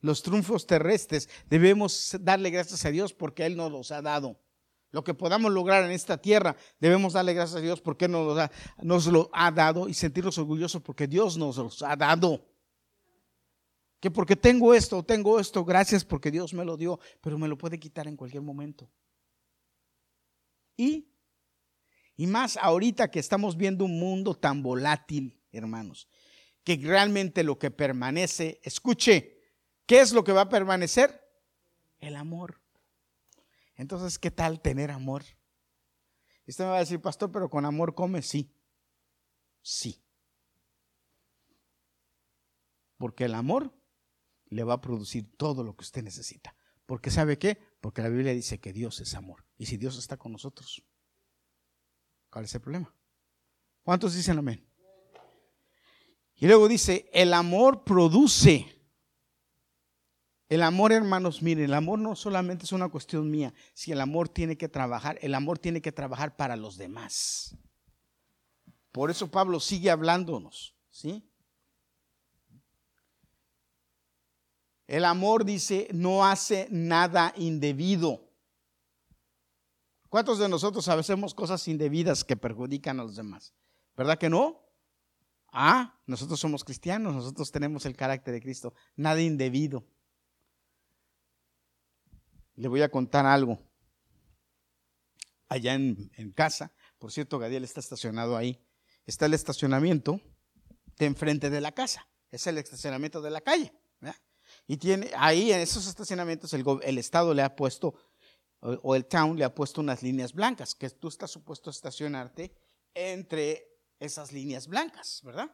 Los 0.00 0.22
triunfos 0.22 0.66
terrestres 0.66 1.28
debemos 1.48 2.16
darle 2.20 2.50
gracias 2.50 2.84
a 2.84 2.90
Dios 2.90 3.14
porque 3.14 3.46
Él 3.46 3.56
nos 3.56 3.72
los 3.72 3.90
ha 3.90 4.02
dado. 4.02 4.38
Lo 4.90 5.04
que 5.04 5.14
podamos 5.14 5.52
lograr 5.52 5.84
en 5.84 5.92
esta 5.92 6.18
tierra, 6.18 6.56
debemos 6.80 7.12
darle 7.12 7.32
gracias 7.32 7.58
a 7.58 7.62
Dios 7.62 7.80
porque 7.80 8.08
nos 8.08 8.50
nos 8.82 9.06
lo 9.06 9.30
ha 9.32 9.50
dado 9.50 9.88
y 9.88 9.94
sentirnos 9.94 10.36
orgullosos 10.36 10.82
porque 10.82 11.06
Dios 11.06 11.36
nos 11.36 11.56
los 11.58 11.82
ha 11.82 11.94
dado 11.96 12.49
que 14.00 14.10
porque 14.10 14.34
tengo 14.34 14.74
esto, 14.74 15.02
tengo 15.02 15.38
esto, 15.38 15.64
gracias 15.64 16.04
porque 16.04 16.30
Dios 16.30 16.54
me 16.54 16.64
lo 16.64 16.76
dio, 16.78 16.98
pero 17.20 17.38
me 17.38 17.48
lo 17.48 17.58
puede 17.58 17.78
quitar 17.78 18.08
en 18.08 18.16
cualquier 18.16 18.42
momento. 18.42 18.90
Y, 20.76 21.12
y 22.16 22.26
más 22.26 22.56
ahorita 22.56 23.10
que 23.10 23.20
estamos 23.20 23.58
viendo 23.58 23.84
un 23.84 24.00
mundo 24.00 24.34
tan 24.34 24.62
volátil, 24.62 25.38
hermanos, 25.52 26.08
que 26.64 26.76
realmente 26.76 27.42
lo 27.44 27.58
que 27.58 27.70
permanece, 27.70 28.58
escuche, 28.62 29.38
¿qué 29.84 30.00
es 30.00 30.12
lo 30.12 30.24
que 30.24 30.32
va 30.32 30.42
a 30.42 30.48
permanecer? 30.48 31.20
El 31.98 32.16
amor. 32.16 32.62
Entonces, 33.74 34.18
¿qué 34.18 34.30
tal 34.30 34.62
tener 34.62 34.90
amor? 34.90 35.24
Usted 36.46 36.64
me 36.64 36.70
va 36.70 36.76
a 36.76 36.80
decir, 36.80 37.00
pastor, 37.00 37.30
pero 37.30 37.50
con 37.50 37.66
amor 37.66 37.94
come, 37.94 38.22
sí. 38.22 38.50
Sí. 39.60 40.02
Porque 42.96 43.26
el 43.26 43.34
amor 43.34 43.79
le 44.50 44.64
va 44.64 44.74
a 44.74 44.80
producir 44.80 45.30
todo 45.36 45.64
lo 45.64 45.74
que 45.74 45.84
usted 45.84 46.02
necesita. 46.02 46.54
Porque 46.84 47.10
¿sabe 47.10 47.38
qué? 47.38 47.56
Porque 47.80 48.02
la 48.02 48.08
Biblia 48.08 48.34
dice 48.34 48.58
que 48.58 48.72
Dios 48.72 49.00
es 49.00 49.14
amor. 49.14 49.46
Y 49.56 49.66
si 49.66 49.76
Dios 49.76 49.96
está 49.96 50.16
con 50.16 50.32
nosotros, 50.32 50.82
¿cuál 52.28 52.44
es 52.44 52.54
el 52.54 52.60
problema? 52.60 52.94
¿Cuántos 53.82 54.14
dicen 54.14 54.38
amén? 54.38 54.66
Y 56.34 56.46
luego 56.46 56.68
dice, 56.68 57.08
el 57.12 57.32
amor 57.32 57.84
produce. 57.84 58.66
El 60.48 60.62
amor, 60.62 60.90
hermanos, 60.90 61.42
miren, 61.42 61.66
el 61.66 61.74
amor 61.74 62.00
no 62.00 62.16
solamente 62.16 62.64
es 62.64 62.72
una 62.72 62.88
cuestión 62.88 63.30
mía. 63.30 63.54
Si 63.72 63.92
el 63.92 64.00
amor 64.00 64.28
tiene 64.28 64.56
que 64.56 64.68
trabajar, 64.68 65.16
el 65.22 65.34
amor 65.34 65.58
tiene 65.58 65.80
que 65.80 65.92
trabajar 65.92 66.36
para 66.36 66.56
los 66.56 66.76
demás. 66.76 67.56
Por 68.90 69.10
eso 69.10 69.30
Pablo 69.30 69.60
sigue 69.60 69.90
hablándonos, 69.90 70.74
¿sí? 70.90 71.29
El 74.90 75.04
amor, 75.04 75.44
dice, 75.44 75.86
no 75.92 76.26
hace 76.26 76.66
nada 76.68 77.32
indebido. 77.36 78.28
¿Cuántos 80.08 80.40
de 80.40 80.48
nosotros 80.48 80.88
hacemos 80.88 81.32
cosas 81.32 81.68
indebidas 81.68 82.24
que 82.24 82.36
perjudican 82.36 82.98
a 82.98 83.04
los 83.04 83.14
demás? 83.14 83.54
¿Verdad 83.96 84.18
que 84.18 84.28
no? 84.28 84.60
Ah, 85.52 85.96
nosotros 86.06 86.40
somos 86.40 86.64
cristianos, 86.64 87.14
nosotros 87.14 87.52
tenemos 87.52 87.86
el 87.86 87.94
carácter 87.94 88.34
de 88.34 88.40
Cristo. 88.40 88.74
Nada 88.96 89.22
indebido. 89.22 89.86
Le 92.56 92.66
voy 92.66 92.82
a 92.82 92.90
contar 92.90 93.26
algo. 93.26 93.60
Allá 95.48 95.74
en, 95.74 96.32
casa, 96.34 96.72
por 96.98 97.12
cierto, 97.12 97.38
Gadiel 97.38 97.62
está 97.62 97.78
estacionado 97.78 98.36
ahí. 98.36 98.60
Está 99.06 99.26
el 99.26 99.34
estacionamiento 99.34 100.20
de 100.98 101.06
enfrente 101.06 101.48
de 101.48 101.60
la 101.60 101.70
casa. 101.70 102.08
Es 102.32 102.48
el 102.48 102.58
estacionamiento 102.58 103.22
de 103.22 103.30
la 103.30 103.40
calle. 103.40 103.72
Y 104.66 104.76
tiene, 104.76 105.10
ahí 105.16 105.52
en 105.52 105.60
esos 105.60 105.86
estacionamientos 105.86 106.52
el, 106.52 106.64
el 106.82 106.98
Estado 106.98 107.34
le 107.34 107.42
ha 107.42 107.56
puesto, 107.56 107.94
o, 108.60 108.94
el 108.94 109.06
town 109.06 109.36
le 109.36 109.44
ha 109.44 109.54
puesto 109.54 109.80
unas 109.80 110.02
líneas 110.02 110.32
blancas, 110.32 110.74
que 110.74 110.90
tú 110.90 111.08
estás 111.08 111.30
supuesto 111.30 111.70
a 111.70 111.72
estacionarte 111.72 112.54
entre 112.94 113.78
esas 113.98 114.32
líneas 114.32 114.66
blancas, 114.66 115.20
¿verdad? 115.24 115.50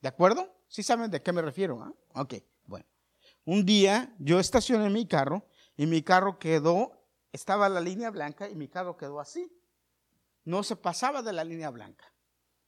¿De 0.00 0.08
acuerdo? 0.08 0.54
¿Sí 0.68 0.82
saben 0.82 1.10
de 1.10 1.22
qué 1.22 1.32
me 1.32 1.42
refiero? 1.42 1.82
¿ah? 1.82 1.92
Ok, 2.20 2.34
bueno. 2.66 2.86
Un 3.44 3.64
día 3.64 4.14
yo 4.18 4.38
estacioné 4.38 4.90
mi 4.90 5.06
carro 5.06 5.46
y 5.76 5.86
mi 5.86 6.02
carro 6.02 6.38
quedó, 6.38 6.92
estaba 7.32 7.68
la 7.68 7.80
línea 7.80 8.10
blanca 8.10 8.48
y 8.48 8.54
mi 8.54 8.68
carro 8.68 8.96
quedó 8.96 9.20
así. 9.20 9.50
No 10.44 10.62
se 10.62 10.76
pasaba 10.76 11.22
de 11.22 11.32
la 11.32 11.44
línea 11.44 11.70
blanca. 11.70 12.12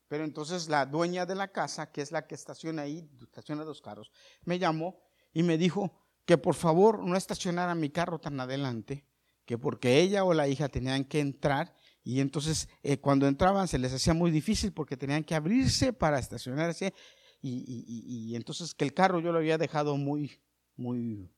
Pero 0.08 0.24
entonces 0.24 0.68
la 0.68 0.86
dueña 0.86 1.24
de 1.24 1.36
la 1.36 1.48
casa, 1.52 1.92
que 1.92 2.02
es 2.02 2.10
la 2.10 2.26
que 2.26 2.34
estaciona 2.34 2.82
ahí, 2.82 3.08
estaciona 3.22 3.64
los 3.64 3.80
carros, 3.80 4.10
me 4.44 4.58
llamó 4.58 5.00
y 5.32 5.42
me 5.42 5.58
dijo 5.58 5.92
que 6.24 6.38
por 6.38 6.54
favor 6.54 7.04
no 7.04 7.16
estacionara 7.16 7.74
mi 7.74 7.90
carro 7.90 8.18
tan 8.18 8.38
adelante, 8.40 9.04
que 9.44 9.58
porque 9.58 10.00
ella 10.00 10.24
o 10.24 10.34
la 10.34 10.48
hija 10.48 10.68
tenían 10.68 11.04
que 11.04 11.20
entrar 11.20 11.74
y 12.02 12.20
entonces 12.20 12.68
eh, 12.82 12.98
cuando 12.98 13.26
entraban 13.26 13.68
se 13.68 13.78
les 13.78 13.92
hacía 13.92 14.14
muy 14.14 14.30
difícil 14.30 14.72
porque 14.72 14.96
tenían 14.96 15.24
que 15.24 15.34
abrirse 15.34 15.92
para 15.92 16.18
estacionarse 16.18 16.94
y, 17.42 18.34
entonces 18.34 18.74
que 18.74 18.84
el 18.84 18.92
carro 18.92 19.20
yo 19.20 19.32
lo 19.32 19.38
había 19.38 19.56
dejado 19.56 19.96
muy, 19.96 20.40
muy 20.76 21.30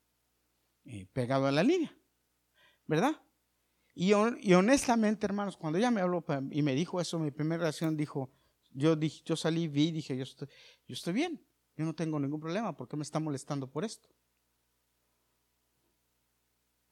eh, 0.84 1.06
pegado 1.12 1.46
a 1.46 1.52
la 1.52 1.62
línea, 1.62 1.96
¿verdad? 2.86 3.22
Y, 3.94 4.12
honestamente, 4.14 5.26
hermanos, 5.26 5.56
cuando 5.56 5.78
ella 5.78 5.90
me 5.90 6.00
habló 6.00 6.24
y 6.50 6.62
me 6.62 6.74
dijo 6.74 7.00
eso, 7.00 7.18
mi 7.18 7.30
primera 7.30 7.62
reacción 7.62 7.96
dijo, 7.96 8.32
yo, 8.72 8.96
dije, 8.96 9.22
yo 9.24 9.36
salí, 9.36 9.68
vi, 9.68 9.90
dije, 9.90 10.16
yo 10.16 10.22
estoy, 10.22 10.48
yo 10.86 10.94
estoy 10.94 11.12
bien. 11.12 11.40
Yo 11.76 11.84
no 11.84 11.94
tengo 11.94 12.18
ningún 12.20 12.40
problema. 12.40 12.76
¿Por 12.76 12.88
qué 12.88 12.96
me 12.96 13.02
está 13.02 13.18
molestando 13.18 13.70
por 13.70 13.84
esto? 13.84 14.08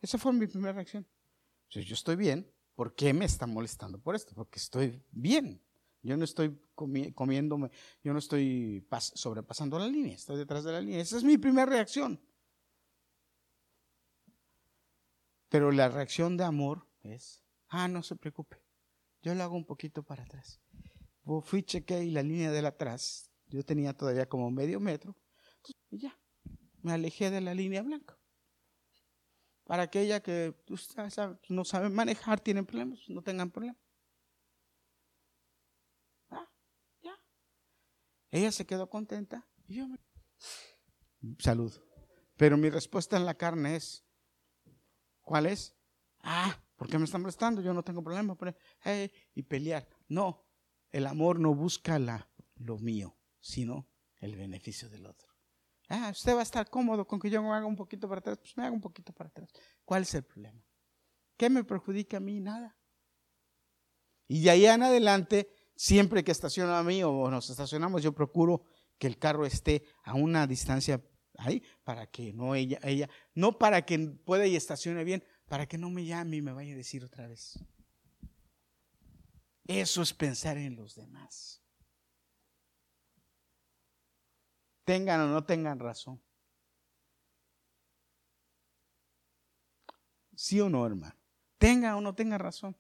Esa 0.01 0.18
fue 0.18 0.33
mi 0.33 0.47
primera 0.47 0.72
reacción. 0.72 1.07
Si 1.68 1.85
yo 1.85 1.95
estoy 1.95 2.16
bien, 2.16 2.51
¿por 2.74 2.95
qué 2.95 3.12
me 3.12 3.26
está 3.26 3.47
molestando 3.47 3.99
por 3.99 4.14
esto? 4.14 4.35
Porque 4.35 4.59
estoy 4.59 5.03
bien. 5.11 5.62
Yo 6.03 6.16
no 6.16 6.24
estoy 6.24 6.59
comiéndome, 6.74 7.70
yo 8.03 8.14
no 8.14 8.18
estoy 8.18 8.87
sobrepasando 8.99 9.78
la 9.78 9.87
línea, 9.87 10.14
estoy 10.14 10.39
detrás 10.39 10.64
de 10.64 10.72
la 10.72 10.81
línea. 10.81 11.01
Esa 11.01 11.18
es 11.18 11.24
mi 11.24 11.37
primera 11.37 11.66
reacción. 11.66 12.18
Pero 15.51 15.70
la 15.72 15.89
reacción 15.89 16.39
de 16.39 16.45
amor 16.45 16.87
es, 17.03 17.43
ah, 17.68 17.87
no 17.87 18.03
se 18.03 18.16
preocupe, 18.16 18.62
yo 19.20 19.35
lo 19.35 19.43
hago 19.43 19.57
un 19.57 19.66
poquito 19.66 20.03
para 20.03 20.22
atrás. 20.22 20.61
Fui, 21.45 21.62
chequé 21.62 22.03
y 22.03 22.11
la 22.11 22.22
línea 22.22 22.51
del 22.51 22.66
atrás 22.66 23.30
yo 23.51 23.64
tenía 23.64 23.96
todavía 23.96 24.28
como 24.28 24.51
medio 24.51 24.80
metro. 24.80 25.16
y 25.90 25.98
ya. 25.98 26.18
me 26.82 26.92
alejé 26.92 27.30
de 27.30 27.40
la 27.40 27.55
línea 27.55 27.82
blanca. 27.82 28.18
Para 29.64 29.84
aquella 29.84 30.20
que 30.20 30.55
no 31.48 31.64
sabe 31.64 31.90
manejar, 31.90 32.40
tienen 32.40 32.66
problemas, 32.66 32.98
no 33.09 33.22
tengan 33.22 33.51
problemas. 33.51 33.80
Ah, 36.30 36.48
ya. 37.03 37.16
Ella 38.30 38.51
se 38.51 38.66
quedó 38.66 38.88
contenta 38.88 39.46
y 39.66 39.76
yo 39.76 39.86
me... 39.86 39.98
Salud. 41.38 41.72
Pero 42.36 42.57
mi 42.57 42.70
respuesta 42.70 43.16
en 43.16 43.26
la 43.26 43.34
carne 43.34 43.76
es, 43.76 44.05
¿cuál 45.20 45.46
es? 45.46 45.76
Ah, 46.22 46.59
¿por 46.76 46.88
qué 46.88 46.98
me 46.98 47.05
están 47.05 47.22
prestando? 47.22 47.61
Yo 47.61 47.74
no 47.74 47.82
tengo 47.82 48.03
problema. 48.03 48.36
y 49.34 49.42
pelear. 49.42 49.86
No, 50.09 50.46
el 50.90 51.07
amor 51.07 51.38
no 51.38 51.55
busca 51.55 51.98
la, 51.98 52.28
lo 52.57 52.78
mío, 52.78 53.16
sino 53.41 53.88
el 54.18 54.36
beneficio 54.36 54.88
del 54.88 55.07
otro. 55.07 55.28
Ah, 55.88 56.11
usted 56.12 56.34
va 56.34 56.41
a 56.41 56.45
estar 56.45 56.70
cómodo 56.70 57.07
con 57.07 57.18
que 57.18 57.30
yo 57.30 57.43
me 57.43 57.49
haga 57.49 57.66
un 57.66 57.74
poquito 57.74 58.09
para 58.09 58.20
atrás, 58.20 58.38
pues 58.38 58.57
me 58.57 58.62
haga 58.62 58.72
un 58.72 58.80
poquito 58.80 59.12
para 59.12 59.28
atrás. 59.28 59.51
¿Cuál 59.84 60.03
es 60.03 60.14
el 60.14 60.22
problema? 60.22 60.62
¿Qué 61.36 61.51
me 61.51 61.64
perjudica 61.64 62.18
a 62.18 62.20
mí? 62.20 62.38
Nada. 62.38 62.76
Y 64.28 64.43
de 64.43 64.51
ahí 64.51 64.66
en 64.66 64.82
adelante, 64.82 65.53
siempre 65.74 66.22
que 66.22 66.30
estaciona 66.30 66.78
a 66.78 66.84
mí 66.84 67.03
o 67.03 67.28
nos 67.30 67.51
estacionamos, 67.51 68.03
yo 68.03 68.12
procuro 68.12 68.62
que 68.99 69.09
el 69.09 69.18
carro 69.18 69.45
esté 69.45 69.82
a 70.05 70.14
una 70.14 70.47
distancia 70.47 71.03
ahí 71.38 71.62
para 71.82 72.07
que 72.07 72.32
no 72.32 72.55
ella, 72.55 72.78
ella, 72.82 73.09
no 73.34 73.59
para 73.59 73.84
que 73.84 73.99
pueda 73.99 74.47
y 74.47 74.55
estacione 74.55 75.03
bien, 75.03 75.24
para 75.47 75.66
que 75.66 75.78
no 75.78 75.91
me 75.91 76.05
llame 76.05 76.36
y 76.36 76.43
me 76.43 76.53
vaya 76.53 76.74
a 76.74 76.76
decir 76.76 77.03
otra 77.03 77.26
vez. 77.26 77.59
Eso 79.66 80.03
es 80.03 80.12
pensar 80.12 80.59
en 80.59 80.76
los 80.76 80.95
demás. 80.95 81.60
Tengan 84.85 85.20
o 85.20 85.26
no 85.28 85.45
tengan 85.45 85.78
razón. 85.78 86.20
¿Sí 90.41 90.59
o 90.59 90.70
no, 90.70 90.87
hermano? 90.87 91.14
Tenga 91.59 91.97
o 91.97 92.01
no 92.01 92.14
tenga 92.14 92.39
razón. 92.39 92.74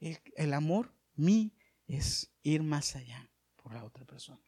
El, 0.00 0.52
amor, 0.52 0.92
mí, 1.14 1.56
es 1.86 2.32
ir 2.42 2.64
más 2.64 2.96
allá 2.96 3.30
por 3.54 3.72
la 3.72 3.84
otra 3.84 4.04
persona. 4.04 4.42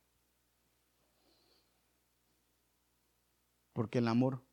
Porque 3.73 3.99
el 3.99 4.09
amor 4.09 4.45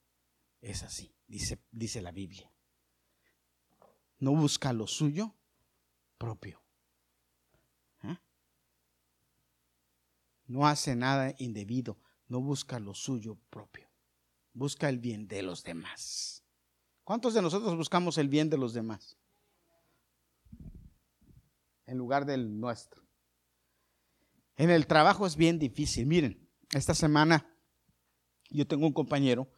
es 0.61 0.83
así, 0.83 1.15
dice, 1.25 1.59
dice 1.71 2.03
la 2.03 2.11
Biblia. 2.11 2.53
No 4.19 4.35
busca 4.35 4.73
lo 4.73 4.85
suyo 4.85 5.35
propio. 6.19 6.61
¿eh? 8.03 8.17
No 10.45 10.67
hace 10.67 10.95
nada 10.95 11.33
indebido, 11.39 11.97
no 12.27 12.41
busca 12.41 12.79
lo 12.79 12.93
suyo 12.93 13.37
propio. 13.49 13.89
Busca 14.53 14.89
el 14.89 14.99
bien 14.99 15.27
de 15.27 15.41
los 15.43 15.63
demás. 15.63 16.43
¿Cuántos 17.03 17.33
de 17.33 17.41
nosotros 17.41 17.75
buscamos 17.75 18.17
el 18.17 18.29
bien 18.29 18.49
de 18.49 18.57
los 18.57 18.73
demás? 18.73 19.17
En 21.85 21.97
lugar 21.97 22.25
del 22.25 22.59
nuestro. 22.59 23.03
En 24.55 24.69
el 24.69 24.87
trabajo 24.87 25.25
es 25.25 25.35
bien 25.35 25.59
difícil. 25.59 26.05
Miren, 26.05 26.49
esta 26.71 26.93
semana 26.93 27.53
yo 28.49 28.67
tengo 28.67 28.85
un 28.85 28.93
compañero 28.93 29.49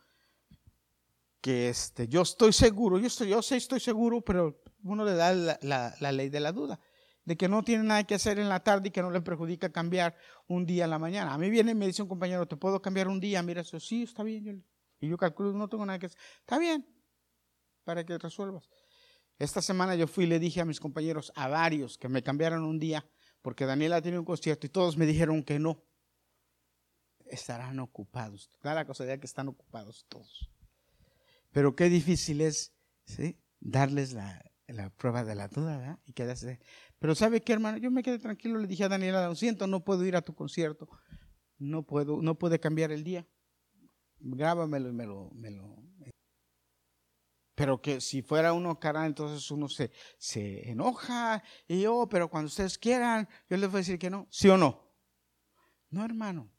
que 1.41 1.69
este, 1.69 2.07
yo 2.07 2.23
estoy 2.23 2.53
seguro, 2.53 2.97
yo, 2.97 3.05
estoy, 3.05 3.29
yo 3.29 3.41
sé, 3.41 3.57
estoy 3.57 3.79
seguro, 3.79 4.21
pero 4.21 4.63
uno 4.83 5.05
le 5.05 5.13
da 5.13 5.33
la, 5.61 6.11
ley 6.11 6.29
de 6.29 6.39
la 6.39 6.51
duda, 6.51 6.79
de 7.25 7.35
que 7.35 7.49
no 7.49 7.63
tiene 7.63 7.83
nada 7.83 8.03
que 8.03 8.15
hacer 8.15 8.39
en 8.39 8.49
la 8.49 8.61
tarde 8.61 8.89
y 8.89 8.91
que 8.91 9.01
no 9.01 9.11
le 9.11 9.21
perjudica 9.21 9.71
cambiar 9.71 10.15
un 10.47 10.65
día 10.65 10.85
a 10.85 10.87
la 10.87 10.99
mañana. 10.99 11.33
A 11.33 11.37
mí 11.37 11.49
viene 11.49 11.71
y 11.71 11.75
me 11.75 11.87
dice 11.87 12.03
un 12.03 12.07
compañero, 12.07 12.47
¿te 12.47 12.55
puedo 12.55 12.81
cambiar 12.81 13.07
un 13.07 13.19
día? 13.19 13.41
Mira, 13.41 13.61
eso 13.61 13.79
sí, 13.79 14.03
está 14.03 14.23
bien. 14.23 14.63
y 15.01 15.07
yo 15.07 15.17
calculo, 15.17 15.51
no 15.53 15.67
tengo 15.67 15.85
nada 15.85 15.99
que 15.99 16.05
hacer. 16.05 16.19
Está 16.39 16.57
bien, 16.59 16.87
para 17.83 18.05
que 18.05 18.17
resuelvas. 18.17 18.69
Esta 19.37 19.61
semana 19.61 19.95
yo 19.95 20.07
fui 20.07 20.23
y 20.23 20.27
le 20.27 20.39
dije 20.39 20.61
a 20.61 20.65
mis 20.65 20.79
compañeros, 20.79 21.31
a 21.35 21.47
varios, 21.47 21.97
que 21.97 22.07
me 22.07 22.23
cambiaran 22.23 22.63
un 22.63 22.79
día, 22.79 23.05
porque 23.41 23.65
Daniela 23.65 24.01
tiene 24.01 24.17
un 24.17 24.25
concierto 24.25 24.65
y 24.65 24.69
todos 24.69 24.95
me 24.95 25.05
dijeron 25.05 25.43
que 25.43 25.59
no 25.59 25.83
estarán 27.25 27.79
ocupados. 27.79 28.49
Cada 28.61 28.85
cosa 28.85 29.05
ya 29.05 29.17
que 29.17 29.25
están 29.25 29.47
ocupados 29.47 30.05
todos. 30.07 30.49
Pero 31.51 31.75
qué 31.75 31.89
difícil 31.89 32.41
es 32.41 32.73
darles 33.59 34.13
la, 34.13 34.41
prueba 34.97 35.23
de 35.23 35.35
la 35.35 35.47
duda 35.47 35.99
y 36.05 36.13
quedarse. 36.13 36.59
Pero 36.99 37.15
¿sabe 37.15 37.41
qué, 37.41 37.53
hermano? 37.53 37.77
Yo 37.77 37.91
me 37.91 38.03
quedé 38.03 38.19
tranquilo, 38.19 38.59
le 38.59 38.67
dije 38.67 38.83
a 38.83 38.89
Daniela, 38.89 39.27
lo 39.27 39.35
siento, 39.35 39.67
no 39.67 39.83
puedo 39.83 40.05
ir 40.05 40.15
a 40.15 40.21
tu 40.21 40.33
concierto. 40.33 40.89
No 41.57 41.83
puedo, 41.83 42.21
no 42.21 42.37
puede 42.37 42.59
cambiar 42.59 42.91
el 42.91 43.03
día. 43.03 43.27
Grábamelo 44.19 44.89
y 44.89 44.93
me 44.93 45.05
lo, 45.05 45.29
me 45.31 45.51
lo. 45.51 45.83
Pero 47.55 47.81
que 47.81 48.01
si 48.01 48.21
fuera 48.21 48.51
uno 48.51 48.79
cara, 48.79 49.05
entonces 49.05 49.49
uno 49.49 49.69
se, 49.69 49.91
se 50.17 50.69
enoja. 50.69 51.41
Y 51.67 51.81
yo, 51.81 52.07
pero 52.09 52.29
cuando 52.29 52.47
ustedes 52.47 52.77
quieran, 52.77 53.29
yo 53.49 53.55
les 53.55 53.69
voy 53.69 53.77
a 53.77 53.81
decir 53.81 53.97
que 53.97 54.09
no. 54.09 54.27
¿Sí 54.29 54.49
o 54.49 54.57
no? 54.57 54.91
No, 55.89 56.03
hermano. 56.03 56.51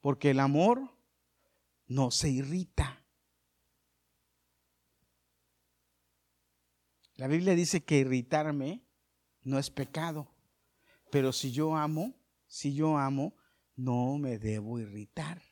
Porque 0.00 0.30
el 0.30 0.38
amor 0.38 0.96
no 1.86 2.12
se 2.12 2.30
irrita. 2.30 2.97
La 7.18 7.26
Biblia 7.26 7.56
dice 7.56 7.84
que 7.84 7.98
irritarme 7.98 8.86
no 9.42 9.58
es 9.58 9.70
pecado. 9.70 10.32
Pero 11.10 11.32
si 11.32 11.50
yo 11.50 11.74
amo, 11.74 12.14
si 12.46 12.74
yo 12.74 12.96
amo, 12.96 13.36
no 13.74 14.18
me 14.18 14.38
debo 14.38 14.78
irritar. 14.78 15.42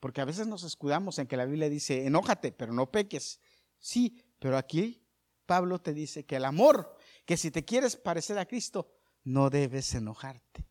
Porque 0.00 0.22
a 0.22 0.24
veces 0.24 0.46
nos 0.46 0.64
escudamos 0.64 1.18
en 1.18 1.26
que 1.26 1.36
la 1.36 1.44
Biblia 1.44 1.68
dice, 1.68 2.06
enójate, 2.06 2.52
pero 2.52 2.72
no 2.72 2.90
peques. 2.90 3.38
Sí, 3.78 4.24
pero 4.38 4.56
aquí 4.56 5.06
Pablo 5.44 5.78
te 5.78 5.92
dice 5.92 6.24
que 6.24 6.36
el 6.36 6.44
amor, 6.46 6.96
que 7.26 7.36
si 7.36 7.50
te 7.50 7.66
quieres 7.66 7.96
parecer 7.96 8.38
a 8.38 8.46
Cristo, 8.46 8.90
no 9.24 9.50
debes 9.50 9.94
enojarte. 9.94 10.66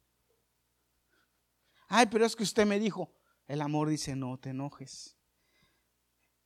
Ay, 1.88 2.08
pero 2.10 2.26
es 2.26 2.36
que 2.36 2.44
usted 2.44 2.66
me 2.66 2.80
dijo. 2.80 3.16
El 3.46 3.62
amor 3.62 3.90
dice, 3.90 4.16
no 4.16 4.40
te 4.40 4.50
enojes. 4.50 5.21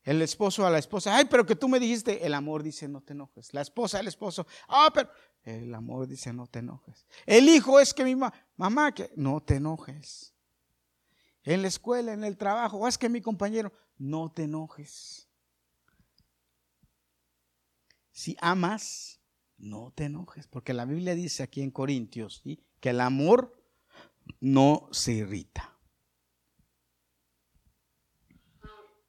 El 0.05 0.21
esposo 0.21 0.67
a 0.67 0.69
la 0.69 0.77
esposa, 0.77 1.17
ay, 1.17 1.25
pero 1.25 1.47
que 1.47 1.55
tú 1.55 1.67
me 1.67 1.79
dijiste, 1.79 2.23
el 2.23 2.35
amor 2.35 2.61
dice, 2.61 2.87
no 2.87 3.01
te 3.01 3.13
enojes. 3.13 3.51
La 3.55 3.61
esposa 3.61 3.97
al 3.97 4.07
esposo, 4.07 4.45
ah, 4.67 4.91
pero 4.93 5.09
el 5.43 5.73
amor 5.73 6.07
dice, 6.07 6.31
no 6.31 6.45
te 6.45 6.59
enojes. 6.59 7.07
El 7.25 7.49
hijo 7.49 7.79
es 7.79 7.91
que 7.91 8.03
mi 8.05 8.15
mamá, 8.15 8.93
que 8.93 9.11
no 9.15 9.41
te 9.41 9.55
enojes. 9.55 10.35
En 11.43 11.63
la 11.63 11.67
escuela, 11.67 12.13
en 12.13 12.23
el 12.23 12.37
trabajo, 12.37 12.87
es 12.87 12.99
que 12.99 13.09
mi 13.09 13.19
compañero, 13.19 13.73
no 13.97 14.31
te 14.31 14.43
enojes. 14.43 15.27
Si 18.11 18.37
amas, 18.41 19.19
no 19.57 19.91
te 19.95 20.05
enojes, 20.05 20.47
porque 20.47 20.73
la 20.73 20.85
Biblia 20.85 21.15
dice 21.15 21.41
aquí 21.41 21.63
en 21.63 21.71
Corintios 21.71 22.43
que 22.79 22.91
el 22.91 23.01
amor 23.01 23.59
no 24.39 24.87
se 24.91 25.13
irrita. 25.13 25.74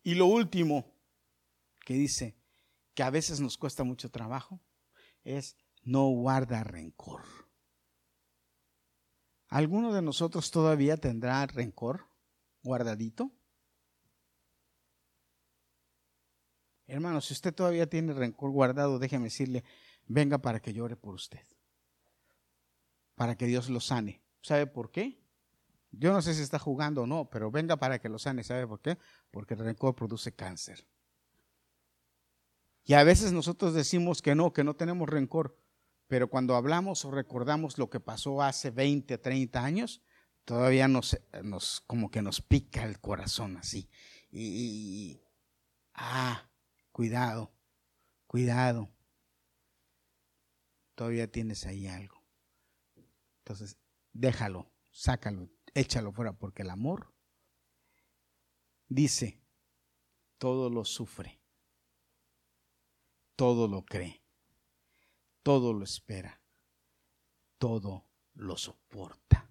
Y 0.06 0.14
lo 0.14 0.26
último 0.26 0.94
que 1.84 1.94
dice 1.94 2.36
que 2.94 3.02
a 3.02 3.10
veces 3.10 3.40
nos 3.40 3.58
cuesta 3.58 3.82
mucho 3.82 4.08
trabajo 4.08 4.60
es 5.24 5.56
no 5.82 6.06
guarda 6.10 6.62
rencor. 6.62 7.22
¿Alguno 9.48 9.92
de 9.92 10.02
nosotros 10.02 10.52
todavía 10.52 10.96
tendrá 10.96 11.44
rencor 11.46 12.06
guardadito? 12.62 13.32
Hermano, 16.86 17.20
si 17.20 17.32
usted 17.34 17.52
todavía 17.52 17.90
tiene 17.90 18.14
rencor 18.14 18.52
guardado, 18.52 19.00
déjeme 19.00 19.24
decirle, 19.24 19.64
venga 20.06 20.38
para 20.38 20.60
que 20.60 20.72
llore 20.72 20.94
por 20.94 21.16
usted, 21.16 21.44
para 23.16 23.36
que 23.36 23.46
Dios 23.46 23.68
lo 23.68 23.80
sane. 23.80 24.22
¿Sabe 24.40 24.68
por 24.68 24.92
qué? 24.92 25.25
Yo 25.90 26.12
no 26.12 26.20
sé 26.22 26.34
si 26.34 26.42
está 26.42 26.58
jugando 26.58 27.02
o 27.02 27.06
no, 27.06 27.30
pero 27.30 27.50
venga 27.50 27.76
para 27.76 27.98
que 27.98 28.08
lo 28.08 28.18
sane. 28.18 28.44
¿Sabe 28.44 28.66
por 28.66 28.80
qué? 28.80 28.98
Porque 29.30 29.54
el 29.54 29.60
rencor 29.60 29.94
produce 29.94 30.34
cáncer. 30.34 30.86
Y 32.84 32.94
a 32.94 33.04
veces 33.04 33.32
nosotros 33.32 33.74
decimos 33.74 34.22
que 34.22 34.34
no, 34.34 34.52
que 34.52 34.64
no 34.64 34.76
tenemos 34.76 35.08
rencor, 35.08 35.58
pero 36.06 36.28
cuando 36.28 36.54
hablamos 36.54 37.04
o 37.04 37.10
recordamos 37.10 37.78
lo 37.78 37.90
que 37.90 37.98
pasó 37.98 38.42
hace 38.42 38.70
20, 38.70 39.18
30 39.18 39.64
años, 39.64 40.02
todavía 40.44 40.86
nos, 40.86 41.18
nos 41.42 41.80
como 41.86 42.10
que 42.10 42.22
nos 42.22 42.40
pica 42.40 42.84
el 42.84 43.00
corazón 43.00 43.56
así. 43.56 43.88
y 44.30 45.20
ah, 45.94 46.48
cuidado, 46.92 47.52
cuidado. 48.26 48.90
Todavía 50.94 51.30
tienes 51.30 51.66
ahí 51.66 51.86
algo. 51.86 52.22
Entonces, 53.38 53.78
déjalo, 54.12 54.72
sácalo, 54.90 55.48
échalo 55.76 56.10
fuera, 56.10 56.32
porque 56.32 56.62
el 56.62 56.70
amor 56.70 57.12
dice, 58.88 59.42
todo 60.38 60.70
lo 60.70 60.84
sufre, 60.86 61.38
todo 63.36 63.68
lo 63.68 63.84
cree, 63.84 64.22
todo 65.42 65.74
lo 65.74 65.84
espera, 65.84 66.40
todo 67.58 68.08
lo 68.34 68.56
soporta, 68.56 69.50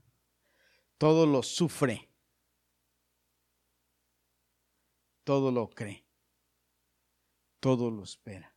todo 0.97 1.28
lo 1.28 1.43
sufre, 1.43 2.09
todo 5.23 5.51
lo 5.51 5.69
cree, 5.69 6.07
todo 7.59 7.91
lo 7.91 8.03
espera. 8.03 8.55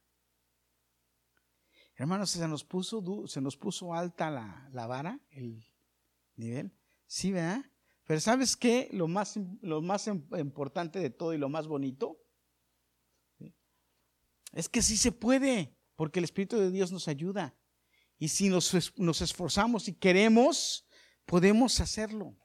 Hermanos, 1.97 2.31
se 2.31 2.49
nos 2.49 2.65
puso, 2.65 3.27
se 3.27 3.41
nos 3.43 3.57
puso 3.57 3.93
alta 3.93 4.31
la, 4.31 4.71
la 4.73 4.87
vara, 4.87 5.21
el 5.31 5.67
nivel. 6.37 6.73
Sí, 7.09 7.33
¿verdad? 7.33 7.65
Pero 8.07 8.21
¿sabes 8.21 8.57
qué? 8.57 8.89
Lo 8.93 9.09
más, 9.09 9.39
lo 9.63 9.83
más 9.83 10.07
importante 10.07 11.01
de 11.01 11.11
todo 11.11 11.35
y 11.35 11.39
lo 11.39 11.49
más 11.49 11.67
bonito 11.67 12.19
es 14.53 14.69
que 14.69 14.83
sí 14.83 14.97
se 14.97 15.13
puede, 15.13 15.77
porque 15.97 16.21
el 16.21 16.25
Espíritu 16.25 16.59
de 16.59 16.71
Dios 16.71 16.93
nos 16.93 17.09
ayuda. 17.09 17.57
Y 18.19 18.29
si 18.29 18.49
nos, 18.49 18.93
nos 18.99 19.21
esforzamos 19.21 19.89
y 19.89 19.95
queremos, 19.95 20.87
podemos 21.25 21.81
hacerlo. 21.81 22.37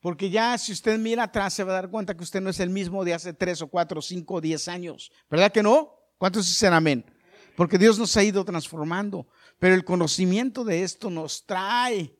Porque 0.00 0.30
ya 0.30 0.56
si 0.58 0.72
usted 0.72 0.98
mira 0.98 1.24
atrás 1.24 1.54
se 1.54 1.64
va 1.64 1.72
a 1.72 1.80
dar 1.80 1.90
cuenta 1.90 2.16
que 2.16 2.22
usted 2.22 2.40
no 2.40 2.50
es 2.50 2.60
el 2.60 2.70
mismo 2.70 3.04
de 3.04 3.14
hace 3.14 3.32
tres 3.32 3.60
o 3.62 3.68
cuatro, 3.68 4.00
cinco 4.00 4.34
o 4.34 4.40
diez 4.40 4.68
años. 4.68 5.10
¿Verdad 5.28 5.52
que 5.52 5.62
no? 5.62 5.92
¿Cuántos 6.18 6.46
dicen 6.46 6.72
amén? 6.72 7.04
Porque 7.56 7.78
Dios 7.78 7.98
nos 7.98 8.16
ha 8.16 8.22
ido 8.22 8.44
transformando. 8.44 9.26
Pero 9.58 9.74
el 9.74 9.84
conocimiento 9.84 10.64
de 10.64 10.82
esto 10.82 11.10
nos 11.10 11.44
trae 11.44 12.17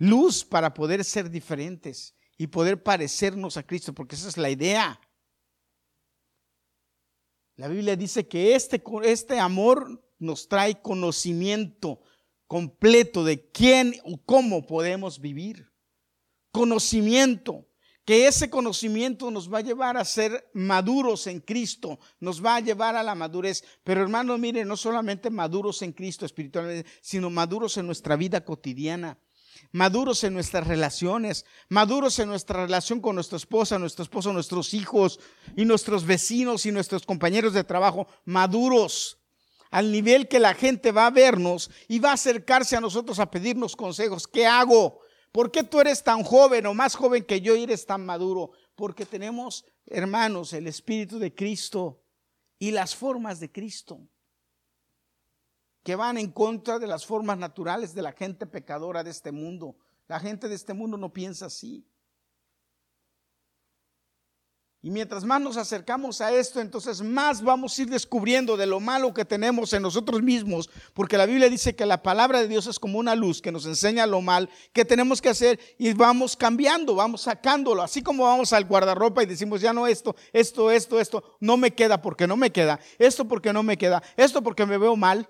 luz 0.00 0.44
para 0.44 0.72
poder 0.74 1.04
ser 1.04 1.30
diferentes 1.30 2.16
y 2.38 2.46
poder 2.46 2.82
parecernos 2.82 3.58
a 3.58 3.62
Cristo, 3.62 3.92
porque 3.92 4.16
esa 4.16 4.28
es 4.28 4.38
la 4.38 4.50
idea. 4.50 4.98
La 7.56 7.68
Biblia 7.68 7.94
dice 7.96 8.26
que 8.26 8.54
este, 8.54 8.82
este 9.04 9.38
amor 9.38 10.02
nos 10.18 10.48
trae 10.48 10.80
conocimiento 10.80 12.00
completo 12.46 13.24
de 13.24 13.50
quién 13.50 13.94
o 14.04 14.18
cómo 14.24 14.66
podemos 14.66 15.20
vivir. 15.20 15.70
Conocimiento, 16.50 17.68
que 18.06 18.26
ese 18.26 18.48
conocimiento 18.48 19.30
nos 19.30 19.52
va 19.52 19.58
a 19.58 19.62
llevar 19.62 19.98
a 19.98 20.04
ser 20.06 20.50
maduros 20.54 21.26
en 21.26 21.40
Cristo, 21.40 22.00
nos 22.20 22.42
va 22.42 22.56
a 22.56 22.60
llevar 22.60 22.96
a 22.96 23.02
la 23.02 23.14
madurez. 23.14 23.62
Pero 23.84 24.00
hermano, 24.00 24.38
mire, 24.38 24.64
no 24.64 24.78
solamente 24.78 25.28
maduros 25.28 25.82
en 25.82 25.92
Cristo 25.92 26.24
espiritualmente, 26.24 26.90
sino 27.02 27.28
maduros 27.28 27.76
en 27.76 27.84
nuestra 27.84 28.16
vida 28.16 28.42
cotidiana 28.42 29.18
maduros 29.72 30.24
en 30.24 30.34
nuestras 30.34 30.66
relaciones, 30.66 31.44
maduros 31.68 32.18
en 32.18 32.28
nuestra 32.28 32.62
relación 32.62 33.00
con 33.00 33.14
nuestra 33.14 33.36
esposa, 33.36 33.78
nuestro 33.78 34.02
esposo, 34.02 34.32
nuestros 34.32 34.74
hijos 34.74 35.20
y 35.56 35.64
nuestros 35.64 36.04
vecinos 36.04 36.66
y 36.66 36.72
nuestros 36.72 37.06
compañeros 37.06 37.52
de 37.52 37.64
trabajo, 37.64 38.06
maduros 38.24 39.18
al 39.70 39.92
nivel 39.92 40.28
que 40.28 40.40
la 40.40 40.54
gente 40.54 40.92
va 40.92 41.06
a 41.06 41.10
vernos 41.10 41.70
y 41.88 42.00
va 42.00 42.10
a 42.10 42.14
acercarse 42.14 42.76
a 42.76 42.80
nosotros 42.80 43.18
a 43.18 43.30
pedirnos 43.30 43.76
consejos. 43.76 44.26
¿Qué 44.26 44.46
hago? 44.46 45.00
¿Por 45.32 45.52
qué 45.52 45.62
tú 45.62 45.80
eres 45.80 46.02
tan 46.02 46.24
joven 46.24 46.66
o 46.66 46.74
más 46.74 46.96
joven 46.96 47.24
que 47.24 47.40
yo 47.40 47.54
y 47.54 47.62
eres 47.62 47.86
tan 47.86 48.04
maduro? 48.04 48.50
Porque 48.74 49.06
tenemos, 49.06 49.64
hermanos, 49.86 50.52
el 50.52 50.66
Espíritu 50.66 51.18
de 51.18 51.34
Cristo 51.34 52.02
y 52.58 52.72
las 52.72 52.96
formas 52.96 53.38
de 53.38 53.52
Cristo 53.52 54.00
que 55.82 55.96
van 55.96 56.18
en 56.18 56.30
contra 56.30 56.78
de 56.78 56.86
las 56.86 57.06
formas 57.06 57.38
naturales 57.38 57.94
de 57.94 58.02
la 58.02 58.12
gente 58.12 58.46
pecadora 58.46 59.02
de 59.02 59.10
este 59.10 59.32
mundo. 59.32 59.76
La 60.08 60.20
gente 60.20 60.48
de 60.48 60.54
este 60.54 60.74
mundo 60.74 60.96
no 60.96 61.12
piensa 61.12 61.46
así. 61.46 61.86
Y 64.82 64.90
mientras 64.90 65.24
más 65.24 65.42
nos 65.42 65.58
acercamos 65.58 66.22
a 66.22 66.32
esto, 66.32 66.58
entonces 66.58 67.02
más 67.02 67.42
vamos 67.42 67.78
a 67.78 67.82
ir 67.82 67.90
descubriendo 67.90 68.56
de 68.56 68.64
lo 68.64 68.80
malo 68.80 69.12
que 69.12 69.26
tenemos 69.26 69.74
en 69.74 69.82
nosotros 69.82 70.22
mismos, 70.22 70.70
porque 70.94 71.18
la 71.18 71.26
Biblia 71.26 71.50
dice 71.50 71.76
que 71.76 71.84
la 71.84 72.02
palabra 72.02 72.40
de 72.40 72.48
Dios 72.48 72.66
es 72.66 72.78
como 72.78 72.98
una 72.98 73.14
luz 73.14 73.42
que 73.42 73.52
nos 73.52 73.66
enseña 73.66 74.06
lo 74.06 74.22
mal 74.22 74.48
que 74.72 74.86
tenemos 74.86 75.20
que 75.20 75.28
hacer 75.28 75.60
y 75.76 75.92
vamos 75.92 76.34
cambiando, 76.34 76.94
vamos 76.94 77.20
sacándolo, 77.20 77.82
así 77.82 78.02
como 78.02 78.24
vamos 78.24 78.54
al 78.54 78.64
guardarropa 78.64 79.22
y 79.22 79.26
decimos, 79.26 79.60
ya 79.60 79.74
no 79.74 79.86
esto, 79.86 80.16
esto, 80.32 80.70
esto, 80.70 80.98
esto, 80.98 81.36
no 81.40 81.58
me 81.58 81.74
queda 81.74 82.00
porque 82.00 82.26
no 82.26 82.38
me 82.38 82.50
queda, 82.50 82.80
esto 82.98 83.28
porque 83.28 83.52
no 83.52 83.62
me 83.62 83.76
queda, 83.76 84.02
esto 84.16 84.42
porque 84.42 84.64
me 84.64 84.78
veo 84.78 84.96
mal, 84.96 85.28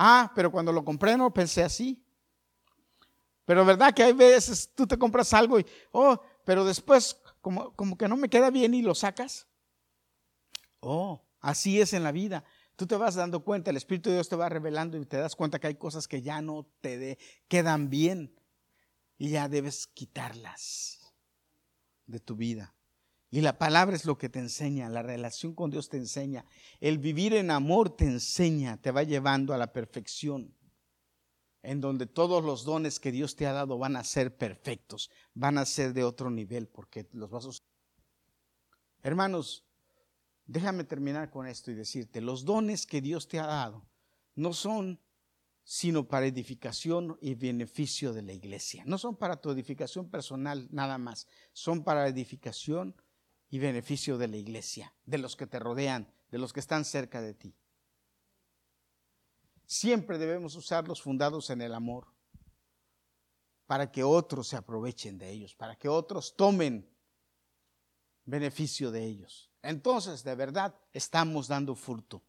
Ah, 0.00 0.30
pero 0.32 0.52
cuando 0.52 0.72
lo 0.72 0.84
compré 0.84 1.16
no 1.16 1.34
pensé 1.34 1.64
así. 1.64 2.00
Pero 3.44 3.64
verdad 3.64 3.92
que 3.92 4.04
hay 4.04 4.12
veces 4.12 4.70
tú 4.72 4.86
te 4.86 4.96
compras 4.96 5.34
algo 5.34 5.58
y, 5.58 5.66
oh, 5.90 6.22
pero 6.44 6.64
después 6.64 7.20
como, 7.40 7.74
como 7.74 7.98
que 7.98 8.06
no 8.06 8.16
me 8.16 8.28
queda 8.28 8.50
bien 8.50 8.74
y 8.74 8.82
lo 8.82 8.94
sacas. 8.94 9.48
Oh, 10.78 11.26
así 11.40 11.80
es 11.80 11.94
en 11.94 12.04
la 12.04 12.12
vida. 12.12 12.44
Tú 12.76 12.86
te 12.86 12.96
vas 12.96 13.16
dando 13.16 13.42
cuenta, 13.42 13.70
el 13.70 13.76
Espíritu 13.76 14.08
de 14.08 14.16
Dios 14.16 14.28
te 14.28 14.36
va 14.36 14.48
revelando 14.48 14.96
y 14.96 15.04
te 15.04 15.16
das 15.16 15.34
cuenta 15.34 15.58
que 15.58 15.66
hay 15.66 15.74
cosas 15.74 16.06
que 16.06 16.22
ya 16.22 16.40
no 16.40 16.70
te 16.80 17.18
quedan 17.48 17.90
bien 17.90 18.32
y 19.16 19.30
ya 19.30 19.48
debes 19.48 19.88
quitarlas 19.88 21.12
de 22.06 22.20
tu 22.20 22.36
vida. 22.36 22.72
Y 23.30 23.42
la 23.42 23.58
palabra 23.58 23.94
es 23.94 24.06
lo 24.06 24.16
que 24.16 24.30
te 24.30 24.38
enseña, 24.38 24.88
la 24.88 25.02
relación 25.02 25.54
con 25.54 25.70
Dios 25.70 25.90
te 25.90 25.98
enseña, 25.98 26.46
el 26.80 26.98
vivir 26.98 27.34
en 27.34 27.50
amor 27.50 27.94
te 27.94 28.06
enseña, 28.06 28.78
te 28.80 28.90
va 28.90 29.02
llevando 29.02 29.52
a 29.52 29.58
la 29.58 29.72
perfección, 29.72 30.54
en 31.62 31.82
donde 31.82 32.06
todos 32.06 32.42
los 32.42 32.64
dones 32.64 32.98
que 32.98 33.12
Dios 33.12 33.36
te 33.36 33.46
ha 33.46 33.52
dado 33.52 33.76
van 33.76 33.96
a 33.96 34.04
ser 34.04 34.36
perfectos, 34.36 35.10
van 35.34 35.58
a 35.58 35.66
ser 35.66 35.92
de 35.92 36.04
otro 36.04 36.30
nivel, 36.30 36.68
porque 36.68 37.06
los 37.12 37.28
vas 37.28 37.44
a. 37.44 37.50
Hermanos, 39.02 39.66
déjame 40.46 40.84
terminar 40.84 41.30
con 41.30 41.46
esto 41.46 41.70
y 41.70 41.74
decirte, 41.74 42.22
los 42.22 42.46
dones 42.46 42.86
que 42.86 43.02
Dios 43.02 43.28
te 43.28 43.38
ha 43.38 43.46
dado 43.46 43.86
no 44.34 44.54
son 44.54 45.00
sino 45.64 46.08
para 46.08 46.26
edificación 46.26 47.18
y 47.20 47.34
beneficio 47.34 48.14
de 48.14 48.22
la 48.22 48.32
iglesia. 48.32 48.84
No 48.86 48.96
son 48.96 49.16
para 49.16 49.38
tu 49.38 49.50
edificación 49.50 50.08
personal 50.08 50.66
nada 50.70 50.96
más, 50.96 51.26
son 51.52 51.84
para 51.84 52.08
edificación 52.08 52.96
y 53.50 53.58
beneficio 53.58 54.18
de 54.18 54.28
la 54.28 54.36
iglesia, 54.36 54.94
de 55.04 55.18
los 55.18 55.36
que 55.36 55.46
te 55.46 55.58
rodean, 55.58 56.12
de 56.30 56.38
los 56.38 56.52
que 56.52 56.60
están 56.60 56.84
cerca 56.84 57.20
de 57.20 57.34
ti. 57.34 57.54
Siempre 59.66 60.18
debemos 60.18 60.54
usarlos 60.56 61.02
fundados 61.02 61.50
en 61.50 61.62
el 61.62 61.74
amor 61.74 62.06
para 63.66 63.90
que 63.92 64.02
otros 64.02 64.48
se 64.48 64.56
aprovechen 64.56 65.18
de 65.18 65.30
ellos, 65.30 65.54
para 65.54 65.76
que 65.76 65.88
otros 65.88 66.36
tomen 66.36 66.88
beneficio 68.24 68.90
de 68.90 69.04
ellos. 69.04 69.50
Entonces, 69.62 70.24
de 70.24 70.34
verdad, 70.34 70.74
estamos 70.92 71.48
dando 71.48 71.74
fruto. 71.74 72.22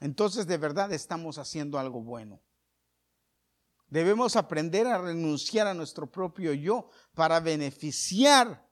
Entonces, 0.00 0.46
de 0.46 0.56
verdad, 0.58 0.92
estamos 0.92 1.38
haciendo 1.38 1.78
algo 1.78 2.02
bueno. 2.02 2.40
Debemos 3.88 4.36
aprender 4.36 4.86
a 4.86 4.98
renunciar 4.98 5.66
a 5.66 5.74
nuestro 5.74 6.10
propio 6.10 6.52
yo 6.52 6.88
para 7.14 7.40
beneficiar 7.40 8.69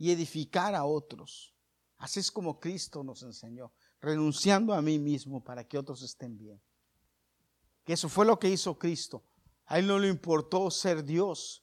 y 0.00 0.10
edificar 0.10 0.74
a 0.74 0.84
otros. 0.84 1.54
Así 1.98 2.20
es 2.20 2.32
como 2.32 2.58
Cristo 2.58 3.04
nos 3.04 3.22
enseñó, 3.22 3.70
renunciando 4.00 4.72
a 4.72 4.80
mí 4.80 4.98
mismo 4.98 5.44
para 5.44 5.62
que 5.62 5.76
otros 5.76 6.00
estén 6.00 6.38
bien. 6.38 6.58
Que 7.84 7.92
eso 7.92 8.08
fue 8.08 8.24
lo 8.24 8.38
que 8.38 8.48
hizo 8.48 8.78
Cristo. 8.78 9.22
A 9.66 9.78
él 9.78 9.86
no 9.86 9.98
le 9.98 10.08
importó 10.08 10.70
ser 10.70 11.04
Dios, 11.04 11.62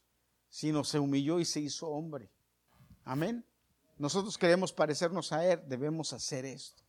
sino 0.50 0.84
se 0.84 1.00
humilló 1.00 1.40
y 1.40 1.46
se 1.46 1.62
hizo 1.62 1.88
hombre. 1.88 2.32
Amén. 3.04 3.44
Nosotros 3.98 4.38
queremos 4.38 4.72
parecernos 4.72 5.32
a 5.32 5.44
Él, 5.44 5.60
debemos 5.66 6.14
hacer 6.14 6.46
esto. 6.46 6.84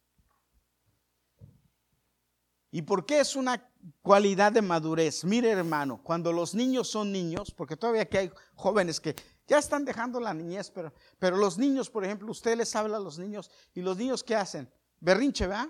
¿Y 2.70 2.82
por 2.82 3.06
qué 3.06 3.20
es 3.20 3.34
una 3.34 3.72
cualidad 4.02 4.52
de 4.52 4.60
madurez? 4.60 5.24
Mire 5.24 5.48
hermano, 5.48 6.02
cuando 6.04 6.30
los 6.30 6.54
niños 6.54 6.88
son 6.90 7.10
niños, 7.10 7.50
porque 7.50 7.78
todavía 7.78 8.06
que 8.06 8.18
hay 8.18 8.32
jóvenes 8.54 9.00
que 9.00 9.16
ya 9.48 9.58
están 9.58 9.84
dejando 9.84 10.20
la 10.20 10.34
niñez, 10.34 10.70
pero, 10.70 10.92
pero 11.18 11.36
los 11.36 11.58
niños, 11.58 11.88
por 11.90 12.04
ejemplo, 12.04 12.30
usted 12.30 12.56
les 12.56 12.76
habla 12.76 12.98
a 12.98 13.00
los 13.00 13.18
niños 13.18 13.50
y 13.74 13.80
los 13.80 13.96
niños 13.96 14.22
¿qué 14.22 14.36
hacen? 14.36 14.70
Berrinche, 15.00 15.46
¿verdad? 15.46 15.68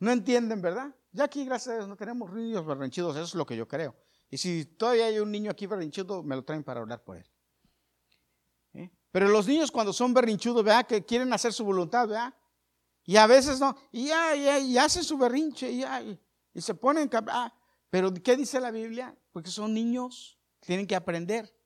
No 0.00 0.10
entienden, 0.10 0.62
¿verdad? 0.62 0.94
Ya 1.12 1.24
aquí, 1.24 1.44
gracias 1.44 1.74
a 1.74 1.76
Dios, 1.76 1.88
no 1.88 1.96
tenemos 1.96 2.32
niños 2.32 2.64
berrinchidos, 2.64 3.14
eso 3.16 3.24
es 3.24 3.34
lo 3.34 3.44
que 3.44 3.56
yo 3.56 3.68
creo. 3.68 3.94
Y 4.30 4.38
si 4.38 4.64
todavía 4.64 5.06
hay 5.06 5.18
un 5.18 5.30
niño 5.30 5.50
aquí 5.50 5.66
berrinchudo, 5.66 6.22
me 6.22 6.36
lo 6.36 6.44
traen 6.44 6.64
para 6.64 6.80
hablar 6.80 7.04
por 7.04 7.18
él. 7.18 7.26
¿Eh? 8.74 8.90
Pero 9.10 9.28
los 9.28 9.46
niños 9.46 9.70
cuando 9.70 9.92
son 9.92 10.14
berrinchudos, 10.14 10.64
¿verdad? 10.64 10.86
Que 10.86 11.04
quieren 11.04 11.32
hacer 11.32 11.52
su 11.52 11.64
voluntad, 11.64 12.08
¿verdad? 12.08 12.34
Y 13.04 13.16
a 13.16 13.26
veces 13.26 13.60
no, 13.60 13.76
y 13.90 14.08
ya, 14.08 14.34
ya, 14.34 14.58
y 14.58 14.76
hacen 14.78 15.04
su 15.04 15.16
berrinche, 15.18 15.70
y, 15.70 15.82
y, 16.54 16.60
se 16.60 16.74
ponen, 16.74 17.10
ah, 17.28 17.52
pero 17.90 18.12
¿qué 18.14 18.36
dice 18.36 18.60
la 18.60 18.70
Biblia? 18.70 19.16
Porque 19.32 19.50
son 19.50 19.72
niños, 19.72 20.38
tienen 20.60 20.86
que 20.86 20.94
aprender. 20.94 21.57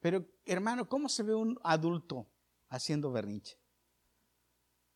Pero 0.00 0.24
hermano, 0.44 0.88
¿cómo 0.88 1.08
se 1.08 1.22
ve 1.22 1.34
un 1.34 1.58
adulto 1.62 2.26
haciendo 2.68 3.10
berrinche? 3.10 3.58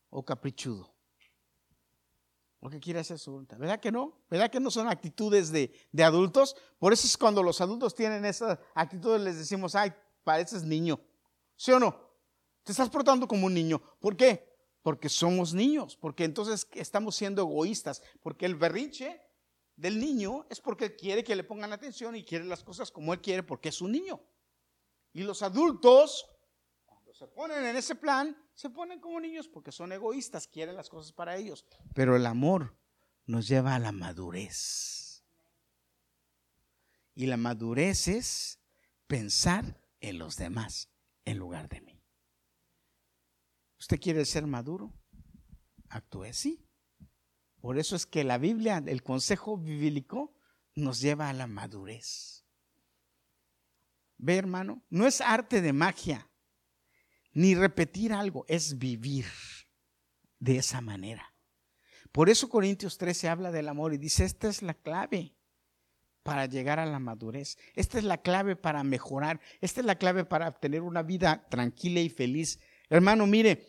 O 0.09 0.23
caprichudo. 0.23 0.93
O 2.59 2.69
que 2.69 2.79
quiere 2.79 2.99
hacer 2.99 3.19
su 3.19 3.31
voluntad. 3.31 3.57
¿Verdad 3.57 3.79
que 3.79 3.91
no? 3.91 4.17
¿Verdad 4.29 4.49
que 4.49 4.59
no 4.59 4.71
son 4.71 4.87
actitudes 4.87 5.51
de, 5.51 5.73
de 5.91 6.03
adultos? 6.03 6.55
Por 6.79 6.93
eso 6.93 7.05
es 7.05 7.17
cuando 7.17 7.43
los 7.43 7.59
adultos 7.59 7.93
tienen 7.93 8.23
esas 8.23 8.57
actitudes, 8.73 9.21
les 9.21 9.37
decimos, 9.37 9.75
ay, 9.75 9.91
pareces 10.23 10.63
niño. 10.63 10.99
¿Sí 11.57 11.71
o 11.71 11.79
no? 11.79 11.99
Te 12.63 12.71
estás 12.71 12.89
portando 12.89 13.27
como 13.27 13.47
un 13.47 13.53
niño. 13.53 13.81
¿Por 13.99 14.15
qué? 14.15 14.53
Porque 14.81 15.09
somos 15.09 15.53
niños, 15.53 15.97
porque 15.97 16.23
entonces 16.23 16.67
estamos 16.73 17.15
siendo 17.15 17.41
egoístas, 17.41 18.01
porque 18.21 18.45
el 18.45 18.55
berrinche 18.55 19.21
del 19.75 19.99
niño 19.99 20.45
es 20.49 20.61
porque 20.61 20.95
quiere 20.95 21.23
que 21.23 21.35
le 21.35 21.43
pongan 21.43 21.73
atención 21.73 22.15
y 22.15 22.23
quiere 22.23 22.45
las 22.45 22.63
cosas 22.63 22.91
como 22.91 23.13
él 23.13 23.21
quiere 23.21 23.43
porque 23.43 23.69
es 23.69 23.81
un 23.81 23.91
niño. 23.91 24.21
Y 25.13 25.23
los 25.23 25.43
adultos, 25.43 26.25
cuando 26.85 27.13
se 27.13 27.27
ponen 27.27 27.65
en 27.65 27.75
ese 27.75 27.95
plan, 27.95 28.35
se 28.55 28.69
ponen 28.69 28.99
como 28.99 29.19
niños 29.19 29.47
porque 29.47 29.71
son 29.71 29.91
egoístas, 29.91 30.47
quieren 30.47 30.75
las 30.75 30.89
cosas 30.89 31.13
para 31.13 31.37
ellos. 31.37 31.65
Pero 31.93 32.15
el 32.15 32.25
amor 32.25 32.75
nos 33.25 33.47
lleva 33.47 33.75
a 33.75 33.79
la 33.79 33.91
madurez. 33.91 35.23
Y 37.15 37.27
la 37.27 37.37
madurez 37.37 38.07
es 38.07 38.59
pensar 39.07 39.79
en 39.99 40.17
los 40.17 40.35
demás 40.35 40.89
en 41.25 41.37
lugar 41.37 41.69
de 41.69 41.81
mí. 41.81 42.01
¿Usted 43.79 43.99
quiere 43.99 44.25
ser 44.25 44.47
maduro? 44.47 44.93
Actúe 45.89 46.23
así. 46.23 46.65
Por 47.61 47.77
eso 47.77 47.95
es 47.95 48.05
que 48.05 48.23
la 48.23 48.37
Biblia, 48.37 48.83
el 48.85 49.03
consejo 49.03 49.57
bíblico, 49.57 50.33
nos 50.75 50.99
lleva 50.99 51.29
a 51.29 51.33
la 51.33 51.47
madurez. 51.47 52.42
Ve, 54.23 54.37
hermano, 54.37 54.81
no 54.89 55.05
es 55.05 55.19
arte 55.19 55.61
de 55.61 55.73
magia, 55.73 56.29
ni 57.33 57.55
repetir 57.55 58.13
algo, 58.13 58.45
es 58.47 58.77
vivir 58.77 59.25
de 60.39 60.55
esa 60.59 60.79
manera. 60.79 61.35
Por 62.13 62.29
eso 62.29 62.47
Corintios 62.47 62.97
13 62.97 63.27
habla 63.27 63.51
del 63.51 63.67
amor 63.67 63.93
y 63.93 63.97
dice, 63.97 64.23
esta 64.23 64.47
es 64.47 64.61
la 64.61 64.75
clave 64.75 65.35
para 66.23 66.45
llegar 66.45 66.79
a 66.79 66.85
la 66.85 66.99
madurez. 66.99 67.57
Esta 67.75 67.97
es 67.97 68.05
la 68.05 68.21
clave 68.21 68.55
para 68.55 68.81
mejorar. 68.85 69.41
Esta 69.59 69.81
es 69.81 69.85
la 69.85 69.97
clave 69.97 70.23
para 70.23 70.57
tener 70.57 70.83
una 70.83 71.03
vida 71.03 71.45
tranquila 71.49 71.99
y 71.99 72.07
feliz. 72.07 72.61
Hermano, 72.89 73.27
mire, 73.27 73.67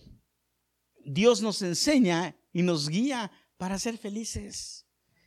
Dios 1.05 1.43
nos 1.43 1.63
enseña 1.63 2.37
y 2.53 2.63
nos 2.63 2.89
guía 2.89 3.33
para 3.57 3.77
ser 3.81 3.99
felices. 3.99 4.87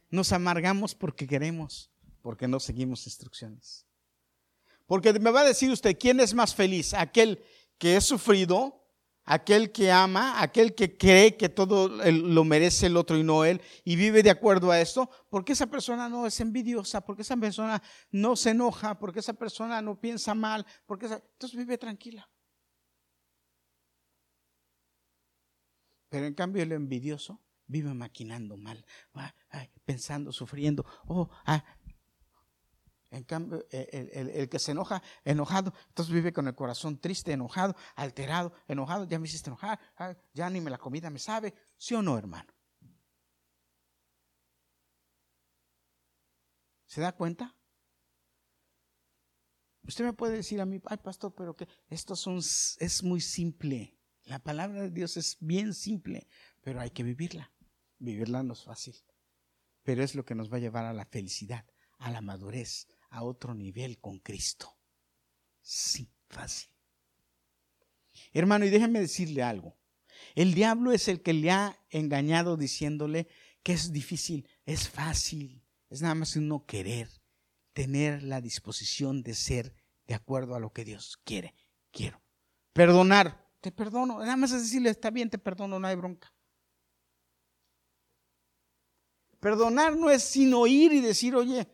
Nos 0.10 0.32
amargamos 0.32 0.96
porque 0.96 1.28
queremos, 1.28 1.92
porque 2.22 2.48
no 2.48 2.62
seguimos 2.62 3.06
instrucciones. 3.08 3.87
Porque 4.88 5.14
me 5.20 5.32
va 5.32 5.42
a 5.42 5.46
decir 5.46 5.70
usted, 5.70 5.98
¿quién 6.00 6.20
es 6.20 6.34
más 6.34 6.56
feliz? 6.56 6.94
¿Aquel 6.94 7.44
que 7.78 7.98
es 7.98 8.06
sufrido? 8.06 8.86
¿Aquel 9.26 9.74
que 9.74 9.92
ama? 9.92 10.42
¿Aquel 10.42 10.74
que 10.74 10.98
cree 10.98 11.36
que 11.36 11.50
todo 11.50 11.90
lo 11.90 12.44
merece 12.46 12.86
el 12.86 12.96
otro 12.96 13.18
y 13.18 13.24
no 13.24 13.44
él? 13.44 13.62
Y 13.84 13.98
vive 13.98 14.24
de 14.24 14.30
acuerdo 14.30 14.72
a 14.72 14.80
esto. 14.80 15.10
Porque 15.30 15.52
esa 15.52 15.68
persona 15.68 16.08
no 16.08 16.26
es 16.26 16.40
envidiosa, 16.40 17.02
porque 17.02 17.24
esa 17.24 17.36
persona 17.36 17.84
no 18.10 18.38
se 18.38 18.52
enoja, 18.52 18.98
porque 18.98 19.20
esa 19.20 19.34
persona 19.34 19.82
no 19.82 20.00
piensa 20.00 20.34
mal, 20.34 20.66
porque 20.86 21.08
entonces 21.08 21.58
vive 21.58 21.78
tranquila. 21.78 22.30
Pero 26.10 26.26
en 26.26 26.34
cambio 26.34 26.64
el 26.64 26.72
envidioso 26.72 27.42
vive 27.68 27.94
maquinando 27.94 28.56
mal, 28.56 28.86
pensando, 29.84 30.32
sufriendo. 30.32 30.86
Oh, 31.06 31.30
ah. 31.46 31.64
En 33.10 33.24
cambio, 33.24 33.66
e, 33.72 34.32
el, 34.36 34.50
que 34.50 34.60
se 34.60 34.72
enoja, 34.72 35.02
enojado, 35.24 35.74
entonces 35.88 36.14
vive 36.14 36.34
con 36.34 36.48
el 36.48 36.56
corazón 36.56 37.00
triste, 37.00 37.32
enojado, 37.32 37.76
alterado, 37.96 38.54
enojado, 38.68 39.06
ya 39.06 39.18
me 39.18 39.28
hiciste 39.28 39.50
enojar, 39.50 39.80
ya 40.34 40.50
ni 40.50 40.60
me 40.60 40.70
la 40.70 40.78
comida 40.78 41.10
me 41.10 41.20
sabe, 41.20 41.54
¿sí 41.78 41.96
o 41.96 42.02
no, 42.02 42.18
hermano? 42.18 42.54
¿Se 46.86 47.02
da 47.02 47.14
cuenta? 47.14 47.56
Usted 49.84 50.04
me 50.04 50.14
puede 50.14 50.36
decir 50.38 50.60
a 50.60 50.66
mí, 50.66 50.82
ay 50.86 50.98
pastor, 50.98 51.34
pero 51.34 51.56
que 51.56 51.68
esto 51.90 52.16
son, 52.16 52.38
es 52.38 53.04
muy 53.04 53.22
simple. 53.22 53.98
La 54.24 54.40
palabra 54.40 54.82
de 54.82 54.92
Dios 54.92 55.16
es 55.16 55.38
bien 55.40 55.74
simple, 55.74 56.28
pero 56.62 56.82
hay 56.82 56.92
que 56.92 57.04
vivirla. 57.04 57.54
Vivirla 58.00 58.44
no 58.44 58.54
es 58.54 58.64
fácil, 58.64 58.96
pero 59.84 60.04
es 60.04 60.14
lo 60.14 60.26
que 60.26 60.36
nos 60.36 60.52
va 60.52 60.58
a 60.58 60.60
llevar 60.60 60.86
a 60.86 60.94
la 60.94 61.06
felicidad, 61.06 61.66
a 62.00 62.12
la 62.12 62.20
madurez, 62.20 62.88
a 63.10 63.24
otro 63.24 63.54
nivel 63.54 64.00
con 64.00 64.20
Cristo. 64.20 64.78
Sí, 65.62 66.10
fácil. 66.30 66.70
Hermano, 68.34 68.66
y 68.66 68.70
déjeme 68.70 69.00
decirle 69.00 69.44
algo. 69.44 69.78
El 70.36 70.54
diablo 70.54 70.92
es 70.92 71.08
el 71.08 71.22
que 71.22 71.34
le 71.34 71.52
ha 71.52 71.80
engañado 71.90 72.58
diciéndole 72.58 73.28
que 73.64 73.74
es 73.74 73.92
difícil, 73.92 74.48
es 74.66 74.90
fácil, 74.90 75.64
es 75.90 76.02
nada 76.02 76.16
más 76.16 76.36
uno 76.36 76.66
querer, 76.66 77.10
tener 77.74 78.24
la 78.24 78.42
disposición 78.42 79.24
de 79.24 79.36
ser 79.36 79.74
de 80.08 80.16
acuerdo 80.16 80.56
a 80.56 80.60
lo 80.60 80.72
que 80.72 80.86
Dios 80.86 81.18
quiere. 81.24 81.54
Quiero. 81.92 82.22
Perdonar, 82.74 83.52
te 83.60 83.72
perdono. 83.72 84.20
Nada 84.20 84.38
más 84.38 84.52
es 84.52 84.64
decirle, 84.64 84.90
está 84.90 85.10
bien, 85.10 85.30
te 85.30 85.38
perdono, 85.38 85.80
no 85.80 85.88
hay 85.88 85.96
bronca. 85.96 86.34
Perdonar 89.40 89.96
no 89.96 90.10
es 90.10 90.24
sino 90.24 90.66
ir 90.66 90.94
y 90.94 91.02
decir, 91.02 91.36
oye, 91.36 91.68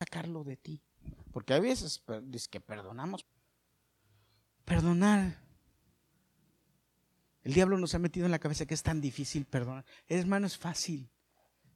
sacarlo 0.00 0.44
de 0.44 0.56
ti. 0.56 0.82
Porque 1.30 1.54
a 1.54 1.60
veces 1.60 2.02
dice 2.24 2.48
que 2.48 2.60
perdonamos. 2.60 3.26
Perdonar. 4.64 5.38
El 7.42 7.52
diablo 7.54 7.78
nos 7.78 7.94
ha 7.94 7.98
metido 7.98 8.26
en 8.26 8.32
la 8.32 8.38
cabeza 8.38 8.66
que 8.66 8.74
es 8.74 8.82
tan 8.82 9.00
difícil 9.00 9.44
perdonar. 9.44 9.84
Hermano, 10.08 10.46
es 10.46 10.56
fácil. 10.56 11.10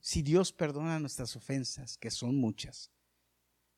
Si 0.00 0.22
Dios 0.22 0.52
perdona 0.52 0.98
nuestras 1.00 1.36
ofensas, 1.36 1.96
que 1.96 2.10
son 2.10 2.36
muchas, 2.36 2.90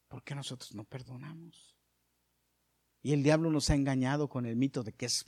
¿por 0.09 0.23
qué 0.23 0.35
nosotros 0.35 0.75
no 0.75 0.85
perdonamos? 0.85 1.77
Y 3.03 3.13
el 3.13 3.23
diablo 3.23 3.51
nos 3.51 3.71
ha 3.71 3.75
engañado 3.75 4.29
con 4.29 4.47
el 4.47 4.57
mito 4.57 4.83
de 4.83 4.93
que 4.93 5.07
es 5.07 5.25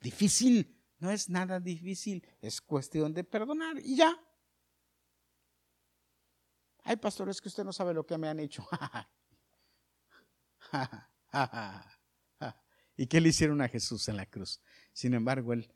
difícil. 0.00 0.76
No 0.98 1.12
es 1.12 1.28
nada 1.28 1.60
difícil, 1.60 2.26
es 2.40 2.60
cuestión 2.60 3.14
de 3.14 3.22
perdonar 3.22 3.78
y 3.78 3.96
ya. 3.96 4.20
Ay, 6.88 6.96
pastor, 6.96 7.28
es 7.28 7.40
que 7.42 7.48
usted 7.48 7.64
no 7.64 7.72
sabe 7.74 7.92
lo 7.92 8.06
que 8.06 8.16
me 8.16 8.28
han 8.28 8.40
hecho. 8.40 8.66
¿Y 12.96 13.06
qué 13.08 13.20
le 13.20 13.28
hicieron 13.28 13.60
a 13.60 13.68
Jesús 13.68 14.08
en 14.08 14.16
la 14.16 14.24
cruz? 14.24 14.62
Sin 14.94 15.12
embargo, 15.12 15.52
él 15.52 15.70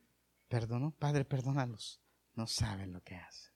perdonó. 0.48 0.92
Padre, 0.92 1.26
perdónalos. 1.26 2.00
No 2.32 2.46
saben 2.46 2.94
lo 2.94 3.02
que 3.02 3.16
hacen. 3.16 3.52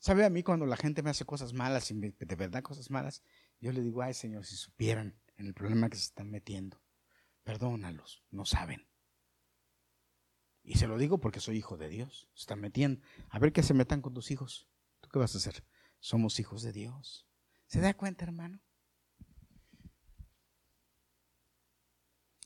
¿Sabe 0.00 0.24
a 0.24 0.30
mí 0.30 0.42
cuando 0.42 0.66
la 0.66 0.76
gente 0.76 1.04
me 1.04 1.10
hace 1.10 1.24
cosas 1.24 1.52
malas, 1.52 1.92
de 1.94 2.34
verdad 2.34 2.64
cosas 2.64 2.90
malas? 2.90 3.22
Yo 3.60 3.70
le 3.70 3.82
digo, 3.82 4.02
ay 4.02 4.14
Señor, 4.14 4.44
si 4.44 4.56
supieran 4.56 5.16
en 5.36 5.46
el 5.46 5.54
problema 5.54 5.88
que 5.88 5.96
se 5.96 6.06
están 6.06 6.28
metiendo, 6.28 6.82
perdónalos, 7.44 8.24
no 8.32 8.46
saben. 8.46 8.84
Y 10.64 10.78
se 10.78 10.88
lo 10.88 10.98
digo 10.98 11.18
porque 11.18 11.38
soy 11.38 11.58
hijo 11.58 11.76
de 11.76 11.88
Dios. 11.88 12.28
Se 12.34 12.40
están 12.40 12.60
metiendo. 12.60 13.00
A 13.28 13.38
ver 13.38 13.52
que 13.52 13.62
se 13.62 13.74
metan 13.74 14.02
con 14.02 14.12
tus 14.12 14.32
hijos. 14.32 14.66
¿Tú 15.06 15.12
qué 15.12 15.18
vas 15.20 15.36
a 15.36 15.38
hacer? 15.38 15.64
Somos 16.00 16.40
hijos 16.40 16.62
de 16.64 16.72
Dios. 16.72 17.28
¿Se 17.68 17.80
da 17.80 17.94
cuenta, 17.94 18.24
hermano? 18.24 18.60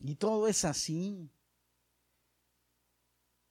Y 0.01 0.17
todo 0.17 0.47
es 0.47 0.67
así. 0.67 1.33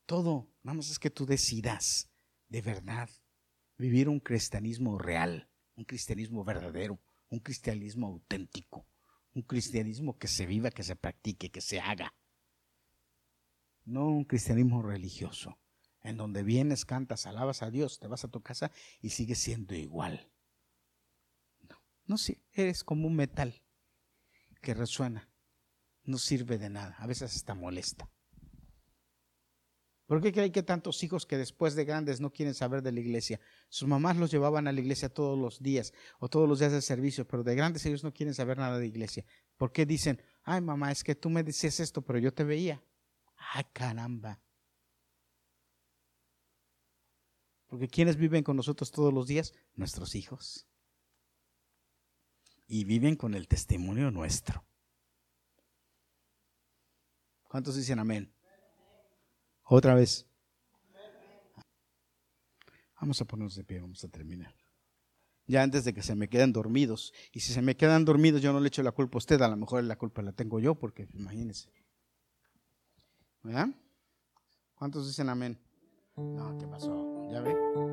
Todo. 0.06 0.48
Vamos, 0.62 0.92
es 0.92 1.00
que 1.00 1.10
tú 1.10 1.26
decidas 1.26 2.12
de 2.50 2.62
verdad 2.62 3.10
vivir 3.80 4.10
un 4.10 4.20
cristianismo 4.20 5.00
real, 5.00 5.50
un 5.76 5.86
cristianismo 5.86 6.44
verdadero, 6.44 7.02
un 7.30 7.40
cristianismo 7.40 8.06
auténtico, 8.06 8.86
un 9.34 9.42
cristianismo 9.42 10.20
que 10.20 10.28
se 10.28 10.46
viva, 10.46 10.70
que 10.70 10.84
se 10.84 10.96
practique, 10.96 11.50
que 11.50 11.62
se 11.62 11.80
haga 11.80 12.14
no 13.90 14.06
un 14.06 14.24
cristianismo 14.24 14.84
religioso, 14.84 15.58
en 16.04 16.18
donde 16.18 16.44
vienes, 16.44 16.86
cantas, 16.86 17.26
alabas 17.26 17.62
a 17.62 17.72
Dios, 17.72 18.00
te 18.00 18.08
vas 18.08 18.24
a 18.24 18.30
tu 18.30 18.42
casa 18.42 18.72
y 19.02 19.10
sigues 19.10 19.40
siendo 19.40 19.76
igual. 19.76 20.30
No, 21.68 21.82
no 22.06 22.18
sé, 22.18 22.42
eres 22.54 22.84
como 22.84 23.08
un 23.08 23.16
metal 23.16 23.62
que 24.62 24.74
resuena, 24.74 25.30
no 26.04 26.18
sirve 26.18 26.58
de 26.58 26.70
nada, 26.70 26.96
a 27.00 27.08
veces 27.08 27.36
está 27.36 27.56
molesta. 27.56 28.10
¿Por 30.10 30.22
qué 30.24 30.34
creen 30.34 30.52
que 30.52 30.64
tantos 30.64 31.04
hijos 31.04 31.28
que 31.28 31.38
después 31.38 31.76
de 31.76 31.86
grandes 31.86 32.20
no 32.20 32.32
quieren 32.32 32.56
saber 32.56 32.82
de 32.82 32.92
la 32.92 33.00
iglesia? 33.00 33.40
Sus 33.70 33.88
mamás 33.88 34.18
los 34.18 34.32
llevaban 34.32 34.68
a 34.68 34.72
la 34.72 34.80
iglesia 34.80 35.10
todos 35.10 35.38
los 35.38 35.62
días 35.62 35.94
o 36.18 36.28
todos 36.28 36.50
los 36.50 36.58
días 36.58 36.72
de 36.72 36.82
servicio, 36.82 37.28
pero 37.28 37.44
de 37.44 37.54
grandes 37.54 37.86
ellos 37.86 38.04
no 38.04 38.12
quieren 38.12 38.34
saber 38.34 38.58
nada 38.58 38.80
de 38.80 38.88
iglesia. 38.88 39.24
¿Por 39.56 39.72
qué 39.72 39.86
dicen, 39.86 40.20
ay 40.42 40.62
mamá, 40.62 40.92
es 40.92 41.04
que 41.04 41.14
tú 41.14 41.30
me 41.30 41.44
decías 41.44 41.80
esto, 41.80 42.02
pero 42.02 42.18
yo 42.18 42.34
te 42.34 42.44
veía? 42.44 42.82
Ah, 43.54 43.64
caramba. 43.72 44.42
Porque 47.70 47.88
¿quiénes 47.88 48.18
viven 48.18 48.44
con 48.44 48.58
nosotros 48.58 48.92
todos 48.92 49.14
los 49.14 49.28
días? 49.28 49.54
Nuestros 49.76 50.16
hijos. 50.16 50.68
Y 52.68 52.84
viven 52.84 53.16
con 53.16 53.36
el 53.36 53.48
testimonio 53.48 54.12
nuestro. 54.12 54.66
¿Cuántos 57.48 57.76
dicen 57.76 58.00
amén? 58.00 58.34
Otra 59.64 59.94
vez. 59.94 60.26
Vamos 63.00 63.22
a 63.22 63.26
ponernos 63.26 63.56
de 63.56 63.64
pie, 63.64 63.80
vamos 63.80 64.04
a 64.04 64.10
terminar. 64.10 64.54
Ya 65.46 65.64
antes 65.64 65.84
de 65.84 65.94
que 65.94 66.04
se 66.04 66.16
me 66.16 66.28
queden 66.28 66.52
dormidos. 66.52 67.14
Y 67.32 67.40
si 67.40 67.54
se 67.54 67.62
me 67.62 67.78
quedan 67.78 68.04
dormidos, 68.04 68.42
yo 68.42 68.52
no 68.52 68.60
le 68.60 68.68
echo 68.68 68.84
la 68.84 68.92
culpa 68.92 69.18
a 69.18 69.20
usted, 69.20 69.42
a 69.42 69.48
lo 69.48 69.56
mejor 69.58 69.84
la 69.84 69.98
culpa 69.98 70.22
la 70.22 70.32
tengo 70.32 70.60
yo, 70.60 70.76
porque 70.76 71.08
imagínense. 71.14 71.72
¿Verdad? 73.42 73.70
¿Cuántos 74.76 75.08
dicen 75.08 75.30
amén? 75.30 75.58
No, 76.18 76.58
¿qué 76.58 76.68
pasó? 76.68 77.09
¿Ya 77.30 77.42
ve? 77.42 77.89